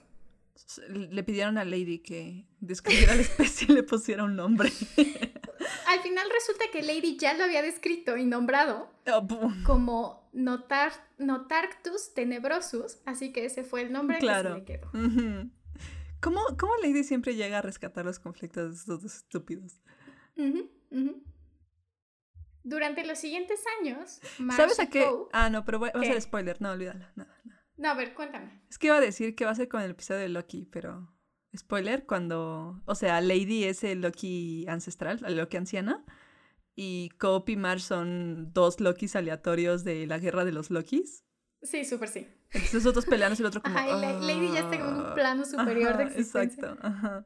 Le 0.90 1.24
pidieron 1.24 1.58
a 1.58 1.66
Lady 1.66 2.00
que 2.00 2.46
describiera 2.60 3.16
la 3.16 3.22
especie 3.62 3.68
y 3.70 3.74
le 3.74 3.84
pusiera 3.84 4.24
un 4.24 4.36
nombre. 4.36 4.70
Al 5.88 6.00
final 6.02 6.28
resulta 6.32 6.66
que 6.72 6.82
Lady 6.84 7.18
ya 7.18 7.34
lo 7.34 7.44
había 7.44 7.62
descrito 7.62 8.18
y 8.18 8.26
nombrado 8.26 8.90
Oh, 9.12 9.26
pum. 9.26 9.64
como 9.64 10.30
Notar 10.34 10.92
Notarctus 11.18 12.14
tenebrosus, 12.14 13.00
así 13.06 13.32
que 13.34 13.46
ese 13.46 13.64
fue 13.64 13.82
el 13.82 13.92
nombre 13.92 14.20
Claro. 14.20 14.64
que 14.66 14.74
se 14.74 14.80
le 14.80 14.80
quedó. 14.80 15.50
¿Cómo, 16.22 16.40
¿Cómo 16.60 16.74
Lady 16.84 17.04
siempre 17.04 17.36
llega 17.36 17.60
a 17.60 17.62
rescatar 17.62 18.06
los 18.06 18.20
conflictos 18.20 18.70
de 18.70 18.76
estos 18.76 19.02
dos 19.04 19.16
estúpidos? 19.16 19.82
Ujú, 20.38 20.70
ujú. 20.92 21.24
Durante 22.68 23.06
los 23.06 23.20
siguientes 23.20 23.64
años, 23.80 24.20
Marsh 24.40 24.58
¿Sabes 24.58 24.80
a 24.80 24.90
qué? 24.90 25.04
Poe- 25.06 25.30
Ah, 25.34 25.50
no, 25.50 25.64
pero 25.66 25.78
voy- 25.80 25.92
va 25.96 26.02
a 26.02 26.04
ser 26.04 26.20
spoiler. 26.20 26.60
No, 26.62 26.72
olvídalo. 26.72 27.06
No, 27.16 27.24
no. 27.26 27.54
No, 27.78 27.90
a 27.90 27.94
ver, 27.94 28.14
cuéntame. 28.16 28.62
Es 28.70 28.78
que 28.80 28.88
iba 28.88 28.98
a 28.98 29.02
decir 29.02 29.36
que 29.36 29.46
va 29.46 29.52
a 29.52 29.56
ser 29.56 29.68
con 29.68 29.82
el 29.82 29.92
episodio 29.92 30.22
de 30.22 30.30
Loki, 30.30 30.66
pero. 30.72 31.14
Spoiler, 31.56 32.06
cuando. 32.06 32.82
O 32.86 32.96
sea, 32.96 33.22
Lady 33.22 33.66
es 33.66 33.84
el 33.84 34.02
Loki 34.02 34.66
ancestral, 34.68 35.24
el 35.26 35.38
Loki 35.38 35.58
anciana. 35.58 36.04
Y 36.76 37.10
Cope 37.20 37.54
y 37.54 37.56
Marsh 37.56 37.84
son 37.84 38.52
dos 38.52 38.80
Lokis 38.82 39.16
aleatorios 39.16 39.84
de 39.86 40.08
la 40.08 40.18
guerra 40.20 40.44
de 40.44 40.52
los 40.52 40.70
Lokis. 40.72 41.24
Sí, 41.62 41.86
súper 41.86 42.10
sí. 42.10 42.28
Entonces 42.52 42.86
otros 42.86 43.06
peleando 43.06 43.36
y 43.38 43.42
el 43.42 43.46
otro 43.48 43.62
como. 43.62 43.78
Ajá, 43.78 43.88
y 43.88 44.02
la- 44.02 44.14
Lady 44.20 44.52
ya 44.54 44.60
está 44.62 44.78
como 44.80 44.90
en 44.92 45.08
un 45.08 45.14
plano 45.14 45.46
superior 45.46 45.96
de 45.98 46.04
Ajá, 46.04 46.14
existencia. 46.14 46.64
Exacto, 46.72 46.88
ajá. 46.88 47.26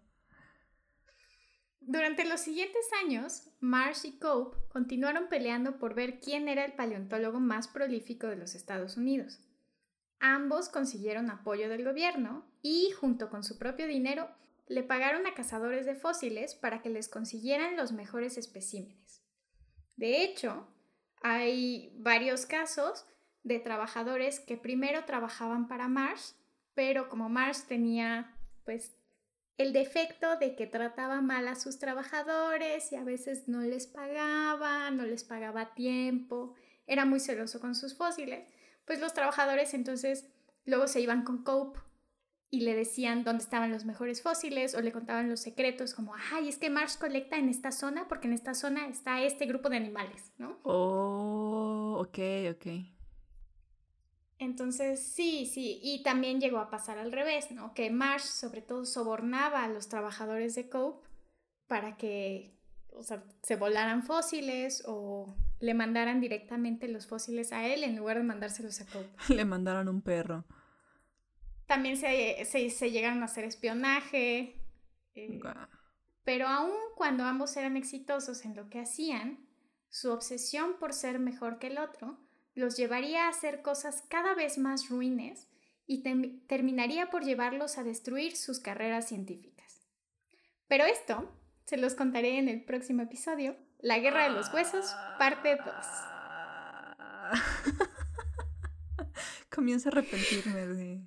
Durante 1.92 2.24
los 2.24 2.42
siguientes 2.42 2.88
años, 3.04 3.50
Marsh 3.62 4.06
y 4.06 4.20
Cope 4.20 4.56
continuaron 4.68 5.28
peleando 5.28 5.80
por 5.80 5.96
ver 5.96 6.20
quién 6.20 6.48
era 6.48 6.64
el 6.64 6.74
paleontólogo 6.74 7.40
más 7.40 7.68
prolífico 7.68 8.28
de 8.28 8.36
los 8.36 8.54
Estados 8.54 8.96
Unidos. 8.96 9.40
Ambos 10.20 10.70
consiguieron 10.70 11.32
apoyo 11.32 11.68
del 11.68 11.84
gobierno 11.84 12.46
y, 12.62 12.92
junto 12.92 13.32
con 13.32 13.44
su 13.44 13.58
propio 13.58 13.88
dinero, 13.88 14.30
le 14.68 14.84
pagaron 14.84 15.26
a 15.26 15.34
cazadores 15.34 15.88
de 15.88 15.96
fósiles 15.96 16.54
para 16.54 16.84
que 16.84 16.92
les 16.92 17.10
consiguieran 17.10 17.76
los 17.76 17.92
mejores 17.92 18.38
especímenes. 18.38 19.24
De 19.98 20.22
hecho, 20.22 20.68
hay 21.24 21.92
varios 21.98 22.46
casos 22.46 23.08
de 23.42 23.60
trabajadores 23.60 24.40
que 24.40 24.58
primero 24.58 25.06
trabajaban 25.06 25.68
para 25.68 25.88
Marsh, 25.88 26.34
pero 26.76 27.10
como 27.10 27.30
Marsh 27.30 27.64
tenía 27.64 28.36
pues 28.64 28.99
el 29.60 29.74
defecto 29.74 30.38
de 30.38 30.56
que 30.56 30.68
trataba 30.68 31.20
mal 31.20 31.46
a 31.50 31.56
sus 31.56 31.80
trabajadores 31.80 32.94
y 32.94 32.96
a 32.96 33.04
veces 33.04 33.50
no 33.50 33.60
les 33.60 33.88
pagaba, 33.88 34.90
no 34.90 35.04
les 35.04 35.26
pagaba 35.26 35.62
a 35.62 35.74
tiempo, 35.76 36.56
era 36.88 37.04
muy 37.04 37.20
celoso 37.20 37.60
con 37.60 37.76
sus 37.76 37.98
fósiles, 37.98 38.48
pues 38.86 39.02
los 39.02 39.14
trabajadores 39.14 39.74
entonces 39.74 40.30
luego 40.64 40.88
se 40.88 41.02
iban 41.02 41.26
con 41.26 41.44
Cope 41.44 41.78
y 42.50 42.62
le 42.62 42.74
decían 42.74 43.26
dónde 43.26 43.44
estaban 43.44 43.70
los 43.70 43.84
mejores 43.84 44.22
fósiles 44.22 44.76
o 44.76 44.82
le 44.82 44.94
contaban 44.94 45.30
los 45.30 45.42
secretos 45.42 45.94
como, 45.94 46.16
ay, 46.32 46.48
es 46.48 46.58
que 46.58 46.70
Marsh 46.70 46.98
colecta 46.98 47.38
en 47.38 47.50
esta 47.50 47.74
zona 47.74 48.08
porque 48.08 48.28
en 48.28 48.34
esta 48.34 48.54
zona 48.54 48.88
está 48.88 49.22
este 49.24 49.46
grupo 49.46 49.68
de 49.68 49.76
animales, 49.76 50.32
¿no? 50.38 50.58
Oh, 50.64 51.98
ok, 52.00 52.18
ok. 52.56 52.99
Entonces, 54.40 55.04
sí, 55.04 55.46
sí, 55.46 55.82
y 55.84 56.02
también 56.02 56.40
llegó 56.40 56.60
a 56.60 56.70
pasar 56.70 56.98
al 56.98 57.12
revés, 57.12 57.52
¿no? 57.52 57.74
Que 57.74 57.92
Marsh 57.92 58.24
sobre 58.24 58.62
todo 58.62 58.86
sobornaba 58.86 59.66
a 59.66 59.68
los 59.68 59.90
trabajadores 59.90 60.56
de 60.56 60.70
Cope 60.70 61.06
para 61.68 61.98
que, 61.98 62.56
o 62.94 63.04
sea, 63.04 63.22
se 63.44 63.58
volaran 63.58 64.02
fósiles 64.02 64.82
o 64.88 65.36
le 65.60 65.74
mandaran 65.74 66.22
directamente 66.22 66.88
los 66.88 67.06
fósiles 67.06 67.52
a 67.52 67.68
él 67.68 67.84
en 67.84 67.98
lugar 67.98 68.18
de 68.18 68.24
mandárselos 68.24 68.80
a 68.80 68.86
Cope. 68.86 69.10
Le 69.36 69.44
mandaron 69.44 69.90
un 69.90 70.02
perro. 70.02 70.46
También 71.66 71.98
se, 71.98 72.46
se, 72.46 72.70
se 72.70 72.92
llegaron 72.92 73.22
a 73.22 73.26
hacer 73.26 73.44
espionaje, 73.44 74.56
eh, 75.16 75.42
pero 76.24 76.48
aun 76.48 76.72
cuando 76.96 77.26
ambos 77.26 77.58
eran 77.58 77.76
exitosos 77.76 78.46
en 78.46 78.56
lo 78.56 78.70
que 78.70 78.80
hacían, 78.80 79.46
su 79.90 80.12
obsesión 80.12 80.78
por 80.80 80.94
ser 80.94 81.20
mejor 81.20 81.60
que 81.60 81.68
el 81.68 81.78
otro 81.78 82.18
los 82.56 82.78
llevaría 82.78 83.26
a 83.26 83.30
hacer 83.30 83.62
cosas 83.62 84.04
cada 84.10 84.34
vez 84.34 84.58
más 84.58 84.90
ruines 84.90 85.48
y 85.86 86.04
terminaría 86.48 87.10
por 87.10 87.24
llevarlos 87.24 87.78
a 87.78 87.84
destruir 87.84 88.36
sus 88.36 88.60
carreras 88.60 89.08
científicas. 89.08 89.88
Pero 90.68 90.86
esto 90.86 91.32
se 91.66 91.78
los 91.78 91.96
contaré 91.96 92.38
en 92.38 92.48
el 92.48 92.64
próximo 92.64 93.02
episodio, 93.02 93.56
La 93.80 94.00
Guerra 94.00 94.24
de 94.26 94.30
los 94.32 94.54
Huesos, 94.54 94.96
parte 95.18 95.56
2. 95.56 95.66
Comienzo 99.50 99.90
a 99.90 99.92
arrepentirme 99.92 100.68
de, 100.68 101.02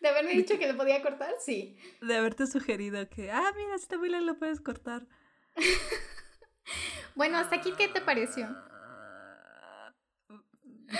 ¿De 0.00 0.08
haberme 0.08 0.32
dicho 0.32 0.58
que 0.58 0.70
lo 0.70 0.76
podía 0.76 1.02
cortar? 1.02 1.34
Sí. 1.40 1.78
de 2.00 2.16
haberte 2.16 2.46
sugerido 2.46 3.08
que, 3.08 3.30
ah, 3.30 3.52
mira, 3.56 3.74
este 3.76 3.96
Wheeler 3.96 4.22
lo 4.22 4.38
puedes 4.38 4.60
cortar. 4.60 5.06
Bueno, 7.14 7.38
hasta 7.38 7.56
aquí, 7.56 7.72
¿qué 7.78 7.86
te 7.86 8.00
pareció? 8.00 8.48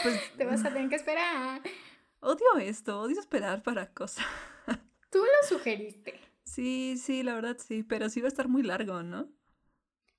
Pues 0.02 0.16
Te 0.36 0.44
vas 0.44 0.64
a 0.64 0.72
tener 0.72 0.88
que 0.88 0.96
esperar. 0.96 1.60
odio 2.20 2.56
esto, 2.58 3.00
odio 3.00 3.20
esperar 3.20 3.62
para 3.62 3.92
cosas. 3.92 4.24
Tú 5.10 5.18
lo 5.18 5.48
sugeriste. 5.48 6.20
Sí, 6.44 6.96
sí, 6.98 7.22
la 7.22 7.34
verdad 7.34 7.56
sí, 7.58 7.82
pero 7.82 8.08
sí 8.08 8.20
va 8.20 8.26
a 8.26 8.28
estar 8.28 8.48
muy 8.48 8.62
largo, 8.62 9.02
¿no? 9.02 9.28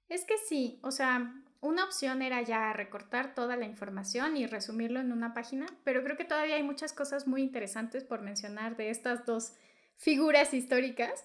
Es 0.10 0.26
que 0.26 0.38
sí, 0.38 0.80
o 0.84 0.92
sea, 0.92 1.42
una 1.62 1.84
opción 1.86 2.22
era 2.22 2.42
ya 2.42 2.74
recortar 2.74 3.34
toda 3.34 3.56
la 3.56 3.66
información 3.66 4.38
y 4.38 4.46
resumirlo 4.46 5.00
en 5.00 5.12
una 5.12 5.34
página, 5.34 5.66
pero 5.84 6.04
creo 6.04 6.18
que 6.18 6.26
todavía 6.26 6.56
hay 6.56 6.64
muchas 6.64 6.94
cosas 6.94 7.28
muy 7.28 7.42
interesantes 7.42 8.04
por 8.04 8.22
mencionar 8.22 8.78
de 8.78 8.90
estas 8.90 9.26
dos 9.26 9.54
figuras 9.98 10.54
históricas 10.54 11.24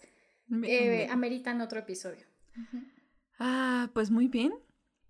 que 0.63 1.07
me- 1.07 1.09
ameritan 1.11 1.61
otro 1.61 1.79
episodio. 1.81 2.27
Ah, 3.39 3.91
pues 3.95 4.11
muy 4.11 4.29
bien. 4.29 4.53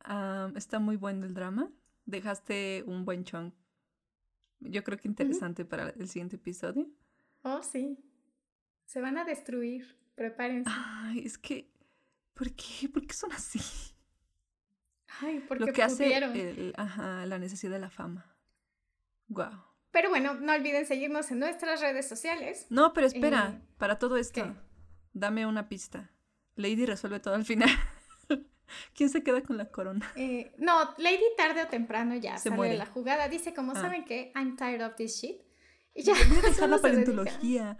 Ah, 0.04 0.50
está 0.56 0.78
muy 0.78 0.96
bueno 0.96 1.26
el 1.26 1.34
drama. 1.34 1.70
Dejaste 2.10 2.82
un 2.86 3.04
buen 3.04 3.24
chunk. 3.24 3.54
Yo 4.60 4.82
creo 4.84 4.98
que 4.98 5.08
interesante 5.08 5.64
para 5.64 5.90
el 5.90 6.08
siguiente 6.08 6.36
episodio. 6.36 6.86
Oh, 7.42 7.62
sí. 7.62 7.98
Se 8.84 9.00
van 9.00 9.16
a 9.16 9.24
destruir. 9.24 9.96
Prepárense. 10.16 10.70
Ay, 10.74 11.20
es 11.24 11.38
que. 11.38 11.72
¿Por 12.34 12.52
qué? 12.54 12.88
¿Por 12.88 13.06
qué 13.06 13.14
son 13.14 13.32
así? 13.32 13.60
Ay, 15.20 15.42
porque 15.46 15.66
Lo 15.66 15.72
que 15.72 15.82
hace 15.82 16.16
el- 16.16 16.74
ajá, 16.76 17.24
la 17.26 17.38
necesidad 17.38 17.72
de 17.72 17.78
la 17.78 17.90
fama. 17.90 18.34
Wow. 19.28 19.50
Pero 19.92 20.08
bueno, 20.08 20.34
no 20.34 20.52
olviden 20.52 20.86
seguirnos 20.86 21.30
en 21.30 21.38
nuestras 21.40 21.80
redes 21.80 22.08
sociales. 22.08 22.66
No, 22.70 22.92
pero 22.92 23.06
espera, 23.06 23.54
Eh, 23.56 23.66
para 23.78 23.98
todo 23.98 24.16
esto, 24.16 24.42
¿qué? 24.44 24.52
dame 25.12 25.46
una 25.46 25.68
pista. 25.68 26.10
Lady 26.56 26.86
resuelve 26.86 27.20
todo 27.20 27.34
al 27.34 27.44
final. 27.44 27.68
¿Quién 28.94 29.08
se 29.10 29.22
queda 29.22 29.42
con 29.42 29.56
la 29.56 29.66
corona? 29.70 30.10
Eh, 30.16 30.52
no, 30.58 30.94
Lady 30.98 31.22
tarde 31.36 31.62
o 31.62 31.66
temprano 31.68 32.14
ya 32.16 32.36
Se 32.38 32.44
sale 32.44 32.56
muere. 32.56 32.72
de 32.72 32.78
la 32.78 32.86
jugada. 32.86 33.28
Dice, 33.28 33.54
como 33.54 33.72
Ah. 33.72 33.80
saben 33.80 34.04
que 34.04 34.32
I'm 34.34 34.56
tired 34.56 34.82
of 34.86 34.94
this 34.96 35.20
shit. 35.20 35.36
Y 35.94 36.02
ya. 36.04 36.14
Voy 36.28 36.38
a 36.38 36.42
dejar 36.42 36.68
la 36.68 36.78
paleontología. 36.78 37.76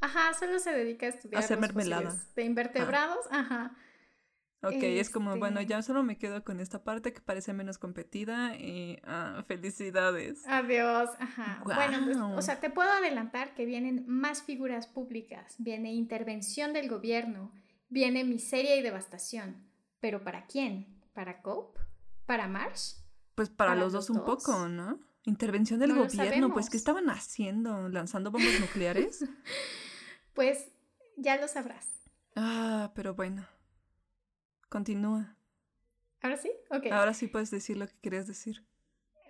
Ajá, 0.00 0.34
solo 0.34 0.58
se 0.58 0.72
dedica 0.72 1.06
a 1.06 1.08
estudiar 1.10 1.42
Hacer 1.42 1.56
los 1.58 1.66
mermelada. 1.68 2.16
de 2.36 2.44
invertebrados. 2.44 3.24
Ajá. 3.30 3.76
Ok, 4.60 4.74
es 4.82 5.08
como, 5.08 5.36
bueno, 5.36 5.60
Este- 5.60 5.70
ya 5.70 5.82
solo 5.82 6.02
me 6.02 6.18
quedo 6.18 6.42
con 6.42 6.58
esta 6.58 6.82
parte 6.82 7.12
que 7.12 7.20
parece 7.20 7.52
menos 7.52 7.78
competida 7.78 8.56
y 8.56 8.98
ah, 9.04 9.44
felicidades. 9.46 10.44
Adiós. 10.48 11.10
Ajá. 11.20 11.60
Bueno, 11.64 12.00
pues, 12.04 12.16
o 12.16 12.42
sea, 12.42 12.58
te 12.58 12.68
puedo 12.70 12.90
adelantar 12.90 13.54
que 13.54 13.66
vienen 13.66 14.04
más 14.08 14.42
figuras 14.42 14.88
públicas, 14.88 15.54
viene 15.58 15.92
intervención 15.92 16.72
del 16.72 16.88
gobierno, 16.88 17.52
viene 17.88 18.24
miseria 18.24 18.74
y 18.74 18.82
devastación. 18.82 19.64
¿Pero 20.00 20.22
para 20.22 20.46
quién? 20.46 20.86
¿Para 21.12 21.42
Cope? 21.42 21.80
¿Para 22.26 22.46
Marsh? 22.48 22.94
Pues 23.34 23.48
para, 23.50 23.70
¿Para 23.72 23.80
los 23.80 23.92
dos 23.92 24.10
un 24.10 24.16
dos? 24.18 24.26
poco, 24.26 24.68
¿no? 24.68 25.00
Intervención 25.24 25.78
del 25.80 25.90
No 25.94 26.04
gobierno, 26.04 26.52
pues. 26.52 26.70
¿qué 26.70 26.76
estaban 26.76 27.10
haciendo? 27.10 27.88
¿Lanzando 27.88 28.30
bombas 28.30 28.60
nucleares? 28.60 29.24
Pues 30.34 30.68
ya 31.16 31.36
lo 31.36 31.48
sabrás. 31.48 31.88
ah, 32.36 32.92
pero 32.94 33.14
bueno. 33.16 33.44
Continúa. 34.68 35.36
¿Ahora 36.22 36.36
sí? 36.36 36.52
Ok. 36.70 36.86
Ahora 36.92 37.12
sí 37.12 37.26
puedes 37.26 37.50
decir 37.50 37.76
lo 37.76 37.88
que 37.88 37.94
querías 38.00 38.28
decir. 38.28 38.64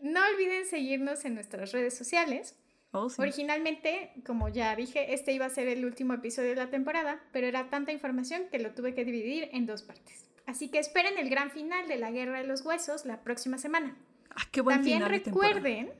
No 0.02 0.20
olviden 0.34 0.66
seguirnos 0.66 1.24
en 1.24 1.32
nuestras 1.34 1.72
redes 1.72 1.96
sociales. 1.96 2.58
Oh, 2.90 3.08
sí. 3.08 3.22
Originalmente, 3.22 4.12
como 4.26 4.50
ya 4.50 4.76
dije, 4.76 5.14
este 5.14 5.32
iba 5.32 5.46
a 5.46 5.50
ser 5.50 5.66
el 5.68 5.86
último 5.86 6.12
episodio 6.12 6.50
de 6.50 6.56
la 6.56 6.68
temporada, 6.70 7.22
pero 7.32 7.46
era 7.46 7.70
tanta 7.70 7.90
información 7.90 8.42
que 8.50 8.58
lo 8.58 8.74
tuve 8.74 8.94
que 8.94 9.06
dividir 9.06 9.48
en 9.52 9.64
dos 9.64 9.82
partes. 9.82 10.27
Así 10.48 10.70
que 10.70 10.78
esperen 10.78 11.18
el 11.18 11.28
gran 11.28 11.50
final 11.50 11.88
de 11.88 11.98
la 11.98 12.10
Guerra 12.10 12.38
de 12.38 12.46
los 12.46 12.62
Huesos 12.62 13.04
la 13.04 13.22
próxima 13.22 13.58
semana. 13.58 13.98
Ah, 14.30 14.44
qué 14.50 14.62
buen 14.62 14.78
También 14.78 15.00
final 15.00 15.12
de 15.12 15.20
temporada. 15.20 15.54
recuerden 15.54 15.92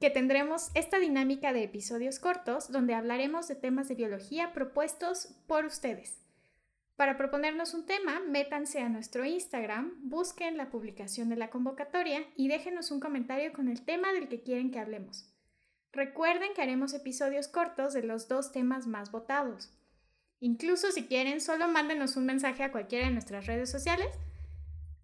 que 0.00 0.10
tendremos 0.10 0.72
esta 0.74 0.98
dinámica 0.98 1.52
de 1.52 1.62
episodios 1.62 2.18
cortos 2.18 2.72
donde 2.72 2.94
hablaremos 2.94 3.46
de 3.46 3.54
temas 3.54 3.86
de 3.86 3.94
biología 3.94 4.52
propuestos 4.52 5.36
por 5.46 5.66
ustedes. 5.66 6.18
Para 6.96 7.16
proponernos 7.16 7.72
un 7.72 7.86
tema, 7.86 8.18
métanse 8.18 8.80
a 8.80 8.88
nuestro 8.88 9.24
Instagram, 9.24 9.92
busquen 10.02 10.56
la 10.56 10.68
publicación 10.68 11.28
de 11.28 11.36
la 11.36 11.50
convocatoria 11.50 12.24
y 12.34 12.48
déjenos 12.48 12.90
un 12.90 12.98
comentario 12.98 13.52
con 13.52 13.68
el 13.68 13.82
tema 13.82 14.12
del 14.12 14.26
que 14.26 14.42
quieren 14.42 14.72
que 14.72 14.80
hablemos. 14.80 15.32
Recuerden 15.92 16.54
que 16.54 16.62
haremos 16.62 16.92
episodios 16.92 17.46
cortos 17.46 17.92
de 17.92 18.02
los 18.02 18.26
dos 18.26 18.50
temas 18.50 18.88
más 18.88 19.12
votados. 19.12 19.70
Incluso 20.40 20.90
si 20.90 21.06
quieren, 21.06 21.40
solo 21.40 21.68
mándenos 21.68 22.16
un 22.16 22.26
mensaje 22.26 22.62
a 22.62 22.72
cualquiera 22.72 23.06
de 23.06 23.12
nuestras 23.12 23.46
redes 23.46 23.70
sociales 23.70 24.08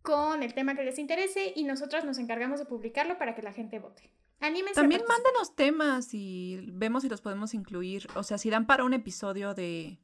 con 0.03 0.43
el 0.43 0.55
tema 0.55 0.75
que 0.75 0.85
les 0.85 0.99
interese 0.99 1.53
y 1.55 1.65
nosotros 1.65 2.05
nos 2.05 2.19
encargamos 2.19 2.59
de 2.59 2.65
publicarlo 2.65 3.19
para 3.19 3.35
que 3.35 3.43
la 3.43 3.53
gente 3.53 3.79
vote. 3.79 4.11
Anímense. 4.41 4.79
a 4.79 4.83
También 4.83 5.03
mándenos 5.07 5.55
temas 5.55 6.15
y 6.15 6.71
vemos 6.73 7.03
si 7.03 7.09
los 7.09 7.21
podemos 7.21 7.55
incluir. 7.55 8.07
O 8.15 8.23
sea, 8.23 8.39
si 8.39 8.49
dan 8.49 8.67
para 8.67 8.85
un 8.85 8.95
episodio 8.95 9.53
de 9.55 9.99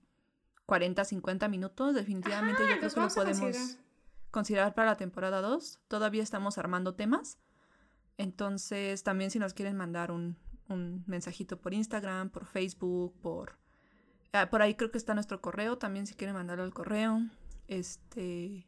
40, 0.66 1.04
50 1.04 1.48
minutos, 1.48 1.94
definitivamente 1.94 2.62
Ajá, 2.62 2.72
yo 2.74 2.78
creo 2.78 2.90
que 2.90 3.00
lo 3.00 3.08
podemos 3.08 3.40
considerar. 3.40 3.84
considerar 4.30 4.74
para 4.74 4.90
la 4.90 4.96
temporada 4.96 5.40
2. 5.40 5.80
Todavía 5.88 6.22
estamos 6.22 6.58
armando 6.58 6.94
temas. 6.94 7.38
Entonces, 8.18 9.02
también 9.04 9.30
si 9.30 9.38
nos 9.38 9.54
quieren 9.54 9.76
mandar 9.76 10.10
un, 10.10 10.36
un 10.68 11.04
mensajito 11.06 11.60
por 11.60 11.74
Instagram, 11.74 12.30
por 12.30 12.46
Facebook, 12.46 13.14
por... 13.20 13.61
ah, 14.32 14.48
por 14.50 14.62
ahí 14.62 14.74
creo 14.74 14.90
que 14.90 14.98
está 14.98 15.14
nuestro 15.14 15.40
correo, 15.40 15.78
también 15.78 16.06
si 16.06 16.14
quieren 16.14 16.34
mandarlo 16.36 16.64
al 16.64 16.74
correo. 16.74 17.20
Este... 17.68 18.66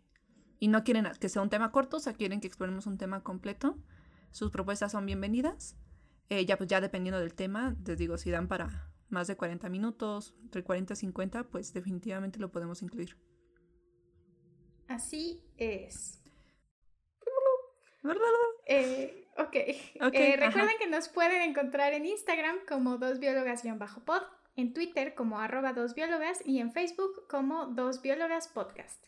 Y 0.60 0.68
no 0.68 0.82
quieren 0.84 1.06
que 1.20 1.28
sea 1.28 1.42
un 1.42 1.50
tema 1.50 1.72
corto, 1.72 1.98
o 1.98 2.00
sea, 2.00 2.14
quieren 2.14 2.40
que 2.40 2.46
exploremos 2.46 2.86
un 2.86 2.96
tema 2.96 3.22
completo. 3.22 3.76
Sus 4.30 4.50
propuestas 4.50 4.92
son 4.92 5.04
bienvenidas. 5.04 5.76
Eh, 6.30 6.46
ya 6.46 6.56
pues 6.56 6.70
ya 6.70 6.80
dependiendo 6.80 7.20
del 7.20 7.34
tema, 7.34 7.76
les 7.84 7.98
digo, 7.98 8.16
si 8.16 8.30
dan 8.30 8.48
para 8.48 8.90
más 9.10 9.26
de 9.26 9.36
40 9.36 9.68
minutos, 9.68 10.34
entre 10.42 10.64
40 10.64 10.94
y 10.94 10.96
50, 10.96 11.44
pues 11.44 11.74
definitivamente 11.74 12.38
lo 12.38 12.50
podemos 12.50 12.80
incluir. 12.82 13.16
Así 14.88 15.42
es. 15.58 16.20
¿Verdad? 18.02 18.22
Eh, 18.66 19.28
ok. 19.38 19.56
Ok, 20.06 20.14
Eh, 20.14 20.34
ajá. 20.38 20.46
recuerden 20.46 20.76
que 20.78 20.86
nos 20.88 21.08
pueden 21.08 21.42
encontrar 21.42 21.92
en 21.94 22.06
Instagram 22.06 22.56
como 22.68 22.98
dos 22.98 23.18
biólogas-pod, 23.18 24.22
en 24.56 24.72
Twitter 24.72 25.14
como 25.14 25.38
arroba 25.40 25.72
dos 25.72 25.94
biólogas 25.94 26.40
y 26.44 26.58
en 26.58 26.72
Facebook 26.72 27.26
como 27.28 27.66
dos 27.66 28.02
biólogas 28.02 28.48
podcast. 28.48 29.06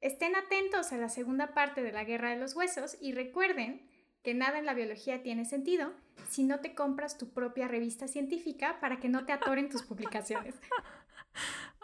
Estén 0.00 0.36
atentos 0.36 0.92
a 0.92 0.98
la 0.98 1.08
segunda 1.08 1.54
parte 1.54 1.82
de 1.82 1.92
la 1.92 2.04
Guerra 2.04 2.30
de 2.30 2.36
los 2.38 2.54
Huesos 2.54 2.96
y 3.00 3.12
recuerden 3.12 3.88
que 4.22 4.34
nada 4.34 4.58
en 4.58 4.66
la 4.66 4.74
biología 4.74 5.22
tiene 5.22 5.44
sentido 5.44 5.92
si 6.28 6.44
no 6.44 6.60
te 6.60 6.74
compras 6.74 7.18
tu 7.18 7.32
propia 7.32 7.68
revista 7.68 8.08
científica 8.08 8.78
para 8.80 8.98
que 9.00 9.08
no 9.08 9.24
te 9.24 9.32
atoren 9.32 9.68
tus 9.68 9.82
publicaciones. 9.82 10.54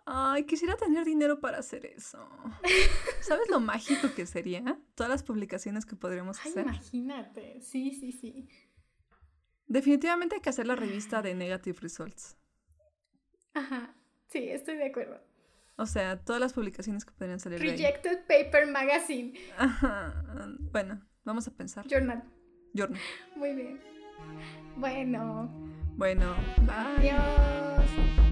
Ay, 0.06 0.44
quisiera 0.44 0.76
tener 0.76 1.04
dinero 1.04 1.40
para 1.40 1.58
hacer 1.58 1.86
eso. 1.86 2.28
¿Sabes 3.20 3.48
lo 3.48 3.60
mágico 3.60 4.08
que 4.14 4.26
sería? 4.26 4.78
Todas 4.94 5.10
las 5.10 5.22
publicaciones 5.22 5.86
que 5.86 5.96
podríamos 5.96 6.38
Ay, 6.44 6.50
hacer. 6.50 6.64
imagínate. 6.64 7.60
Sí, 7.60 7.92
sí, 7.92 8.12
sí. 8.12 8.48
Definitivamente 9.66 10.36
hay 10.36 10.40
que 10.40 10.50
hacer 10.50 10.66
la 10.66 10.74
revista 10.74 11.22
de 11.22 11.34
Negative 11.34 11.78
Results. 11.80 12.36
Ajá. 13.54 13.94
Sí, 14.28 14.48
estoy 14.48 14.76
de 14.76 14.86
acuerdo. 14.86 15.20
O 15.76 15.86
sea, 15.86 16.18
todas 16.22 16.40
las 16.40 16.52
publicaciones 16.52 17.04
que 17.04 17.12
podrían 17.12 17.40
salir 17.40 17.58
de 17.58 17.64
ahí. 17.70 17.70
Rejected 17.76 18.20
Paper 18.26 18.66
Magazine 18.66 19.32
Ajá. 19.56 20.22
Bueno, 20.72 21.00
vamos 21.24 21.48
a 21.48 21.50
pensar. 21.52 21.86
Journal. 21.88 22.22
Journal. 22.74 23.00
Muy 23.36 23.54
bien. 23.54 23.80
Bueno, 24.76 25.48
Bueno, 25.96 26.34
bye. 26.66 27.10
adiós. 27.10 28.29